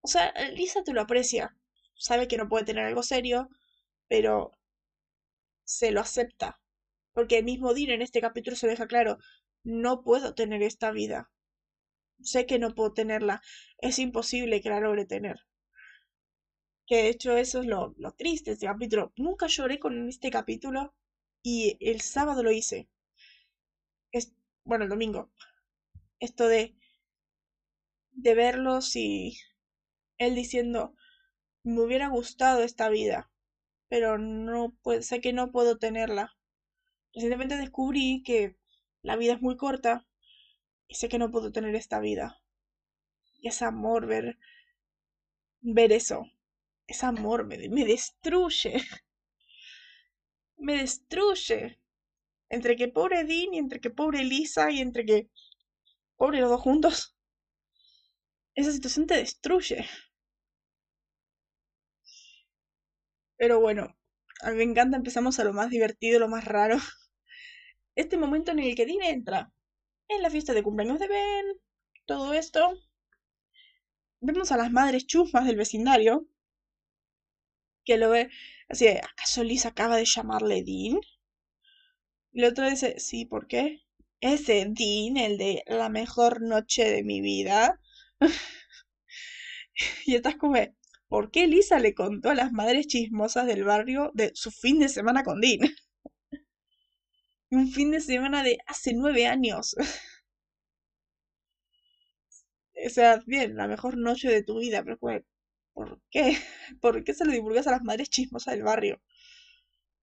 [0.00, 1.56] O sea, Lisa te lo aprecia.
[1.94, 3.48] Sabe que no puede tener algo serio,
[4.08, 4.52] pero
[5.64, 6.60] se lo acepta.
[7.12, 9.18] Porque el mismo Dean en este capítulo se deja claro,
[9.64, 11.30] no puedo tener esta vida.
[12.22, 13.42] Sé que no puedo tenerla.
[13.78, 15.36] Es imposible que la logre tener.
[16.86, 19.12] Que de hecho eso es lo, lo triste de este capítulo.
[19.16, 20.94] Nunca lloré con este capítulo
[21.42, 22.88] y el sábado lo hice.
[24.12, 24.34] Es,
[24.64, 25.30] bueno, el domingo.
[26.20, 26.76] Esto de,
[28.12, 29.38] de verlos y
[30.18, 30.94] él diciendo,
[31.64, 33.30] me hubiera gustado esta vida,
[33.88, 36.36] pero no sé que no puedo tenerla.
[37.14, 38.56] Recientemente descubrí que
[39.02, 40.06] la vida es muy corta
[40.88, 42.40] y sé que no puedo tener esta vida.
[43.40, 44.38] Y es amor ver,
[45.62, 46.26] ver eso.
[46.88, 48.80] Es amor, me, me destruye.
[50.58, 51.78] me destruye.
[52.50, 55.28] Entre que pobre Dean y entre que pobre Lisa y entre que
[56.16, 57.16] pobre los dos juntos.
[58.54, 59.86] Esa situación te destruye.
[63.36, 63.96] Pero bueno,
[64.42, 66.76] a mí me encanta, empezamos a lo más divertido, lo más raro.
[67.94, 69.52] Este momento en el que Dean entra
[70.08, 71.46] en la fiesta de cumpleaños de Ben,
[72.06, 72.78] todo esto.
[74.20, 76.26] Vemos a las madres chusmas del vecindario,
[77.88, 78.28] que lo ve
[78.68, 81.00] así, ¿acaso Lisa acaba de llamarle Dean?
[82.32, 83.82] Y el otro dice, sí, ¿por qué?
[84.20, 87.80] ese Dean, el de la mejor noche de mi vida.
[90.06, 90.56] y estás como,
[91.08, 94.88] ¿por qué Lisa le contó a las madres chismosas del barrio de su fin de
[94.88, 95.60] semana con Dean?
[97.50, 99.74] Un fin de semana de hace nueve años.
[102.86, 104.98] o sea, bien, la mejor noche de tu vida, pero
[105.78, 106.36] ¿por qué?
[106.80, 109.00] ¿Por qué se lo divulgas a las madres chismosas del barrio?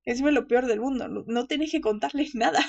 [0.06, 2.60] Encima es lo peor del mundo, no, tenés que contarles nada.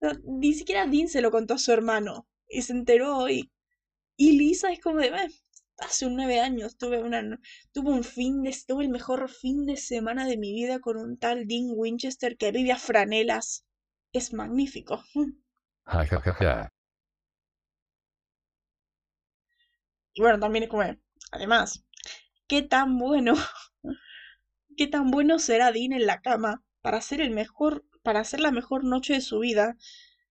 [0.24, 3.52] ni siquiera Dean se lo contó a su hermano y se enteró hoy.
[4.16, 5.12] Y Lisa es como de,
[5.78, 10.38] hace un nueve años tuve un fin de tuve el mejor fin de semana de
[10.38, 13.66] mi vida con un tal Dean Winchester que vive a franelas.
[14.12, 15.04] Es magnífico.
[20.16, 20.82] y bueno, también es como,
[21.30, 21.84] además,
[22.48, 23.34] qué tan bueno
[24.76, 28.50] qué tan bueno será Dean en la cama para ser el mejor, para hacer la
[28.50, 29.76] mejor noche de su vida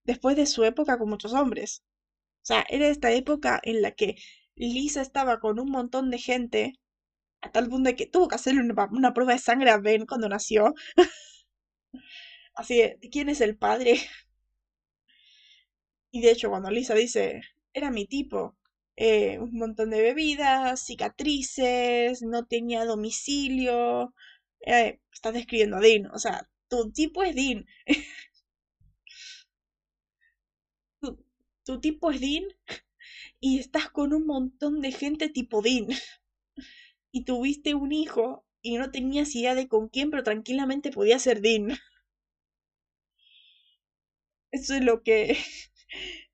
[0.04, 1.84] después de su época con muchos hombres.
[2.44, 4.16] O sea, era esta época en la que
[4.56, 6.74] Lisa estaba con un montón de gente,
[7.42, 10.30] a tal punto de que tuvo que hacerle una, prueba de sangre a Ben cuando
[10.30, 10.74] nació.
[12.56, 12.82] Así,
[13.12, 14.00] ¿quién es el padre?
[16.12, 17.42] Y de hecho, cuando Lisa dice,
[17.74, 18.58] era mi tipo,
[18.98, 24.14] eh, un montón de bebidas, cicatrices, no tenía domicilio,
[24.66, 27.66] eh, estás describiendo a Dean, o sea, tu tipo es Dean.
[31.66, 32.44] tu, tipo es Dean
[33.40, 35.88] y estás con un montón de gente tipo Dean.
[37.12, 41.40] Y tuviste un hijo y no tenías idea de con quién, pero tranquilamente podía ser
[41.42, 41.70] Dean.
[44.52, 45.38] Eso es lo que...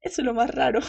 [0.01, 0.79] Eso es lo más raro.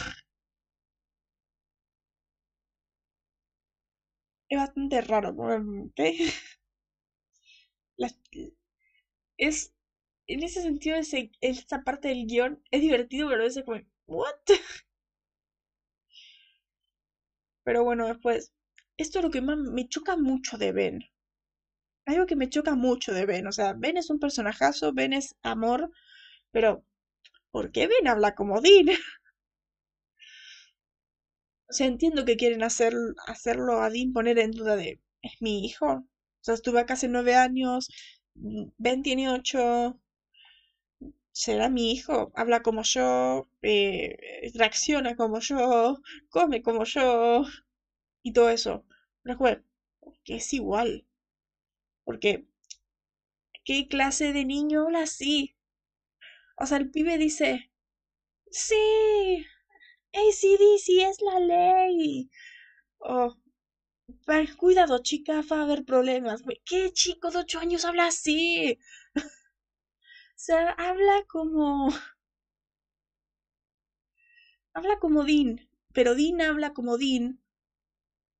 [4.53, 5.99] Es bastante raro, ¿ok?
[9.37, 9.73] es
[10.27, 14.35] en ese sentido ese, esa parte del guion es divertido pero a veces como what
[17.65, 18.53] pero bueno después
[18.95, 21.03] esto es lo que más me choca mucho de Ben
[22.05, 25.35] algo que me choca mucho de Ben o sea Ben es un personajazo Ben es
[25.43, 25.91] amor
[26.51, 26.85] pero
[27.51, 28.87] ¿por qué Ben habla como Dean?
[31.73, 32.93] o sea entiendo que quieren hacer,
[33.27, 37.07] hacerlo a Dean poner en duda de es mi hijo o sea, estuve acá hace
[37.07, 37.89] nueve años,
[38.35, 39.99] Ben tiene ocho,
[41.31, 45.97] será mi hijo, habla como yo, eh, reacciona como yo,
[46.29, 47.43] come como yo,
[48.23, 48.85] y todo eso.
[49.23, 49.63] Pero bueno,
[50.25, 51.05] que es igual.
[52.05, 52.45] Porque,
[53.65, 55.53] ¿qué clase de niño habla así?
[56.57, 57.69] O sea, el pibe dice,
[58.51, 59.45] sí,
[60.79, 62.29] sí es la ley.
[62.99, 63.35] Oh,
[64.57, 66.43] cuidado, chica, va a haber problemas.
[66.65, 68.77] ¿Qué chico de ocho años habla así?
[69.15, 69.21] o
[70.35, 71.89] sea, habla como...
[74.73, 77.39] Habla como Dean, pero Dean habla como Dean.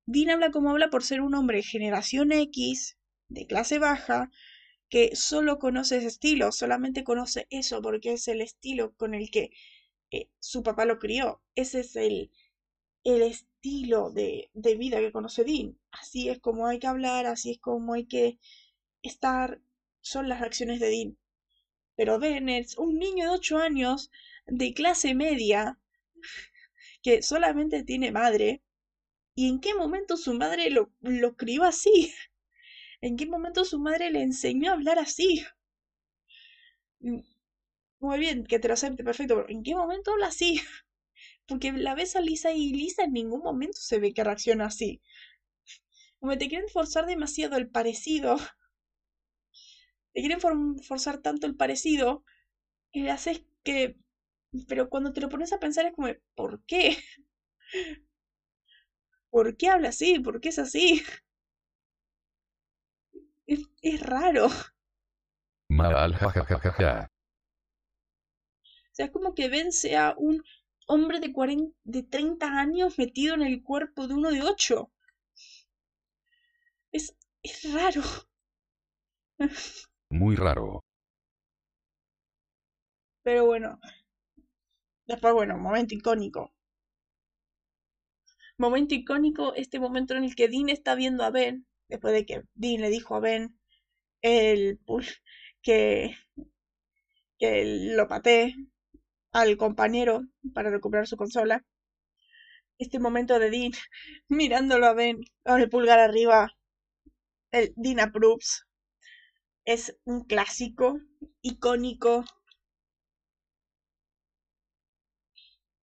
[0.06, 2.98] Dean habla como habla por ser un hombre generación X,
[3.28, 4.30] de clase baja,
[4.88, 9.50] que solo conoce ese estilo, solamente conoce eso porque es el estilo con el que
[10.16, 11.42] eh, su papá lo crió.
[11.54, 12.30] Ese es el,
[13.04, 15.78] el estilo de, de vida que conoce Dean.
[15.92, 18.38] Así es como hay que hablar, así es como hay que
[19.02, 19.60] estar,
[20.02, 21.18] son las reacciones de Dean.
[21.96, 24.10] Pero Ben es un niño de 8 años
[24.46, 25.78] de clase media
[27.02, 28.62] que solamente tiene madre.
[29.36, 32.14] ¿Y en qué momento su madre lo, lo crió así?
[33.02, 35.44] ¿En qué momento su madre le enseñó a hablar así?
[38.04, 40.60] Muy bien, que te lo acepte, perfecto, pero ¿en qué momento habla así?
[41.48, 45.00] Porque la ves a Lisa y Lisa en ningún momento se ve que reacciona así.
[46.18, 48.36] Como te quieren forzar demasiado el parecido.
[50.14, 52.24] Te quieren forzar tanto el parecido
[52.92, 53.98] que le haces que...
[54.68, 56.98] Pero cuando te lo pones a pensar es como, ¿por qué?
[59.30, 60.18] ¿Por qué habla así?
[60.18, 61.02] ¿Por qué es así?
[63.46, 64.48] Es, es raro.
[65.68, 67.10] Mal, jajajaja.
[68.94, 70.44] O sea, es como que Ben sea un
[70.86, 74.88] hombre de, 40, de 30 años metido en el cuerpo de uno de 8.
[76.92, 78.02] Es, es raro.
[80.10, 80.84] Muy raro.
[83.24, 83.80] Pero bueno.
[85.06, 86.54] Después, bueno, momento icónico.
[88.56, 92.44] Momento icónico, este momento en el que Dean está viendo a Ben, después de que
[92.54, 93.58] Dean le dijo a Ben
[94.22, 94.78] el,
[95.62, 96.14] que,
[97.40, 97.64] que
[97.96, 98.54] lo paté
[99.34, 100.22] al compañero
[100.54, 101.62] para recuperar su consola.
[102.78, 103.72] Este momento de Dean
[104.28, 106.52] mirándolo a Ben con el pulgar arriba,
[107.50, 108.64] el Dean approves,
[109.64, 111.00] es un clásico,
[111.42, 112.24] icónico,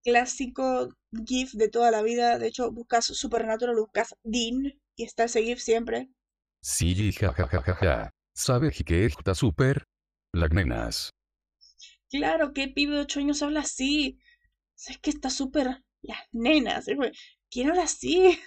[0.03, 0.89] clásico
[1.25, 2.39] GIF de toda la vida.
[2.39, 6.09] De hecho, buscas Supernatural, buscas Dean y está ese GIF siempre.
[6.61, 8.11] Sí, jajajaja.
[8.33, 9.83] ¿Sabes qué está súper?
[10.33, 11.11] Las nenas.
[12.11, 14.19] Claro, ¿qué pibe de 8 años habla así?
[14.87, 15.81] Es que está súper...
[16.01, 16.87] Las nenas.
[17.49, 18.37] ¿Quién habla así?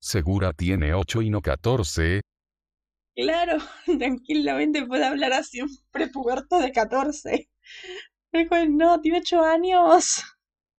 [0.00, 2.20] Segura tiene 8 y no 14.
[3.14, 3.58] Claro,
[3.98, 7.48] tranquilamente puede hablar así un prepuberto de 14.
[8.30, 10.22] Pero no, tiene 8 años.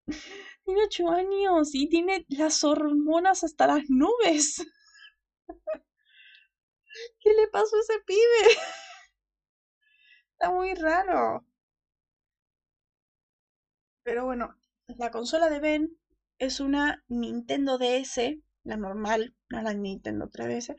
[0.65, 4.65] Tiene 8 años y tiene las hormonas hasta las nubes.
[7.19, 8.57] ¿Qué le pasó a ese pibe?
[10.39, 11.43] Está muy raro.
[14.03, 14.55] Pero bueno,
[14.97, 15.97] la consola de Ben
[16.39, 20.75] es una Nintendo DS, la normal, no la Nintendo 3DS.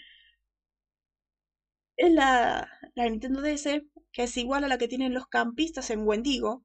[1.99, 6.07] Es la, la Nintendo DS, que es igual a la que tienen los campistas en
[6.07, 6.65] Wendigo,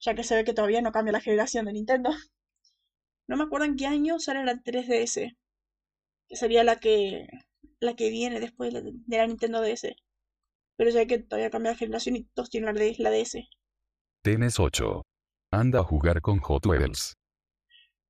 [0.00, 2.10] ya que se ve que todavía no cambia la generación de Nintendo.
[3.28, 5.36] No me acuerdo en qué año sale la 3DS,
[6.28, 7.28] que sería la que
[7.80, 9.94] la que viene después de la, Nintendo DS.
[10.76, 13.48] Pero ya que todavía cambia la generación y todos tienen la, la DS.
[14.22, 15.02] Tienes 8.
[15.52, 17.14] Anda a jugar con Hot Wheels.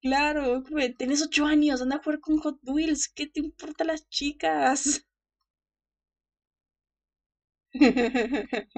[0.00, 0.62] Claro,
[0.98, 3.08] tenés 8 años, anda a jugar con Hot Wheels.
[3.08, 5.04] ¿Qué te importa las chicas?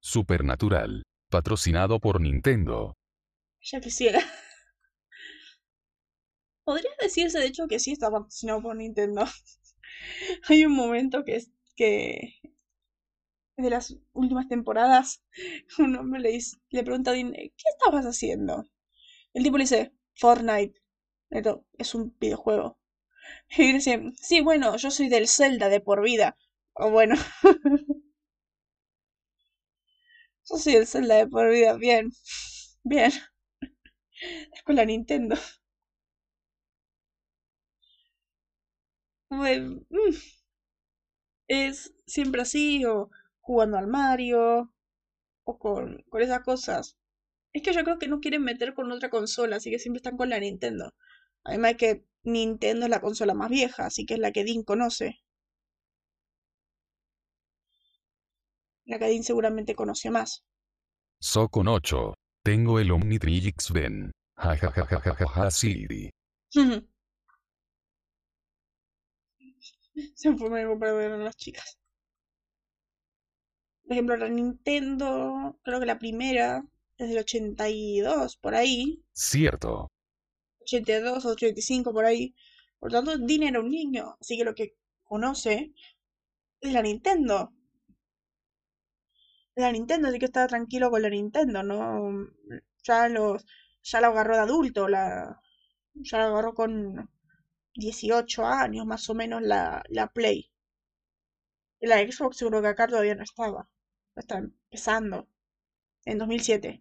[0.00, 1.02] Supernatural.
[1.30, 2.94] Patrocinado por Nintendo.
[3.60, 4.20] Ya quisiera.
[6.64, 9.24] Podría decirse de hecho que sí está patrocinado por Nintendo.
[10.48, 12.34] Hay un momento que es que
[13.56, 15.22] de las últimas temporadas,
[15.78, 18.64] un hombre le, dice, le pregunta a Dean, ¿qué estabas haciendo?
[19.32, 20.80] El tipo le dice, Fortnite.
[21.78, 22.78] es un videojuego.
[23.56, 26.36] Y dice, sí, bueno, yo soy del Zelda de por vida.
[26.74, 27.16] O bueno.
[30.48, 31.74] yo soy del Zelda de por vida.
[31.74, 32.10] Bien.
[32.84, 33.12] Bien.
[34.52, 35.36] Es con la Nintendo.
[39.28, 40.14] Bueno, mm,
[41.48, 43.10] es siempre así, o
[43.44, 44.72] jugando al Mario,
[45.44, 46.96] o con, con esas cosas.
[47.52, 50.16] Es que yo creo que no quieren meter con otra consola, así que siempre están
[50.16, 50.92] con la Nintendo.
[51.44, 54.62] Además de que Nintendo es la consola más vieja, así que es la que Dean
[54.64, 55.20] conoce.
[58.86, 60.42] La que Dean seguramente conoce más.
[61.20, 62.14] So con 8.
[62.42, 64.10] Tengo el Omnitrix Ben.
[64.36, 65.50] Ja ja ja ja ja ja ja
[70.14, 71.78] Se fue para ver a las chicas.
[73.84, 76.64] Por ejemplo, la Nintendo, creo que la primera
[76.96, 79.04] es del 82, por ahí.
[79.12, 79.92] Cierto.
[80.62, 82.34] 82 o 85, por ahí.
[82.78, 85.72] Por tanto, Dean era un niño, así que lo que conoce
[86.60, 87.52] es la Nintendo.
[89.56, 92.28] La Nintendo, así que estaba tranquilo con la Nintendo, ¿no?
[92.82, 93.44] Ya, los,
[93.82, 95.40] ya la agarró de adulto, la,
[95.94, 97.10] ya la agarró con
[97.74, 100.50] 18 años más o menos la, la Play.
[101.80, 103.68] La Xbox seguro que acá todavía no estaba.
[104.16, 105.28] Está empezando.
[106.04, 106.80] En 2007.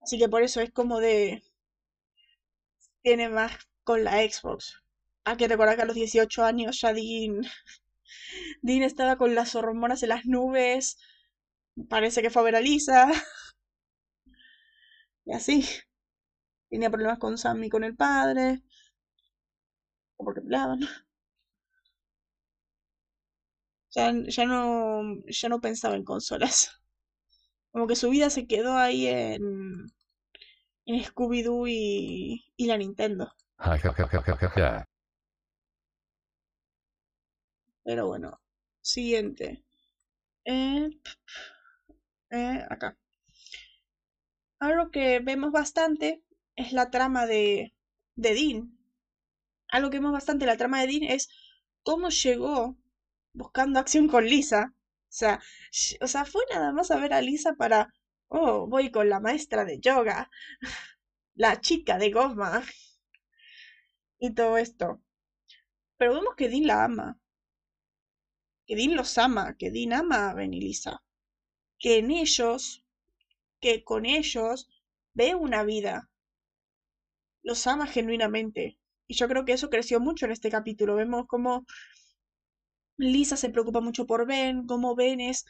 [0.00, 1.42] Así que por eso es como de...
[3.02, 3.52] Tiene más
[3.84, 4.82] con la Xbox.
[5.24, 7.42] Hay que recordar que a los 18 años ya Dean...
[8.62, 10.98] Dean estaba con las hormonas en las nubes.
[11.88, 13.10] Parece que fue a ver a Lisa.
[15.26, 15.62] Y así.
[16.70, 18.62] Tenía problemas con Sammy con el padre
[20.16, 20.80] porque hablaban.
[23.96, 26.70] Ya, ya, no, ya no pensaba en consolas.
[27.72, 29.42] Como que su vida se quedó ahí en,
[30.86, 33.32] en Scooby-Doo y, y la Nintendo.
[37.84, 38.40] Pero bueno,
[38.82, 39.64] siguiente.
[40.44, 40.90] Eh,
[42.30, 42.96] eh, acá.
[44.58, 46.22] Algo que vemos bastante
[46.56, 47.74] es la trama de,
[48.16, 48.76] de Dean
[49.68, 51.28] algo que vemos bastante la trama de Dean es
[51.82, 52.76] cómo llegó
[53.36, 54.74] buscando acción con Lisa.
[54.74, 55.40] O sea,
[56.00, 57.92] o sea, fue nada más a ver a Lisa para,
[58.28, 60.30] oh, voy con la maestra de yoga,
[61.34, 62.62] la chica de goma
[64.18, 65.02] y todo esto.
[65.98, 67.18] Pero vemos que Dean la ama.
[68.66, 71.02] Que Dean los ama, que Dean ama a Ben y Lisa.
[71.78, 72.84] Que en ellos,
[73.60, 74.68] que con ellos
[75.14, 76.10] ve una vida.
[77.42, 78.78] Los ama genuinamente.
[79.06, 80.96] Y yo creo que eso creció mucho en este capítulo.
[80.96, 81.64] Vemos cómo
[82.98, 85.44] Lisa se preocupa mucho por Ben, cómo Ben es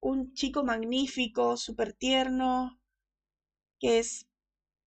[0.00, 2.78] un chico magnífico, súper tierno,
[3.80, 4.26] que es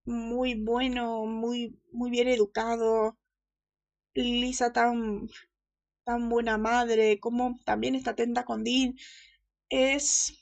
[0.04, 3.18] muy bueno, muy, muy bien educado.
[4.14, 5.28] Lisa tan,
[6.04, 8.96] tan buena madre, como también está atenta con Dean.
[9.70, 10.34] Es...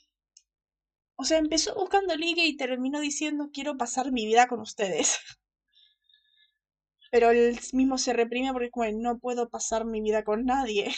[1.15, 5.19] O sea, empezó buscando ligue y terminó diciendo quiero pasar mi vida con ustedes.
[7.11, 10.91] Pero él mismo se reprime porque como, no puedo pasar mi vida con nadie.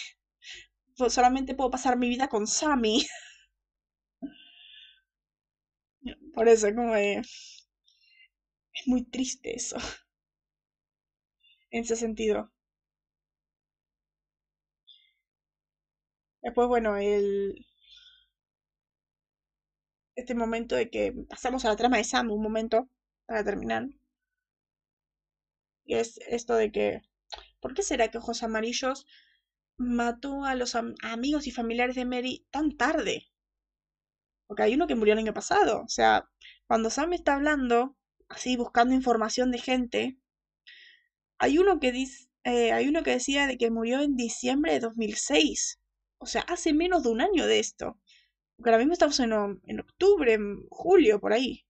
[0.96, 3.06] Solamente puedo pasar mi vida con Sammy.
[6.34, 7.28] Por eso, como es
[8.86, 9.78] muy triste eso.
[11.72, 12.50] En ese sentido.
[16.44, 17.66] Después, bueno, el...
[20.16, 22.90] Este momento de que pasamos a la trama de Sam, un momento,
[23.28, 23.90] para terminar.
[25.86, 27.02] Y es esto de que...
[27.62, 29.06] ¿Por qué será que Ojos Amarillos
[29.78, 33.28] mató a los amigos y familiares de Mary tan tarde?
[34.48, 35.82] Porque hay uno que murió el año pasado.
[35.82, 36.30] O sea,
[36.66, 37.98] cuando Sam está hablando,
[38.30, 40.18] así buscando información de gente,
[41.38, 44.80] hay uno que dice, eh, hay uno que decía de que murió en diciembre de
[44.80, 45.80] 2006.
[46.18, 48.00] O sea, hace menos de un año de esto.
[48.58, 49.34] Porque ahora mismo estamos en,
[49.66, 51.66] en octubre, en julio, por ahí.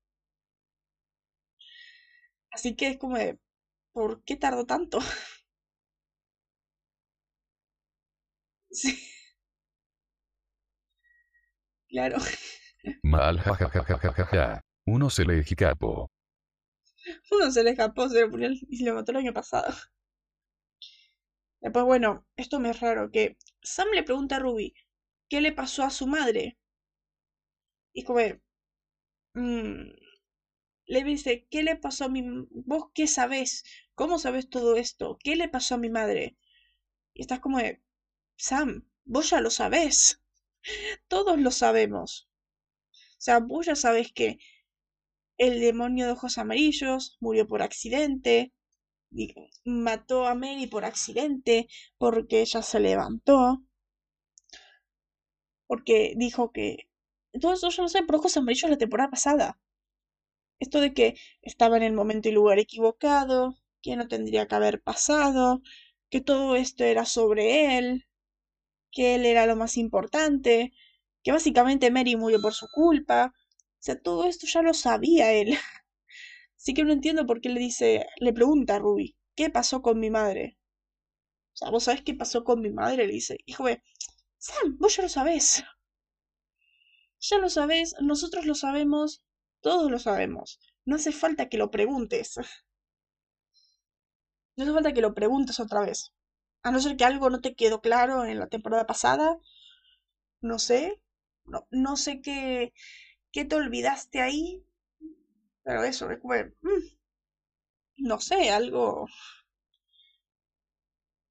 [2.51, 3.38] Así que es como de,
[3.93, 4.99] ¿por qué tardó tanto?
[8.73, 8.99] sí.
[11.89, 12.17] Claro.
[13.03, 14.61] Mal, jajajajajaja.
[14.85, 16.09] Uno se le escapó.
[17.31, 19.73] Uno se le escapó, se le murió y le mató el año pasado.
[21.61, 24.75] Después, bueno, esto me es raro, que Sam le pregunta a Ruby,
[25.29, 26.59] ¿qué le pasó a su madre?
[27.93, 28.19] Y como,
[29.35, 29.93] mmm,
[30.85, 32.23] le dice, ¿qué le pasó a mi...
[32.51, 33.63] ¿Vos qué sabés?
[33.95, 35.17] ¿Cómo sabes todo esto?
[35.23, 36.37] ¿Qué le pasó a mi madre?
[37.13, 37.81] Y estás como de,
[38.38, 40.22] Sam, vos ya lo sabés.
[41.07, 42.30] Todos lo sabemos.
[42.91, 44.38] O sea, vos ya sabés que
[45.38, 48.53] el demonio de ojos amarillos murió por accidente,
[49.65, 53.64] mató a Mary por accidente, porque ella se levantó,
[55.68, 56.88] porque dijo que...
[57.41, 59.60] Todo eso yo lo sé por ojos amarillos la temporada pasada.
[60.60, 64.81] Esto de que estaba en el momento y lugar equivocado, que no tendría que haber
[64.81, 65.61] pasado,
[66.10, 68.05] que todo esto era sobre él,
[68.94, 70.74] que él era lo más importante,
[71.24, 73.34] que básicamente Mary murió por su culpa.
[73.36, 75.57] O sea, todo esto ya lo sabía él.
[76.57, 79.99] Así que no entiendo por qué le dice, le pregunta a Ruby, ¿qué pasó con
[79.99, 80.57] mi madre?
[81.53, 83.07] O sea, ¿vos sabés qué pasó con mi madre?
[83.07, 83.82] Le dice, hijo de,
[84.38, 85.64] Sam, vos ya lo sabés.
[87.20, 89.24] Ya lo sabés, nosotros lo sabemos,
[89.61, 90.60] todos lo sabemos.
[90.86, 92.36] No hace falta que lo preguntes.
[94.56, 96.11] No hace falta que lo preguntes otra vez.
[96.64, 99.38] A no ser que algo no te quedó claro en la temporada pasada.
[100.41, 101.02] No sé.
[101.45, 102.73] No, no sé qué,
[103.31, 104.64] qué te olvidaste ahí.
[105.64, 106.35] Pero eso, es como...
[106.35, 106.98] Mm,
[107.98, 109.07] no sé, algo...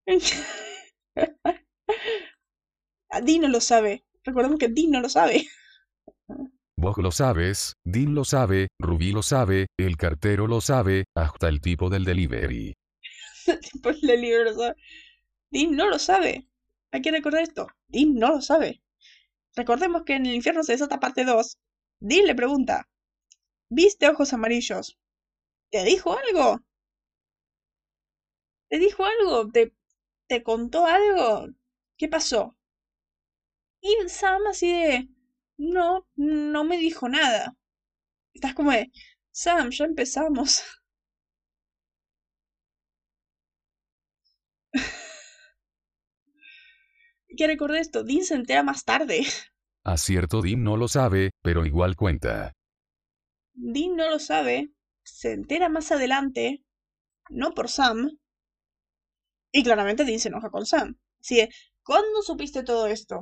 [3.23, 4.05] Dean no lo sabe.
[4.25, 5.47] Recordemos que Dean no lo sabe.
[6.77, 11.61] Vos lo sabes, Dean lo sabe, Ruby lo sabe, el cartero lo sabe, hasta el
[11.61, 12.75] tipo del delivery.
[13.47, 14.77] el tipo del delivery lo sabe.
[15.53, 16.49] Dean no lo sabe.
[16.91, 17.69] Hay que recordar esto.
[17.87, 18.83] Dean no lo sabe.
[19.57, 21.59] Recordemos que en el infierno se desata parte 2.
[22.01, 22.89] Dean le pregunta,
[23.71, 24.99] ¿viste ojos amarillos?
[25.71, 26.63] ¿Te dijo algo?
[28.69, 29.53] ¿Te dijo algo?
[29.53, 29.73] ¿Te,
[30.27, 31.47] te contó algo?
[31.97, 32.57] ¿Qué pasó?
[33.83, 35.09] Y Sam así de,
[35.59, 37.55] no, no me dijo nada.
[38.35, 38.93] Estás como de,
[39.33, 40.63] Sam, ya empezamos.
[47.37, 49.21] que recordé esto, Dean se entera más tarde.
[49.85, 52.53] Acierto, Dean no lo sabe, pero igual cuenta.
[53.55, 54.71] Dean no lo sabe,
[55.05, 56.63] se entera más adelante,
[57.29, 58.19] no por Sam.
[59.53, 60.99] Y claramente Dean se enoja con Sam.
[61.21, 61.49] Así
[61.83, 63.21] ¿cuándo supiste todo esto?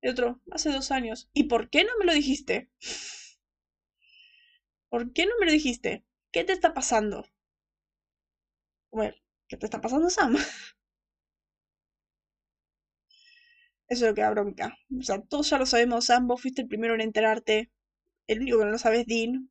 [0.00, 1.30] Y otro, hace dos años.
[1.32, 2.70] ¿Y por qué no me lo dijiste?
[4.90, 6.04] ¿Por qué no me lo dijiste?
[6.32, 7.24] ¿Qué te está pasando?
[8.90, 9.14] Bueno,
[9.48, 10.36] ¿qué te está pasando, Sam?
[13.92, 14.78] Eso es lo que da bronca.
[14.98, 17.70] O sea, todos ya lo sabemos, Sam, vos fuiste el primero en enterarte.
[18.26, 19.50] El único que no lo sabe es Dean.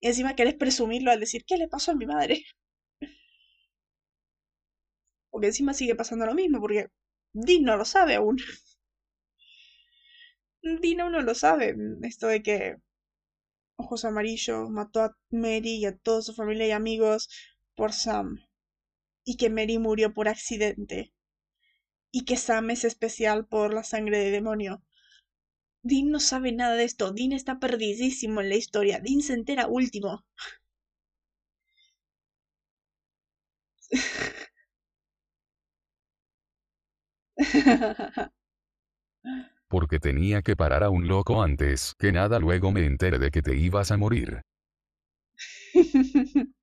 [0.00, 2.44] Y encima querés presumirlo al decir, ¿qué le pasó a mi madre?
[5.30, 6.86] Porque encima sigue pasando lo mismo, porque
[7.32, 8.36] Dean no lo sabe aún.
[10.62, 11.74] Dean aún no lo sabe.
[12.02, 12.76] Esto de que
[13.76, 17.28] Ojos Amarillos mató a Mary y a toda su familia y amigos
[17.74, 18.46] por Sam.
[19.24, 21.12] Y que Mary murió por accidente
[22.12, 24.82] y que Sam es especial por la sangre de demonio.
[25.84, 27.12] Dean no sabe nada de esto.
[27.12, 28.98] Dean está perdidísimo en la historia.
[29.00, 30.24] Dean se entera último.
[39.66, 43.42] porque tenía que parar a un loco antes que nada luego me enteré de que
[43.42, 44.42] te ibas a morir.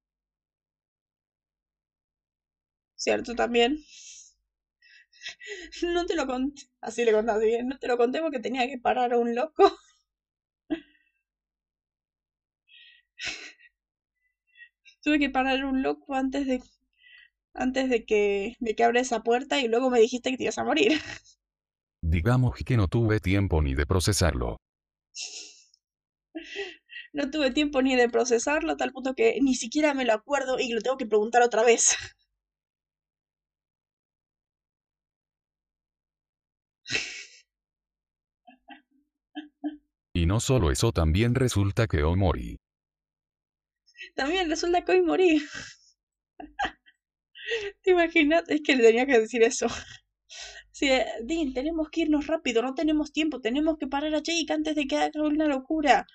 [2.95, 3.79] ¿Cierto también?
[5.93, 6.63] No te lo conté.
[6.81, 7.67] Así le contaste bien.
[7.67, 9.63] No te lo conté porque tenía que parar a un loco.
[15.01, 16.61] Tuve que parar a un loco antes de
[17.53, 20.57] antes de que de que abra esa puerta y luego me dijiste que te ibas
[20.57, 20.99] a morir.
[22.01, 24.57] Digamos que no tuve tiempo ni de procesarlo.
[27.11, 30.59] No tuve tiempo ni de procesarlo, a tal punto que ni siquiera me lo acuerdo
[30.59, 31.95] y lo tengo que preguntar otra vez.
[40.29, 42.59] No solo eso, también resulta que hoy morí.
[44.15, 45.41] También resulta que hoy morí.
[47.81, 48.43] ¿Te imaginas?
[48.47, 49.67] Es que le tenía que decir eso.
[50.71, 54.53] Sí, eh, Dean, tenemos que irnos rápido, no tenemos tiempo, tenemos que parar a Jake
[54.53, 56.07] antes de que haga una locura.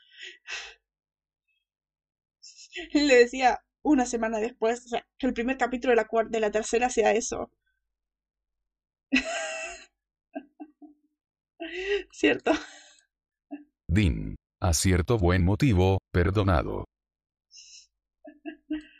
[2.95, 6.51] Le decía una semana después, o sea, que el primer capítulo de la, de la
[6.51, 7.51] tercera sea eso.
[12.13, 12.53] ¿Cierto?
[13.95, 16.85] Dean, a cierto buen motivo, perdonado.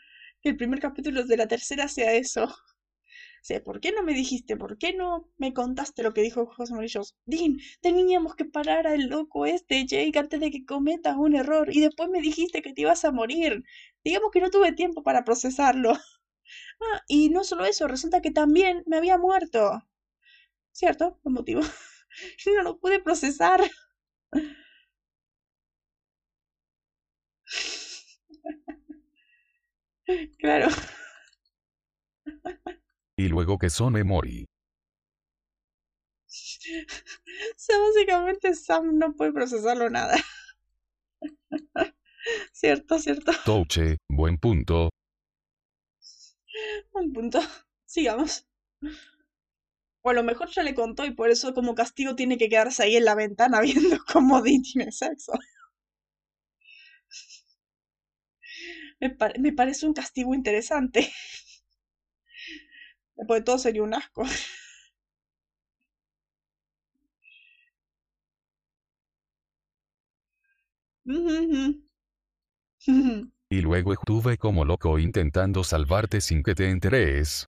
[0.41, 2.47] El primer capítulo de la tercera sea eso.
[3.41, 4.55] Sea, ¿por qué no me dijiste?
[4.55, 7.13] ¿Por qué no me contaste lo que dijo José Morillos?
[7.25, 11.75] Dean, teníamos que parar al loco este, Jake, antes de que cometas un error.
[11.75, 13.65] Y después me dijiste que te ibas a morir.
[14.01, 15.93] Digamos que no tuve tiempo para procesarlo.
[16.79, 19.81] Ah, y no solo eso, resulta que también me había muerto.
[20.73, 21.17] ¿Cierto?
[21.23, 21.61] Por motivo.
[22.57, 23.61] no lo pude procesar.
[30.37, 30.67] Claro.
[33.17, 34.45] Y luego que son Emory.
[37.51, 40.17] O sea, básicamente Sam no puede procesarlo nada.
[42.53, 43.31] cierto, cierto.
[43.45, 44.89] Touche, buen punto.
[46.91, 47.39] Buen punto.
[47.85, 48.45] Sigamos.
[50.03, 52.83] O a lo mejor ya le contó y por eso como castigo tiene que quedarse
[52.83, 55.33] ahí en la ventana viendo cómo tiene sexo.
[59.07, 61.11] Me, me parece un castigo interesante.
[63.17, 64.23] Después de todo sería un asco.
[73.49, 77.47] Y luego estuve como loco intentando salvarte sin que te enteres.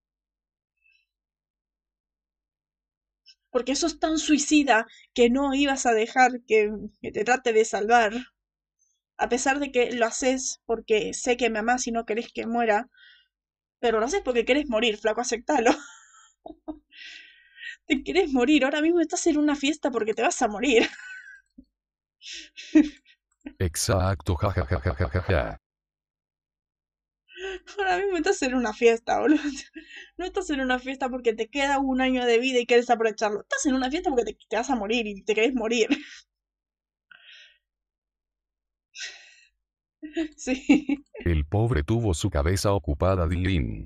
[3.53, 6.71] Porque sos tan suicida que no ibas a dejar que,
[7.01, 8.13] que te trate de salvar.
[9.17, 12.47] A pesar de que lo haces porque sé que me amás y no querés que
[12.47, 12.89] muera.
[13.79, 15.71] Pero lo haces porque querés morir, flaco, aceptalo.
[17.87, 18.63] te querés morir.
[18.63, 20.87] Ahora mismo estás en una fiesta porque te vas a morir.
[23.59, 25.59] Exacto, jajajajajaja.
[27.77, 29.41] Ahora mismo estás en una fiesta, boludo.
[30.17, 33.41] No estás en una fiesta porque te queda un año de vida y quieres aprovecharlo.
[33.41, 35.87] Estás en una fiesta porque te, te vas a morir y te querés morir.
[40.37, 41.03] Sí.
[41.25, 43.85] El pobre tuvo su cabeza ocupada de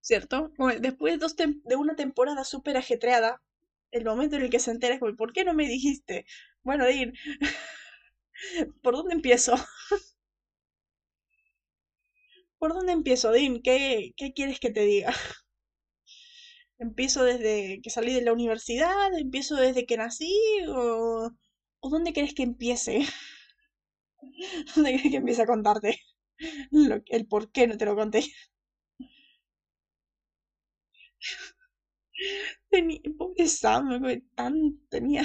[0.00, 0.52] ¿Cierto?
[0.56, 3.42] Bueno, después de, dos de una temporada súper ajetreada,
[3.90, 6.26] el momento en el que se entera es como, ¿por qué no me dijiste?
[6.62, 7.12] Bueno, Dean,
[8.82, 9.54] ¿por dónde empiezo?
[12.58, 13.60] ¿Por dónde empiezo, Dean?
[13.62, 15.12] ¿Qué, ¿Qué quieres que te diga?
[16.78, 19.12] ¿Empiezo desde que salí de la universidad?
[19.18, 20.32] ¿Empiezo desde que nací?
[20.68, 21.30] ¿O,
[21.80, 23.06] ¿o dónde quieres que empiece?
[24.74, 25.98] ¿Dónde quieres que empiece a contarte?
[26.72, 28.24] Lo, el por qué no te lo conté.
[32.70, 33.00] Tenía,
[33.48, 33.86] Sam,
[34.34, 34.54] tan,
[34.90, 35.24] tenía,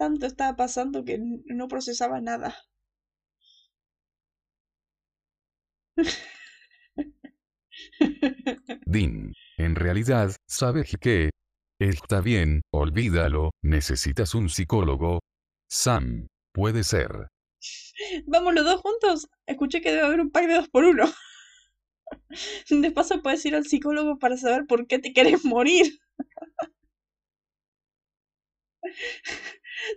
[0.00, 1.16] tanto estaba pasando que
[1.58, 2.50] no procesaba nada.
[8.86, 11.30] Dean, en realidad, ¿sabes qué?
[11.80, 15.20] Está bien, olvídalo, necesitas un psicólogo.
[15.70, 17.28] Sam, puede ser.
[18.26, 19.28] Vamos los dos juntos.
[19.46, 21.04] Escuché que debe haber un pack de dos por uno.
[22.70, 25.98] De paso puedes ir al psicólogo para saber por qué te quieres morir.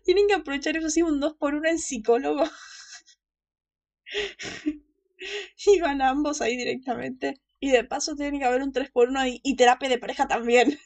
[0.03, 2.43] Tienen que aprovechar eso así un dos por uno en psicólogo.
[5.65, 7.39] Y van ambos ahí directamente.
[7.59, 10.79] Y de paso tiene que haber un 3 por 1 y, terapia de pareja también.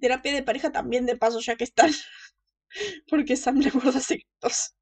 [0.00, 1.90] Terapia de pareja también de paso ya que están.
[3.08, 4.74] Porque Sam le guarda secretos.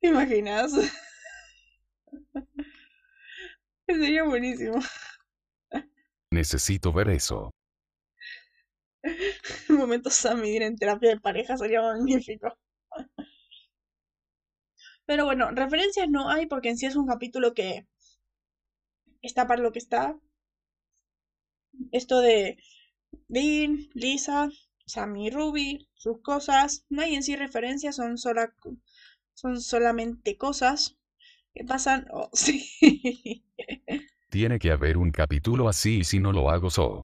[0.00, 0.72] ¿Te imaginas?
[3.86, 4.80] Sería buenísimo.
[6.30, 7.50] Necesito ver eso.
[9.68, 12.56] Un momento Sam ir en terapia de pareja sería magnífico.
[15.06, 17.86] Pero bueno, referencias no hay porque en sí es un capítulo que
[19.22, 20.18] está para lo que está.
[21.92, 22.58] Esto de
[23.28, 24.48] Dean, Lisa,
[24.86, 26.84] Sammy Ruby, sus cosas.
[26.88, 28.54] No hay en sí referencias, son, sola,
[29.34, 30.96] son solamente cosas
[31.54, 32.06] que pasan.
[32.12, 33.44] Oh, sí.
[34.30, 37.02] Tiene que haber un capítulo así y si no lo hago so.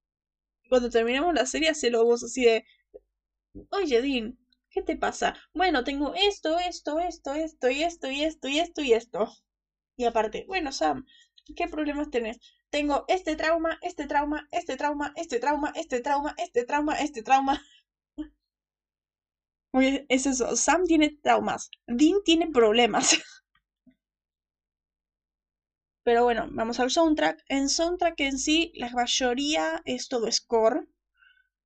[0.69, 2.65] Cuando terminamos la serie, lo vos así de.
[3.71, 4.39] Oye, Dean,
[4.71, 5.35] ¿qué te pasa?
[5.55, 9.33] Bueno, tengo esto, esto, esto, esto, y esto, y esto, y esto, y esto.
[9.97, 11.07] Y aparte, bueno, Sam,
[11.55, 12.39] ¿qué problemas tenés?
[12.71, 17.63] Tengo este trauma, este trauma, este trauma, este trauma, este trauma, este trauma, este trauma.
[19.73, 20.57] Oye, es eso.
[20.57, 21.71] Sam tiene traumas.
[21.87, 23.17] Dean tiene problemas.
[26.03, 27.45] Pero bueno, vamos al soundtrack.
[27.49, 30.89] En soundtrack en sí, la mayoría es todo score.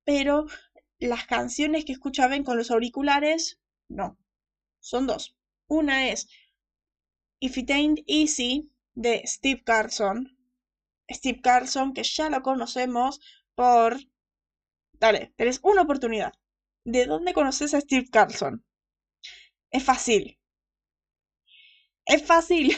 [0.03, 0.47] Pero
[0.99, 4.17] las canciones que escuchaban con los auriculares, no.
[4.79, 5.35] Son dos.
[5.67, 6.27] Una es
[7.39, 10.37] If It Ain't Easy de Steve Carlson.
[11.09, 13.19] Steve Carlson, que ya lo conocemos
[13.55, 13.97] por...
[14.93, 16.33] Dale, tenés una oportunidad.
[16.85, 18.63] ¿De dónde conoces a Steve Carlson?
[19.71, 20.37] Es fácil.
[22.05, 22.75] Es fácil.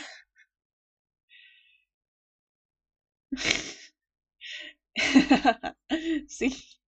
[6.27, 6.79] sí.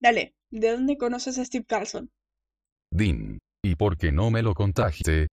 [0.00, 2.10] Dale, ¿de dónde conoces a Steve Carlson?
[2.90, 3.38] Dean.
[3.62, 5.26] ¿Y por qué no me lo contaste?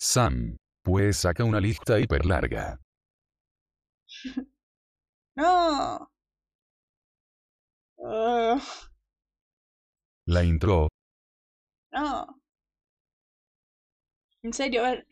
[0.00, 0.56] Sam.
[0.82, 2.78] Pues saca una lista hiper larga.
[5.36, 6.10] no.
[10.26, 10.88] La intro.
[11.92, 12.40] No.
[14.42, 15.06] En serio, a ver.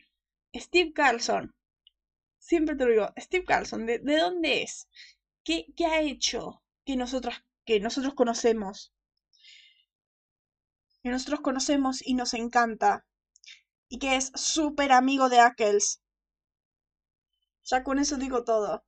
[0.53, 1.53] Steve Carlson
[2.41, 4.89] siempre te lo digo, Steve Carlson, ¿de, dónde es?
[5.43, 7.35] ¿Qué, ¿Qué, ha hecho que nosotros,
[7.65, 8.93] que nosotros conocemos?
[11.03, 13.05] Que nosotros conocemos y nos encanta.
[13.91, 16.01] Y que es súper amigo de Ackles.
[17.65, 18.85] Ya con eso digo todo.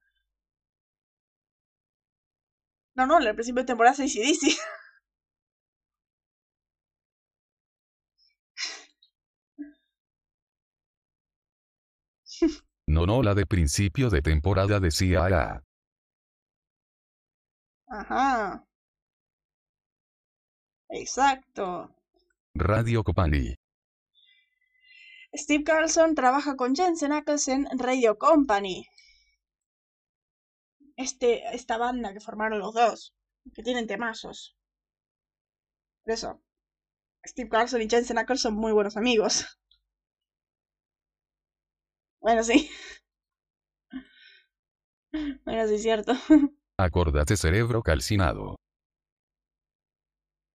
[2.95, 4.55] No, no, el principio de temporada se dice
[12.87, 15.63] No, no, la de principio de temporada decía A.
[17.87, 18.65] Ajá.
[20.89, 21.93] Exacto.
[22.55, 23.55] Radio Company.
[25.35, 28.87] Steve Carlson trabaja con Jensen Ackles en Radio Company.
[30.95, 33.13] Este, esta banda que formaron los dos,
[33.53, 34.55] que tienen temazos.
[36.03, 36.41] Por eso,
[37.25, 39.45] Steve Carlson y Jensen Ackles son muy buenos amigos.
[42.21, 42.69] Bueno, sí.
[45.45, 46.13] Bueno, sí, es cierto.
[46.79, 48.55] Acordate cerebro calcinado.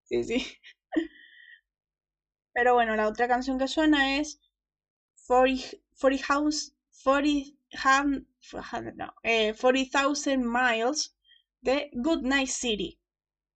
[0.02, 0.58] Sí, sí.
[2.52, 4.40] Pero bueno, la otra canción que suena es
[5.28, 6.72] 40, 40 House,
[7.04, 11.14] 40, no, eh, 40,000 Miles
[11.60, 12.98] de Good Night City.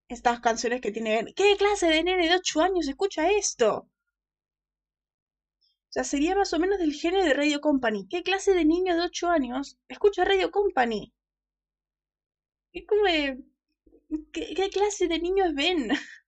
[0.09, 1.33] Estas canciones que tiene...
[1.35, 3.89] ¿Qué clase de nene de 8 años escucha esto?
[5.93, 8.07] O sea, sería más o menos del género de Radio Company.
[8.09, 11.13] ¿Qué clase de niño de 8 años escucha Radio Company?
[12.73, 12.85] ¿Qué,
[14.33, 15.89] ¿Qué, clase de niños ven?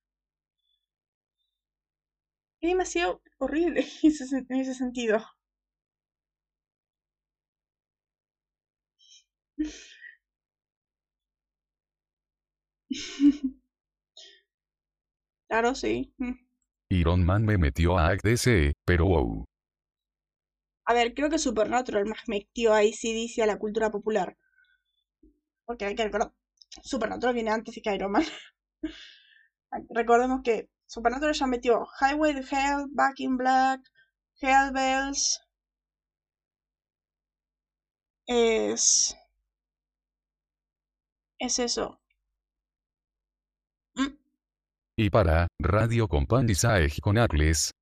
[2.64, 5.22] Es demasiado horrible en ese sentido.
[15.46, 16.10] Claro, sí.
[16.88, 19.44] Iron Man me metió a ACDC, pero wow.
[20.86, 24.38] A ver, creo que Supernatural más metió a ACDC a la cultura popular.
[25.66, 26.32] Porque hay que recordar,
[26.82, 28.24] Supernatural viene antes que Iron Man.
[29.90, 33.80] Recordemos que Supernatural ya metió Highway to Hell, Back in Black,
[34.40, 35.40] Hell Bells.
[38.26, 39.16] Es.
[41.38, 42.00] Es eso.
[43.94, 44.16] ¿Mm?
[44.96, 47.72] Y para Radio Company Saeg con Atlas,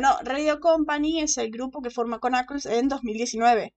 [0.00, 3.74] no, Radio Company es el grupo que forma con Ackles en 2019.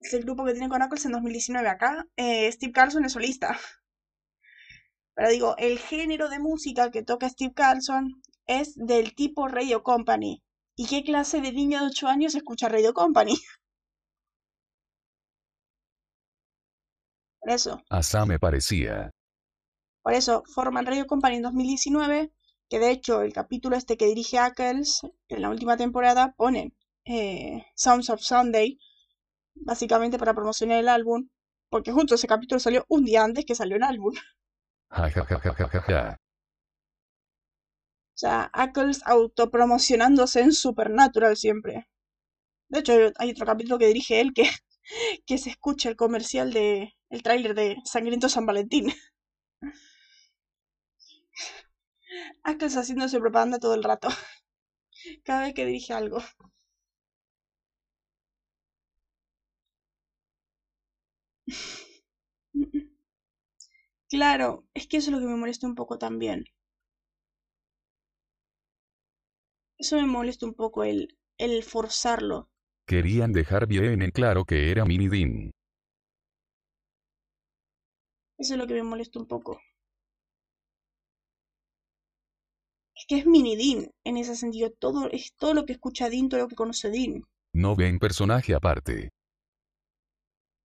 [0.00, 1.68] Es el grupo que tiene con Ackles en 2019.
[1.68, 3.56] Acá eh, Steve Carlson es solista.
[5.18, 10.44] Pero digo, el género de música que toca Steve Carlson es del tipo Radio Company.
[10.76, 13.34] ¿Y qué clase de niño de 8 años escucha Radio Company?
[17.40, 17.82] Por eso.
[17.90, 19.10] Hasta me parecía.
[20.04, 22.32] Por eso, forman Radio Company en 2019
[22.68, 26.76] Que de hecho, el capítulo este que dirige Ackles en la última temporada ponen
[27.06, 28.78] eh, Sounds of Sunday,
[29.56, 31.28] básicamente para promocionar el álbum,
[31.70, 34.14] porque justo ese capítulo salió un día antes que salió el álbum.
[38.14, 41.88] O sea, Ackles autopromocionándose en Supernatural siempre.
[42.70, 44.44] De hecho, hay otro capítulo que dirige él que,
[45.26, 46.94] que se escucha el comercial de.
[47.10, 48.92] el tráiler de Sangriento San Valentín.
[52.44, 54.08] Ackles haciéndose propaganda todo el rato.
[55.24, 56.20] Cada vez que dirige algo.
[64.10, 66.44] Claro, es que eso es lo que me molesta un poco también.
[69.76, 72.48] Eso me molesta un poco el, el forzarlo.
[72.86, 75.50] Querían dejar bien en claro que era Mini Dean.
[78.36, 79.60] Eso es lo que me molesta un poco.
[82.94, 84.70] Es que es Mini Dean, en ese sentido.
[84.70, 87.22] Todo, es todo lo que escucha Dean, todo lo que conoce Dean.
[87.54, 89.10] No ven personaje aparte.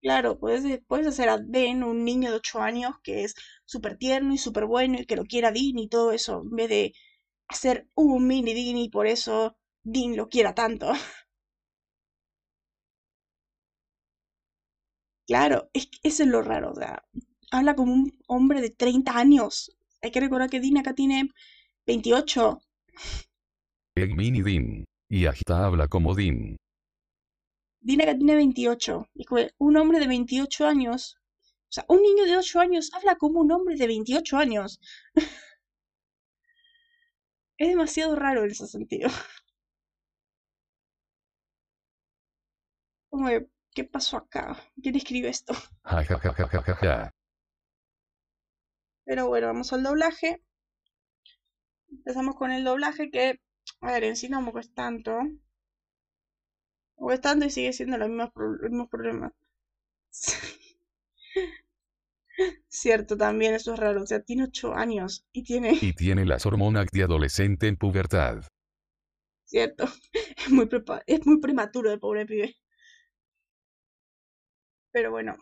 [0.04, 4.32] Claro, puedes, puedes hacer a Ben un niño de 8 años que es súper tierno
[4.34, 6.92] y súper bueno y que lo quiera Dean y todo eso, en vez de
[7.48, 10.92] hacer un mini Dean y por eso Dean lo quiera tanto.
[15.26, 17.02] Claro, es eso es lo raro, o sea,
[17.50, 19.70] habla como un hombre de 30 años.
[20.02, 21.30] Hay que recordar que Dean acá tiene
[21.86, 22.60] 28.
[23.96, 24.84] El mini Dean.
[25.08, 26.56] Y hasta habla como Dean.
[27.84, 29.08] Dean acá tiene 28.
[29.14, 31.18] Es como un hombre de 28 años.
[31.68, 34.80] O sea, un niño de 8 años habla como un hombre de 28 años.
[37.58, 39.10] es demasiado raro en ese sentido.
[43.10, 44.56] Como de, ¿qué pasó acá?
[44.82, 45.52] ¿Quién escribe esto?
[49.04, 50.42] Pero bueno, vamos al doblaje.
[51.90, 53.40] Empezamos con el doblaje que,
[53.82, 55.18] a ver, en sí no me es tanto.
[56.96, 59.32] O es tanto y sigue siendo los mismos, pro- mismos problemas.
[62.68, 64.02] Cierto, también eso es raro.
[64.02, 65.78] O sea, tiene 8 años y tiene...
[65.80, 68.42] Y tiene las hormonas de adolescente en pubertad.
[69.46, 69.86] Cierto.
[70.36, 72.56] Es muy, prepa- es muy prematuro el pobre pibe.
[74.92, 75.36] Pero bueno,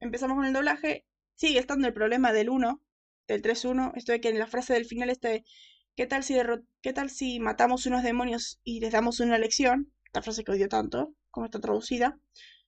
[0.00, 1.06] empezamos con el doblaje.
[1.36, 2.82] Sigue estando el problema del 1,
[3.28, 3.92] del 3-1.
[3.96, 5.44] Esto de que en la frase del final está de,
[5.96, 6.36] ¿qué tal si,
[6.82, 9.92] ¿qué tal si matamos unos demonios y les damos una lección?
[10.10, 12.18] Esta frase que odio tanto, como está traducida.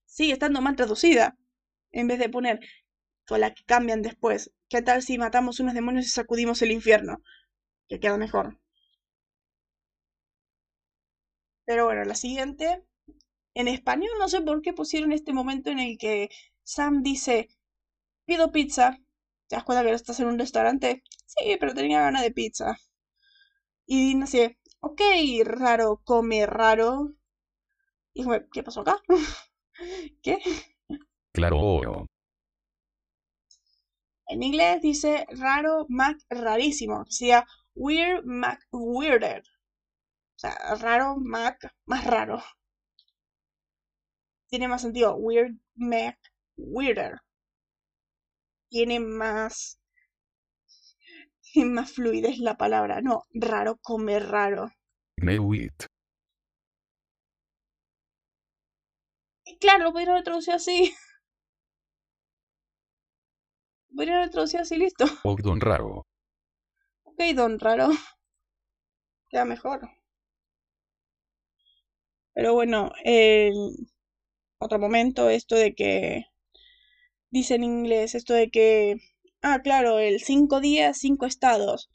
[0.07, 1.37] Sigue estando mal traducida.
[1.91, 2.61] En vez de poner
[3.27, 4.53] con la que cambian después.
[4.69, 7.23] ¿Qué tal si matamos unos demonios y sacudimos el infierno?
[7.89, 8.59] Que queda mejor.
[11.65, 12.85] Pero bueno, la siguiente.
[13.55, 16.31] En español no sé por qué pusieron este momento en el que
[16.65, 17.49] Sam dice,
[18.27, 18.99] pido pizza.
[19.49, 21.03] ¿Te das cuenta que estás en un restaurante?
[21.27, 22.77] Sí, pero tenía ganas de pizza.
[23.87, 25.01] Y Dean así, ok,
[25.45, 27.15] raro, come raro.
[28.15, 29.01] Y ¿qué pasó acá?
[30.23, 30.39] ¿Qué?
[31.33, 32.07] Claro.
[34.27, 37.05] En inglés dice raro, Mac rarísimo.
[37.09, 39.43] Sería weird, Mac weirder.
[39.43, 42.43] O sea, raro, Mac más raro.
[44.49, 45.17] Tiene más sentido.
[45.17, 46.19] Weird, Mac
[46.57, 47.21] weirder.
[48.69, 49.79] Tiene más.
[51.41, 53.01] Tiene más fluidez la palabra.
[53.01, 54.71] No, raro, comer raro.
[55.19, 55.53] Know
[59.63, 60.95] claro, lo podrían haber traducido así.
[63.95, 65.05] Podrían haber traducido así, listo.
[65.25, 66.07] Ogdon raro.
[67.05, 67.91] Ok, don raro.
[69.31, 69.89] Queda mejor.
[72.35, 73.55] Pero bueno, el
[74.59, 76.25] otro momento, esto de que
[77.31, 78.97] dice en inglés, esto de que,
[79.43, 81.91] ah, claro, el cinco días, cinco estados.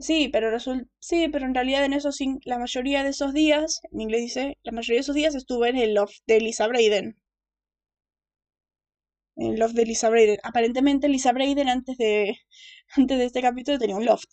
[0.00, 4.00] Sí, pero resul- sí, pero en realidad en esos la mayoría de esos días, en
[4.00, 7.16] inglés dice, la mayoría de esos días estuve en el loft de Lisa Braden.
[9.36, 10.36] En el loft de Lisa Braden.
[10.42, 12.36] Aparentemente Lisa Braden antes de
[12.94, 14.28] antes de este capítulo tenía un loft.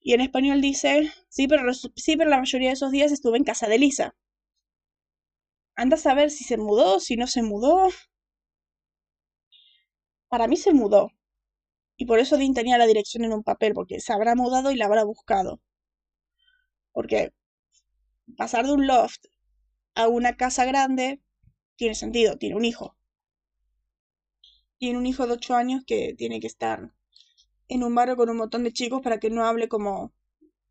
[0.00, 3.44] Y en español dice, sí, pero, sí, pero la mayoría de esos días estuve en
[3.44, 4.16] casa de Lisa.
[5.76, 7.88] Anda a saber si se mudó, si no se mudó.
[10.30, 11.12] Para mí se mudó.
[11.98, 14.76] Y por eso Dean tenía la dirección en un papel, porque se habrá mudado y
[14.76, 15.60] la habrá buscado.
[16.92, 17.32] Porque
[18.36, 19.26] pasar de un loft
[19.96, 21.20] a una casa grande
[21.74, 22.96] tiene sentido, tiene un hijo.
[24.78, 26.92] Tiene un hijo de 8 años que tiene que estar
[27.66, 30.14] en un barrio con un montón de chicos para que no hable como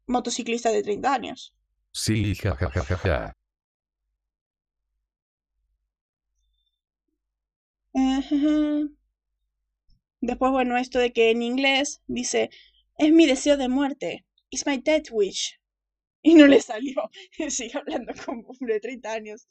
[0.07, 1.53] motociclista de 30 años.
[1.91, 3.35] Sí, ja, ja, ja, ja.
[10.27, 12.49] Después, bueno, esto de que en inglés dice
[12.97, 14.25] es mi deseo de muerte.
[14.49, 15.57] It's my death wish.
[16.21, 17.09] Y no le salió.
[17.49, 19.47] Sigue hablando como un de 30 años.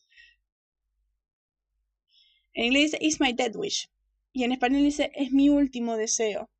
[2.52, 3.88] En inglés dice It's my death wish.
[4.34, 6.50] Y en español dice Es mi último deseo.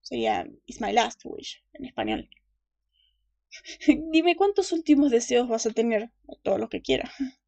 [0.00, 2.30] Sería It's my last wish en español.
[4.10, 6.12] Dime cuántos últimos deseos vas a tener.
[6.42, 7.12] Todo lo que quieras.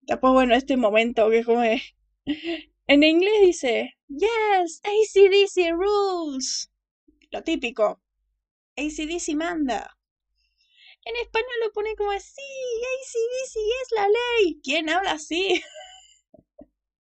[0.00, 1.62] Después, bueno, este momento que como
[2.92, 6.70] En inglés dice, yes, ACDC rules.
[7.30, 8.02] Lo típico.
[8.76, 9.96] ACDC manda.
[11.02, 12.42] En español lo pone como así,
[12.92, 14.60] ACDC es la ley.
[14.62, 15.64] ¿Quién habla así?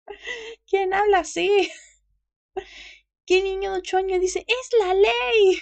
[0.65, 1.69] ¿Quién habla así?
[3.25, 5.59] ¿Qué niño de 8 años dice, es la ley?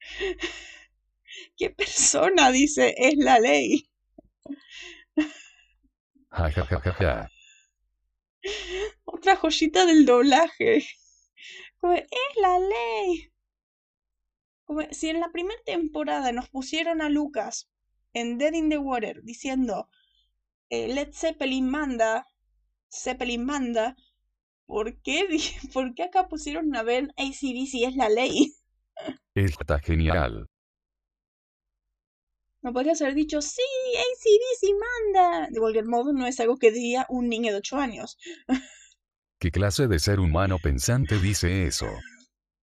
[1.56, 3.88] ¿Qué persona dice, es la ley?
[9.06, 10.76] Otra joyita del doblaje.
[10.78, 10.86] es
[12.40, 13.32] la ley.
[14.90, 17.70] si en la primera temporada nos pusieron a Lucas
[18.12, 19.88] en Dead in the Water diciendo
[20.70, 22.26] eh, Led Zeppelin manda,
[22.90, 23.96] Zeppelin manda,
[24.66, 25.28] ¿por qué,
[25.72, 28.54] ¿por qué acá pusieron a Ben ACDC es la ley?
[29.34, 30.48] Está genial.
[32.62, 33.62] No podrías haber dicho, sí,
[33.94, 35.48] ACDC manda.
[35.50, 38.18] De cualquier modo, no es algo que diría un niño de 8 años.
[39.38, 41.86] ¿Qué clase de ser humano pensante dice eso?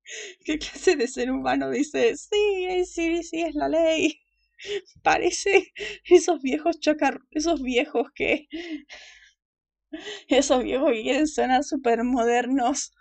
[0.45, 4.20] ¿Qué clase de ser humano dice, sí, ACDC es la ley?
[5.04, 5.72] Parece
[6.06, 8.48] esos viejos chacar, esos viejos que...
[10.28, 12.91] Esos viejos quieren sonar súper modernos.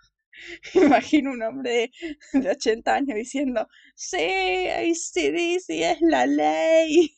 [0.75, 1.89] Imagino un hombre
[2.33, 7.15] de, 80 años diciendo, sí, ACDC es la ley.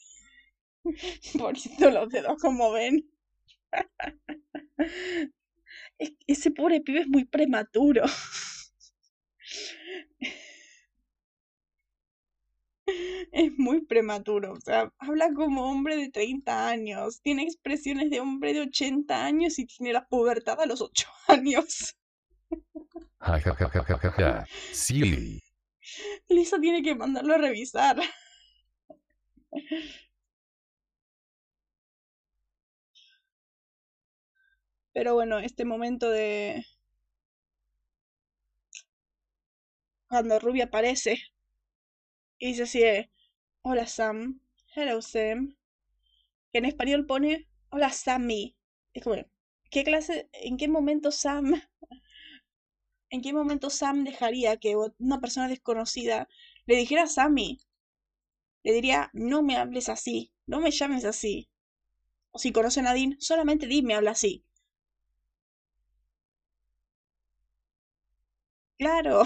[1.38, 3.04] Poniendo los dedos como ven.
[5.98, 8.04] Ese pobre pibe es muy prematuro.
[13.32, 18.54] Es muy prematuro, o sea, habla como hombre de 30 años, tiene expresiones de hombre
[18.54, 21.98] de 80 años y tiene la pubertad a los 8 años.
[24.72, 25.42] Sí.
[26.30, 27.98] Lisa tiene que mandarlo a revisar.
[34.96, 36.66] Pero bueno, este momento de...
[40.08, 41.20] Cuando Ruby aparece
[42.40, 42.82] y dice así
[43.62, 44.40] Hola Sam,
[44.74, 45.58] hello Sam.
[46.50, 48.56] Que en español pone Hola Sammy.
[48.94, 49.18] Es como,
[49.70, 51.62] ¿qué clase, en qué momento Sam
[53.10, 56.30] ¿En qué momento Sam dejaría que una persona desconocida
[56.68, 57.60] le dijera a Sammy?
[58.64, 61.50] Le diría, no me hables así, no me llames así.
[62.32, 64.46] O si conocen a Dean, solamente Dean me habla así.
[68.78, 69.24] Claro.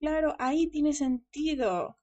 [0.00, 1.98] Claro, ahí tiene sentido.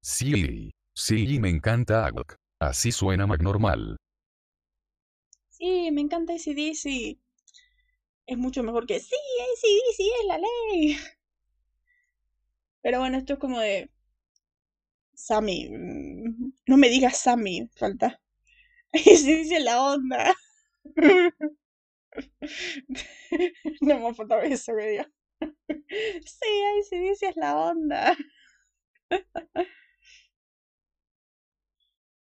[0.00, 2.10] Sí, sí, me encanta
[2.60, 3.96] Así suena más normal.
[5.48, 7.18] Sí, me encanta ACDC.
[8.26, 10.96] Es mucho mejor que sí, ACDC es la ley.
[12.82, 13.90] Pero bueno, esto es como de.
[15.14, 15.68] Sammy.
[15.70, 18.20] Mm, no me digas Sammy, falta.
[18.92, 20.34] ACDC es la onda.
[23.80, 25.10] No me falta eso que diga.
[26.24, 26.46] Sí,
[26.78, 28.16] ACDC es la onda.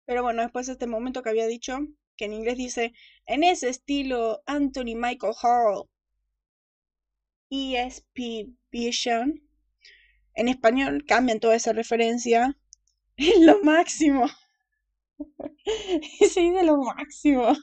[0.05, 1.79] Pero bueno, después de este momento que había dicho,
[2.17, 2.93] que en inglés dice,
[3.25, 5.89] en ese estilo Anthony Michael Hall,
[7.51, 9.41] ESP Vision.
[10.33, 12.57] En español cambian toda esa referencia.
[13.17, 14.27] Es lo máximo.
[16.31, 17.53] Se dice lo máximo.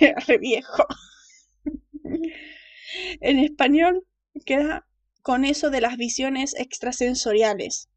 [3.20, 4.06] En español
[4.46, 4.86] queda
[5.22, 7.88] con eso de las visiones extrasensoriales.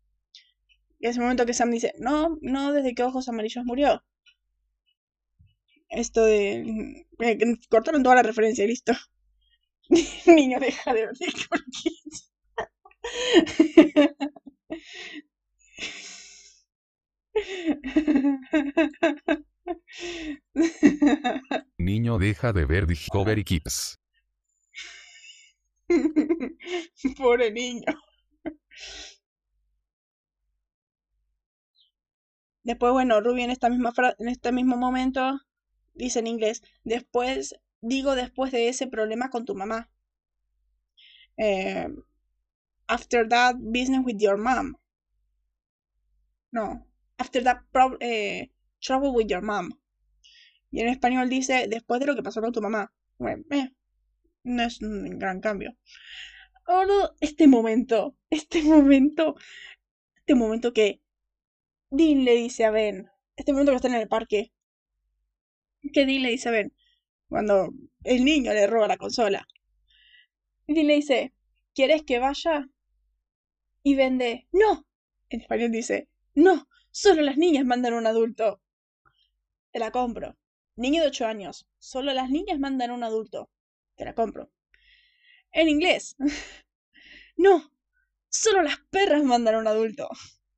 [1.00, 4.04] Y ese momento que Sam dice, no, no, desde que Ojos Amarillos murió
[5.90, 7.06] esto de...
[7.20, 7.38] Eh,
[7.70, 8.94] cortaron toda la referencia listo.
[10.26, 11.16] Niño, deja de ver
[21.78, 24.00] Niño, deja de ver Discovery Kids.
[27.18, 27.86] Pobre niño.
[32.64, 35.40] Después, bueno, Ruby en esta misma en este mismo momento
[35.94, 39.90] dice en inglés, después, digo después de ese problema con tu mamá.
[41.38, 41.88] Eh,
[42.88, 44.76] after that business with your mom.
[46.52, 46.86] No,
[47.18, 47.62] after that
[48.00, 48.50] eh,
[48.88, 49.44] trouble with your.
[50.72, 52.94] Y en español dice, después de lo que pasó con tu mamá.
[53.18, 53.72] Bueno, eh,
[54.44, 55.76] no es un gran cambio.
[56.66, 59.36] Ahora, este momento, este momento,
[60.16, 61.02] este momento que
[61.90, 64.54] Dean le dice a Ben, este momento que está en el parque,
[65.94, 66.74] que Dean le dice a Ben,
[67.30, 67.74] cuando
[68.04, 69.48] el niño le roba la consola.
[70.68, 71.34] Dean le dice,
[71.74, 72.70] ¿quieres que vaya?
[73.84, 74.86] Y vende, no.
[75.30, 78.62] En español dice, no, solo las niñas mandan a un adulto.
[79.78, 80.36] Te la compro.
[80.76, 83.52] Niño de 8 años, solo las niñas mandan a un adulto.
[83.96, 84.52] Te la compro.
[85.52, 86.16] En inglés.
[87.38, 87.72] no,
[88.28, 90.10] solo las perras mandan a un adulto.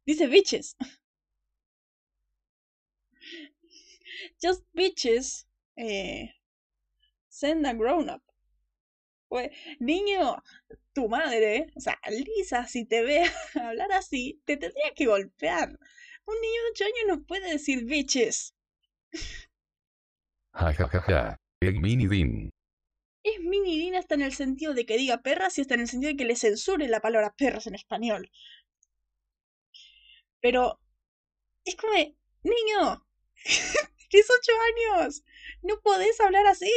[0.06, 0.78] Dice bitches.
[4.42, 5.50] Just bitches.
[5.76, 6.34] Eh,
[7.28, 8.24] send a grown up.
[9.28, 9.52] Pues,
[9.82, 10.42] niño,
[10.94, 15.78] tu madre, o sea, Lisa, si te ve hablar así, te tendría que golpear.
[16.26, 18.56] Un niño de 8 años no puede decir bitches.
[20.54, 21.40] Ja ja ja ja.
[21.62, 22.50] Es mini Dean.
[23.24, 25.88] Es mini Dean hasta en el sentido de que diga perras y hasta en el
[25.88, 28.30] sentido de que le censure la palabra perras en español.
[30.42, 30.80] Pero
[31.66, 33.06] es como de, niño,
[34.10, 34.52] tienes 8
[34.98, 35.24] años,
[35.62, 36.72] no podés hablar así.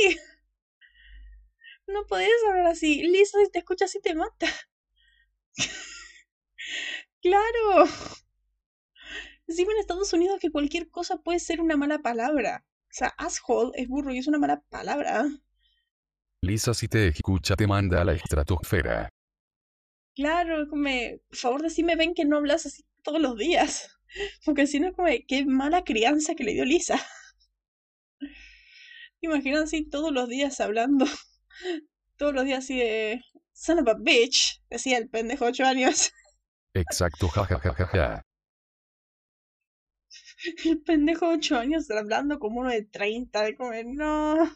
[1.86, 3.02] No podés hablar así.
[3.02, 4.46] Lisa, si te escucha así te mata.
[7.22, 7.86] claro.
[9.52, 12.64] Encima en Estados Unidos que cualquier cosa puede ser una mala palabra.
[12.84, 15.26] O sea, asshole es burro y es una mala palabra.
[16.40, 19.10] Lisa si te escucha te manda a la estratosfera.
[20.14, 20.88] Claro, como,
[21.28, 23.90] por favor decime ven que no hablas así todos los días.
[24.46, 26.98] Porque si no, como, qué mala crianza que le dio Lisa.
[29.20, 31.04] Imaginan así todos los días hablando
[32.16, 33.22] todos los días así de
[33.52, 36.10] son of a bitch, decía el pendejo ocho años.
[36.72, 38.22] Exacto, jajajaja.
[40.64, 44.52] El pendejo ocho años hablando como uno de 30, de como, no.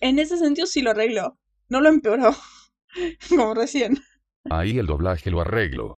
[0.00, 1.38] En ese sentido sí lo arregló,
[1.68, 2.34] no lo empeoró,
[3.28, 3.96] como recién.
[4.50, 5.98] Ahí el doblaje lo arreglo.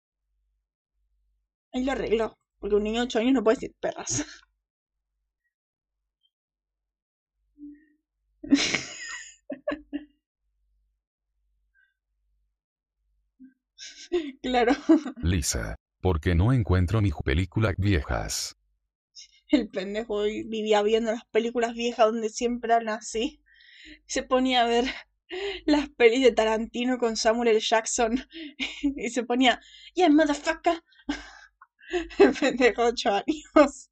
[1.73, 4.25] Ahí lo arregló, porque un niño de 8 años no puede decir perras.
[14.41, 14.73] claro.
[15.21, 18.55] Lisa, ¿por qué no encuentro mis películas viejas?
[19.49, 23.41] El pendejo vivía viendo las películas viejas donde siempre eran así.
[24.05, 24.85] Se ponía a ver
[25.65, 27.59] las pelis de Tarantino con Samuel L.
[27.59, 28.25] Jackson
[28.81, 29.59] y se ponía,
[29.93, 30.81] yeah, motherfucker.
[32.17, 33.89] El pendejo ocho años.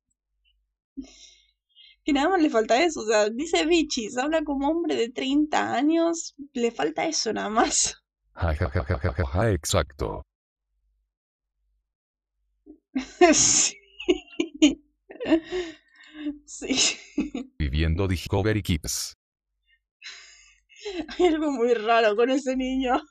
[2.04, 5.76] Y nada más le falta eso, o sea, dice bichis, habla como hombre de 30
[5.76, 8.01] años, le falta eso nada más.
[8.36, 10.24] Ja, ja, ja, ja, ja, ja, ja, exacto.
[13.34, 13.78] sí.
[16.46, 17.00] sí.
[17.60, 19.14] Viviendo Discovery Kids.
[21.18, 23.02] Hay algo muy raro con ese niño.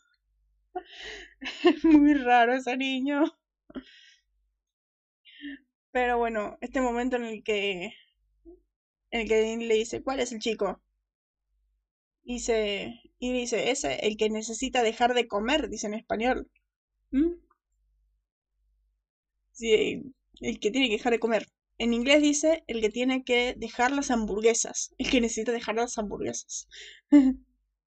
[1.84, 3.24] muy raro ese niño.
[5.92, 7.92] Pero bueno, este momento en el que
[9.12, 10.80] en el que le dice, ¿cuál es el chico?
[12.24, 16.51] Dice, y dice, ese, el que necesita dejar de comer, dice en español.
[17.10, 17.34] ¿Mm?
[19.52, 20.02] Sí,
[20.40, 21.47] el que tiene que dejar de comer.
[21.76, 24.94] En inglés dice el que tiene que dejar las hamburguesas.
[24.97, 26.66] El que necesita dejar las hamburguesas.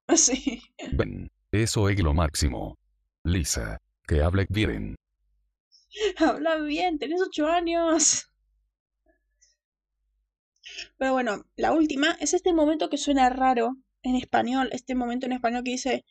[0.07, 0.61] Así.
[0.93, 2.77] Ven, eso es lo máximo.
[3.23, 4.95] Lisa, que hable bien.
[6.17, 8.29] Habla bien, tenés ocho años.
[10.97, 15.33] Pero bueno, la última es este momento que suena raro en español, este momento en
[15.33, 16.05] español que dice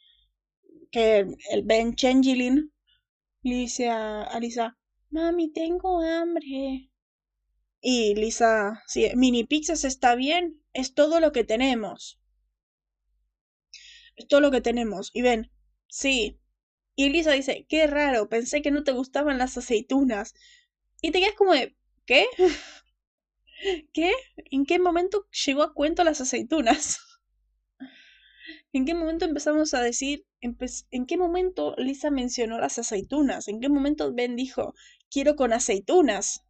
[0.91, 2.73] que el Ben Changeling
[3.43, 4.79] le dice a, Lisa,
[5.11, 6.91] mami, tengo hambre.
[7.81, 12.21] Y Lisa, sí, mini pizzas está bien, es todo lo que tenemos.
[14.17, 15.11] Es todo lo que tenemos.
[15.13, 15.51] Y ven,
[15.89, 16.39] sí.
[16.95, 20.35] Y Lisa dice, qué raro, pensé que no te gustaban las aceitunas.
[21.01, 21.53] Y te quedas como
[22.07, 22.27] ¿qué?
[23.93, 24.13] ¿Qué?
[24.51, 27.01] ¿En qué momento llegó a cuento las aceitunas?
[28.75, 33.49] ¿En qué momento empezamos a decir, en qué momento Lisa mencionó las aceitunas?
[33.49, 34.75] ¿En qué momento Ben dijo,
[35.11, 36.43] quiero con aceitunas?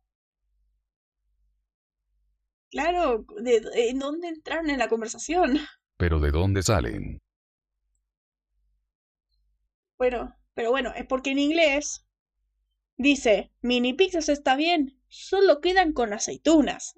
[2.71, 5.59] Claro, ¿de, ¿en dónde entraron en la conversación?
[5.97, 7.21] ¿Pero de dónde salen?
[9.99, 12.07] Bueno, pero bueno, es porque en inglés
[12.97, 16.95] dice, mini pizzas está bien, solo quedan con aceitunas.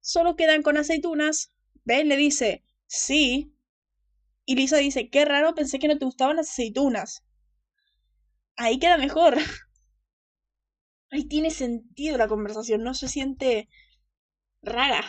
[0.00, 1.52] Solo quedan con aceitunas.
[1.84, 3.54] Ben le dice, sí.
[4.46, 7.22] Y Lisa dice, qué raro, pensé que no te gustaban las aceitunas.
[8.56, 9.36] Ahí queda mejor.
[11.10, 13.68] ahí tiene sentido la conversación, no se siente
[14.62, 15.04] rara.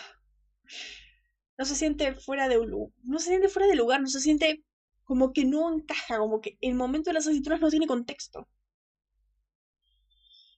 [1.58, 2.58] No se siente fuera de
[3.04, 4.64] no se siente fuera de lugar, no se siente
[5.04, 8.48] como que no encaja, como que el momento de las aceitunas no tiene contexto.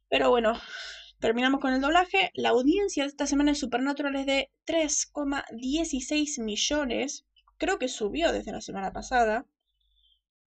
[0.09, 0.59] Pero bueno,
[1.21, 2.31] terminamos con el doblaje.
[2.33, 7.25] La audiencia de esta semana de Supernatural es de 3,16 millones.
[7.57, 9.45] Creo que subió desde la semana pasada.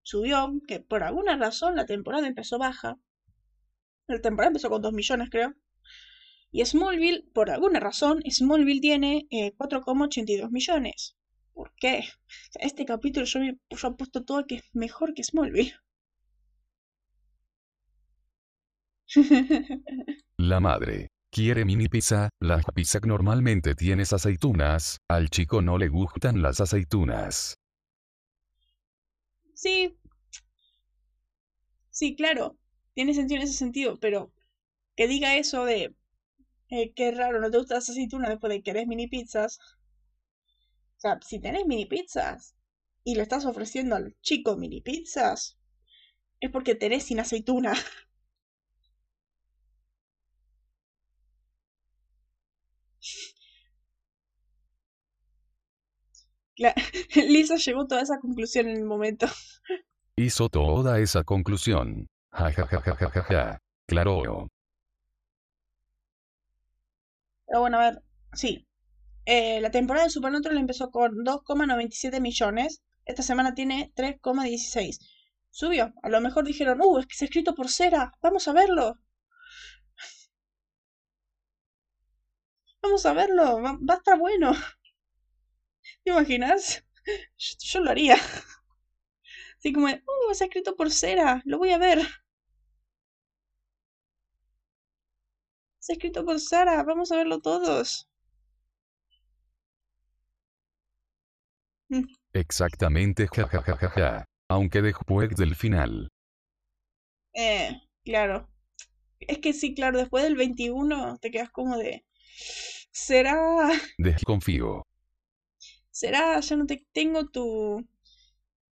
[0.02, 2.98] Subió, que por alguna razón la temporada empezó baja.
[4.08, 5.54] La temporada empezó con 2 millones, creo.
[6.52, 11.16] Y Smallville, por alguna razón, Smallville tiene 4,82 eh, millones.
[11.54, 12.04] ¿Por qué?
[12.60, 15.74] Este capítulo yo, me, yo he puesto todo que es mejor que Smallville.
[20.38, 21.10] La madre.
[21.31, 27.56] Quiere mini pizza, la pizza normalmente tienes aceitunas, al chico no le gustan las aceitunas.
[29.56, 29.98] Sí.
[31.91, 32.57] Sí, claro.
[32.94, 34.34] Tiene sentido en ese sentido, pero
[34.98, 35.95] que diga eso de
[36.69, 39.60] eh, qué raro, no te gustan las aceitunas después de que eres mini pizzas.
[40.98, 42.56] O sea, si tenés mini pizzas
[43.03, 45.56] y le estás ofreciendo al chico mini pizzas,
[46.41, 47.73] es porque tenés sin aceituna.
[57.15, 59.27] Lisa llegó a toda esa conclusión en el momento.
[60.15, 62.07] Hizo toda esa conclusión.
[62.31, 64.49] Ja ja ja ja ja ja Claro.
[67.45, 68.03] Pero bueno, a ver.
[68.34, 68.67] Sí.
[69.25, 72.81] Eh, la temporada de Supernatural empezó con 2,97 millones.
[73.05, 74.99] Esta semana tiene 3,16.
[75.49, 75.93] Subió.
[76.01, 78.13] A lo mejor dijeron, uh, es que se ha escrito por cera.
[78.21, 78.99] Vamos a verlo.
[82.81, 83.61] Vamos a verlo.
[83.61, 84.51] Va, va a estar bueno.
[86.03, 86.84] ¿Te imaginas?
[87.38, 88.15] Yo, lo haría.
[89.57, 91.99] Así como, uh, está escrito por cera, lo voy a ver.
[95.80, 98.09] Está escrito por Sara, vamos a verlo todos.
[101.89, 102.03] Mm.
[102.34, 104.25] Exactamente, jajajaja.
[104.49, 106.09] Aunque después del final.
[107.34, 108.49] Eh, claro.
[109.19, 112.05] Es que sí, claro, después del 21 te quedas como de...
[112.91, 113.69] ¿Será...?
[113.97, 114.84] Desconfío
[115.94, 117.88] será, ya no te tengo tu...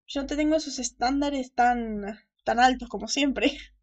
[0.07, 3.53] Yo no te tengo esos estándares tan, tan altos como siempre.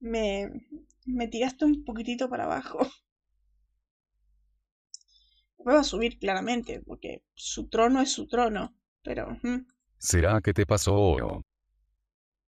[0.00, 0.48] Me,
[1.04, 2.78] me tiraste un poquitito para abajo.
[5.66, 9.38] Va a subir claramente, porque su trono es su trono, pero...
[9.98, 11.42] ¿Será que te pasó?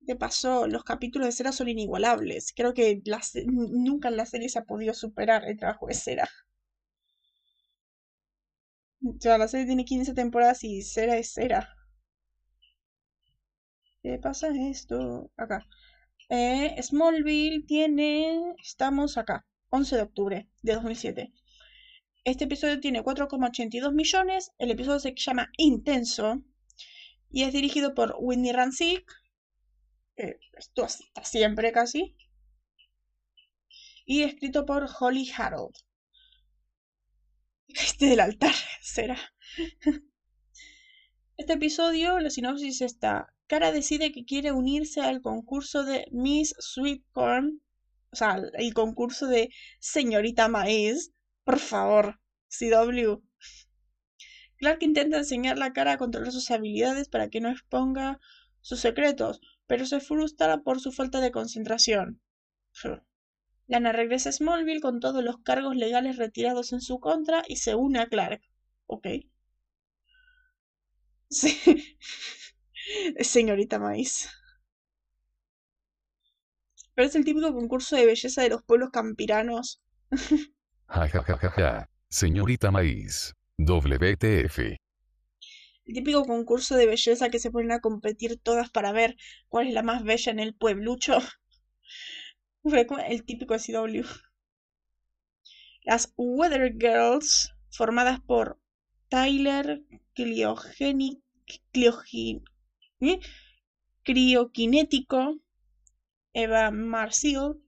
[0.06, 2.54] Te pasó, los capítulos de Cera son inigualables.
[2.56, 3.02] Creo que
[3.44, 6.28] nunca en la serie se ha podido superar el trabajo de Cera.
[9.04, 11.68] O la serie tiene 15 temporadas y cera es cera.
[14.02, 15.30] ¿Qué pasa esto?
[15.36, 15.66] Acá.
[16.28, 18.54] Eh, Smallville tiene...
[18.62, 19.44] Estamos acá.
[19.70, 21.32] 11 de octubre de 2007.
[22.24, 24.52] Este episodio tiene 4,82 millones.
[24.58, 26.42] El episodio se llama Intenso.
[27.28, 29.04] Y es dirigido por Whitney Rancic.
[30.14, 32.16] esto hasta siempre casi.
[34.06, 35.74] Y escrito por Holly Harold.
[37.74, 39.18] Este del altar, será.
[41.36, 43.34] Este episodio, la sinopsis está.
[43.46, 47.62] Cara decide que quiere unirse al concurso de Miss Sweet Corn.
[48.12, 49.50] O sea, el concurso de
[49.80, 51.12] Señorita Maíz.
[51.44, 53.22] Por favor, CW.
[54.58, 58.20] Clark intenta enseñar la cara a controlar sus habilidades para que no exponga
[58.60, 62.20] sus secretos, pero se frustra por su falta de concentración.
[63.66, 67.74] Lana regresa a Smallville con todos los cargos legales retirados en su contra y se
[67.74, 68.40] une a Clark.
[68.86, 69.06] Ok.
[71.30, 71.96] Sí.
[73.20, 74.28] Señorita Maíz.
[76.94, 79.82] Pero es el típico concurso de belleza de los pueblos campiranos.
[80.88, 83.34] Ja, ja, ja, ja, Señorita Maíz.
[83.58, 84.76] WTF.
[85.84, 89.16] El típico concurso de belleza que se ponen a competir todas para ver
[89.48, 91.18] cuál es la más bella en el pueblucho.
[93.08, 94.04] el típico CW.
[95.84, 98.60] Las Weather Girls, formadas por
[99.08, 99.82] Tyler
[103.00, 103.20] ¿eh?
[104.04, 105.40] Crioquinético,
[106.32, 107.62] Eva Marcil,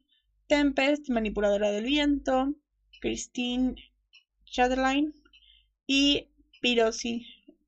[0.46, 2.54] Tempest, manipuladora del viento,
[3.00, 3.74] Christine
[4.44, 5.12] Chatterline
[5.86, 6.28] y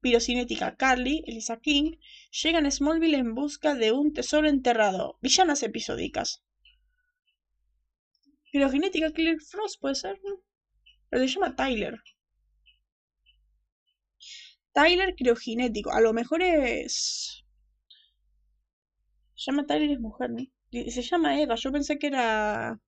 [0.01, 1.97] pirocinética Carly, Elisa King,
[2.31, 5.19] llegan a Smallville en busca de un tesoro enterrado.
[5.21, 6.46] Villanas episódicas.
[8.57, 10.19] Criogénética Killer Frost puede ser,
[11.11, 12.01] Pero se llama Tyler.
[14.73, 15.93] Tyler criogenético.
[15.93, 17.45] A lo mejor es.
[19.35, 20.43] Se llama Tyler es mujer, ¿no?
[20.73, 21.55] Se llama Eva.
[21.57, 22.81] Yo pensé que era.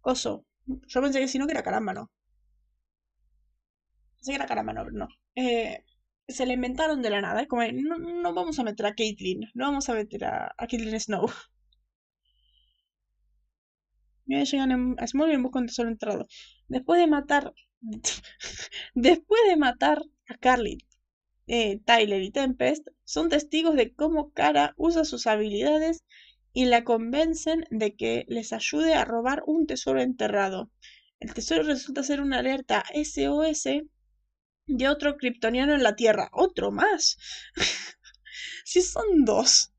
[0.00, 0.44] Coso.
[0.66, 2.10] Yo pensé que si no, que era caramba, no.
[4.16, 5.08] Pensé que era caramba, no, no.
[5.36, 5.84] Eh,
[6.26, 7.42] se le inventaron de la nada.
[7.42, 9.50] Es como, no, no vamos a meter a Caitlyn.
[9.54, 11.26] No vamos a meter a Caitlyn Snow.
[14.40, 16.26] Llegan a Smallville en busca un tesoro enterrado.
[16.68, 17.52] Después de matar.
[18.94, 20.78] Después de matar a Carly,
[21.46, 26.04] eh, Tyler y Tempest, son testigos de cómo Kara usa sus habilidades
[26.52, 30.70] y la convencen de que les ayude a robar un tesoro enterrado.
[31.18, 33.64] El tesoro resulta ser una alerta SOS
[34.66, 36.30] de otro kryptoniano en la Tierra.
[36.32, 37.18] ¿Otro más?
[38.64, 39.71] si son dos.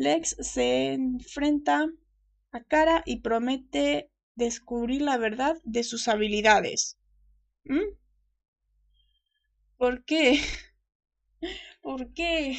[0.00, 1.86] Lex se enfrenta
[2.52, 6.96] a Kara y promete descubrir la verdad de sus habilidades.
[7.64, 7.98] ¿Mm?
[9.76, 10.40] ¿Por qué?
[11.82, 12.56] ¿Por qué?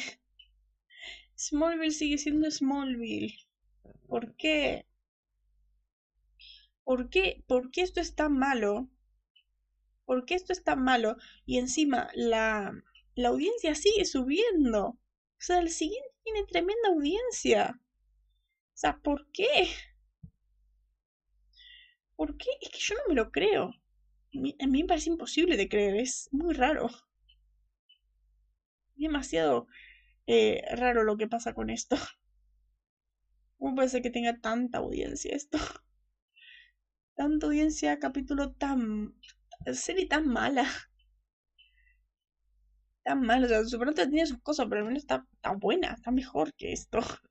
[1.36, 3.36] Smallville sigue siendo Smallville.
[4.06, 4.86] ¿Por qué?
[6.84, 7.42] ¿Por qué?
[7.48, 8.88] ¿Por qué esto es tan malo?
[10.04, 11.16] ¿Por qué esto es tan malo?
[11.44, 12.72] Y encima la,
[13.16, 14.96] la audiencia sigue subiendo.
[15.42, 17.74] O sea, el siguiente tiene tremenda audiencia.
[17.76, 19.66] O sea, ¿por qué?
[22.14, 22.48] ¿Por qué?
[22.60, 23.64] Es que yo no me lo creo.
[23.64, 26.88] A mí me parece imposible de creer, es muy raro.
[28.94, 29.66] Demasiado
[30.28, 31.96] eh, raro lo que pasa con esto.
[33.58, 35.58] ¿Cómo puede ser que tenga tanta audiencia esto?
[37.16, 39.16] Tanta audiencia, capítulo tan...
[39.72, 40.70] serie tan mala.
[43.04, 46.10] Tan mala, o sea, supongo tiene sus cosas, pero al menos está, tan buena, está
[46.10, 46.98] mejor que esto.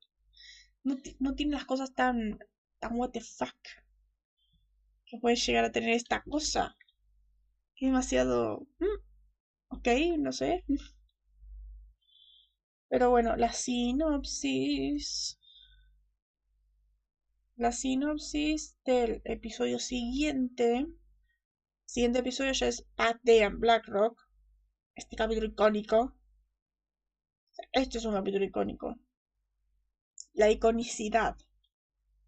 [0.84, 2.40] No, no tiene las cosas tan...
[2.80, 3.54] tan what the fuck.
[5.06, 6.76] Que puede llegar a tener esta cosa.
[7.80, 8.66] demasiado...
[8.80, 8.98] Mm,
[9.68, 9.88] ok,
[10.18, 10.64] no sé.
[12.88, 15.38] Pero bueno, la sinopsis.
[17.56, 20.86] La sinopsis del episodio siguiente.
[21.86, 24.20] Siguiente episodio ya es Pat Day and Blackrock.
[24.94, 26.14] Este capítulo icónico.
[27.72, 28.98] Este es un capítulo icónico.
[30.34, 31.36] La iconicidad.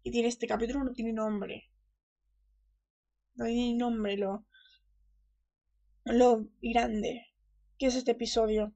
[0.03, 1.71] Y tiene este capítulo no tiene nombre.
[3.35, 4.45] No tiene nombre lo.
[6.05, 7.27] Lo grande
[7.77, 8.73] que es este episodio.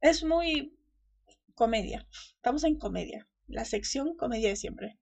[0.00, 0.78] Es muy
[1.54, 2.06] comedia.
[2.36, 3.26] Estamos en comedia.
[3.46, 4.98] La sección comedia de siempre.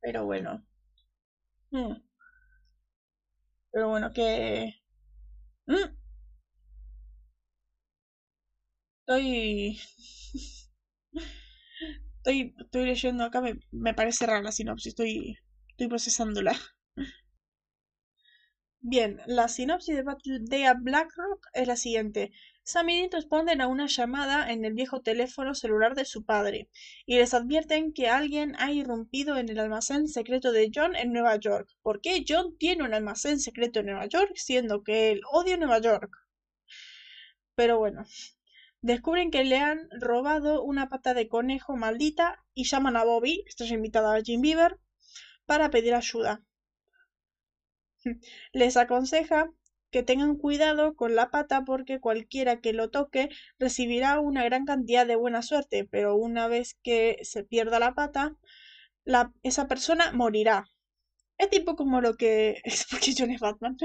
[0.00, 0.66] Pero bueno.
[1.70, 1.96] Hmm.
[3.70, 4.77] Pero bueno, que...
[5.68, 5.94] Hmm.
[9.06, 9.78] Estoy...
[12.16, 12.54] estoy...
[12.58, 13.40] Estoy leyendo acá,
[13.70, 15.38] me, parece rara la sinopsis, estoy,
[15.70, 16.54] estoy procesándola.
[18.80, 20.40] Bien, la sinopsis de Battle
[20.80, 22.32] Blackrock es la siguiente.
[22.68, 26.68] Sam y Dean responden a una llamada en el viejo teléfono celular de su padre
[27.06, 31.36] y les advierten que alguien ha irrumpido en el almacén secreto de John en Nueva
[31.36, 31.70] York.
[31.80, 35.78] ¿Por qué John tiene un almacén secreto en Nueva York siendo que él odia Nueva
[35.80, 36.12] York?
[37.54, 38.04] Pero bueno,
[38.82, 43.76] descubren que le han robado una pata de conejo maldita y llaman a Bobby, estrella
[43.76, 44.78] invitada a Jim Beaver,
[45.46, 46.42] para pedir ayuda.
[48.52, 49.54] Les aconseja
[49.90, 53.28] que tengan cuidado con la pata porque cualquiera que lo toque
[53.58, 58.36] recibirá una gran cantidad de buena suerte, pero una vez que se pierda la pata,
[59.42, 60.66] esa persona morirá.
[61.38, 62.60] Es tipo como lo que...
[62.64, 63.76] Es es Batman.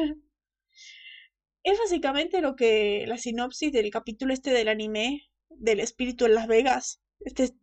[1.64, 6.48] Es básicamente lo que la sinopsis del capítulo este del anime del espíritu en Las
[6.48, 7.00] Vegas.
[7.22, 7.54] Este es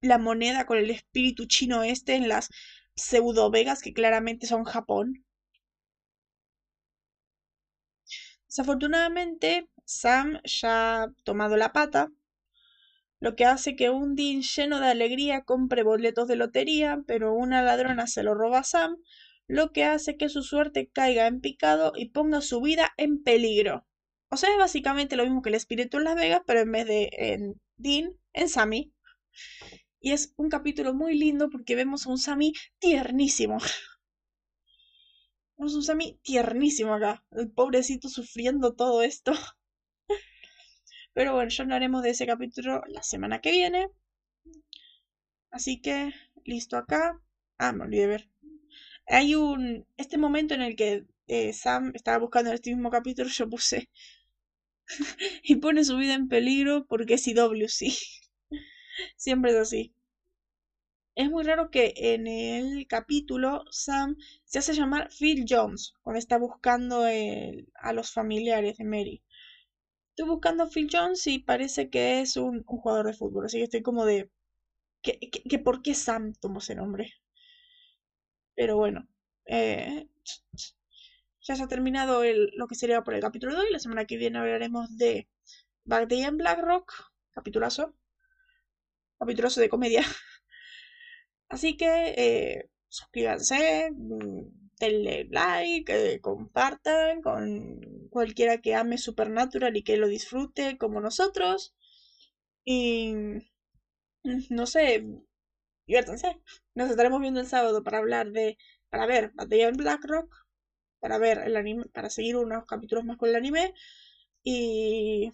[0.00, 2.48] la moneda con el espíritu chino este en las
[2.94, 5.26] pseudo Vegas que claramente son Japón.
[8.50, 12.10] Desafortunadamente, Sam ya ha tomado la pata,
[13.20, 17.62] lo que hace que un Dean lleno de alegría compre boletos de lotería, pero una
[17.62, 18.96] ladrona se lo roba a Sam,
[19.46, 23.86] lo que hace que su suerte caiga en picado y ponga su vida en peligro.
[24.30, 26.86] O sea, es básicamente lo mismo que el espíritu en Las Vegas, pero en vez
[26.86, 28.92] de en Dean, en Sammy.
[30.00, 33.58] Y es un capítulo muy lindo porque vemos a un Sammy tiernísimo.
[35.60, 37.22] Vemos un Sammy tiernísimo acá.
[37.32, 39.32] El pobrecito sufriendo todo esto.
[41.12, 43.88] Pero bueno, ya hablaremos de ese capítulo la semana que viene.
[45.50, 46.14] Así que,
[46.46, 47.20] listo acá.
[47.58, 48.30] Ah, me olvidé ver.
[49.06, 49.86] Hay un.
[49.98, 53.90] Este momento en el que eh, Sam estaba buscando este mismo capítulo, yo puse.
[55.42, 57.92] y pone su vida en peligro porque es IWC.
[59.18, 59.94] Siempre es así.
[61.14, 66.38] Es muy raro que en el capítulo Sam se hace llamar Phil Jones cuando está
[66.38, 69.22] buscando a los familiares de Mary.
[70.10, 73.64] estoy buscando a Phil Jones y parece que es un, jugador de fútbol, así que
[73.64, 74.30] estoy como de...
[75.02, 77.14] ¿Que, que, que por qué Sam tomó ese nombre?
[78.54, 79.08] Pero bueno,
[79.46, 80.08] eh,
[81.40, 83.72] ya se ha terminado el, lo que sería por el capítulo de hoy.
[83.72, 85.28] La semana que viene hablaremos de
[85.84, 86.92] Back Day en Blackrock,
[87.32, 87.94] capitulazo,
[89.18, 90.02] capitulazo de comedia.
[91.50, 94.42] Así que eh, suscríbanse, mm,
[94.80, 101.74] denle like, eh, compartan con cualquiera que ame Supernatural y que lo disfrute como nosotros.
[102.64, 103.38] Y mm,
[104.50, 105.04] no sé,
[105.86, 106.40] diviértanse.
[106.74, 108.58] Nos estaremos viendo el sábado para hablar de,
[108.90, 110.34] para ver Batalla en Blackrock,
[111.00, 113.74] para ver el anime, para seguir unos capítulos más con el anime.
[114.44, 115.32] Y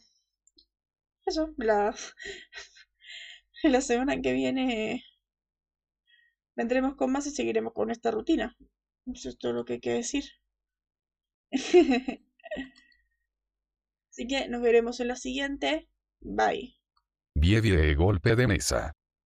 [1.27, 1.95] eso, la,
[3.63, 5.05] la semana que viene
[6.57, 8.57] vendremos con más y seguiremos con esta rutina.
[9.07, 10.25] Eso es todo lo que hay que decir.
[14.11, 15.89] Así que nos veremos en la siguiente.
[16.21, 16.75] Bye.
[17.95, 18.93] Golpe de mesa.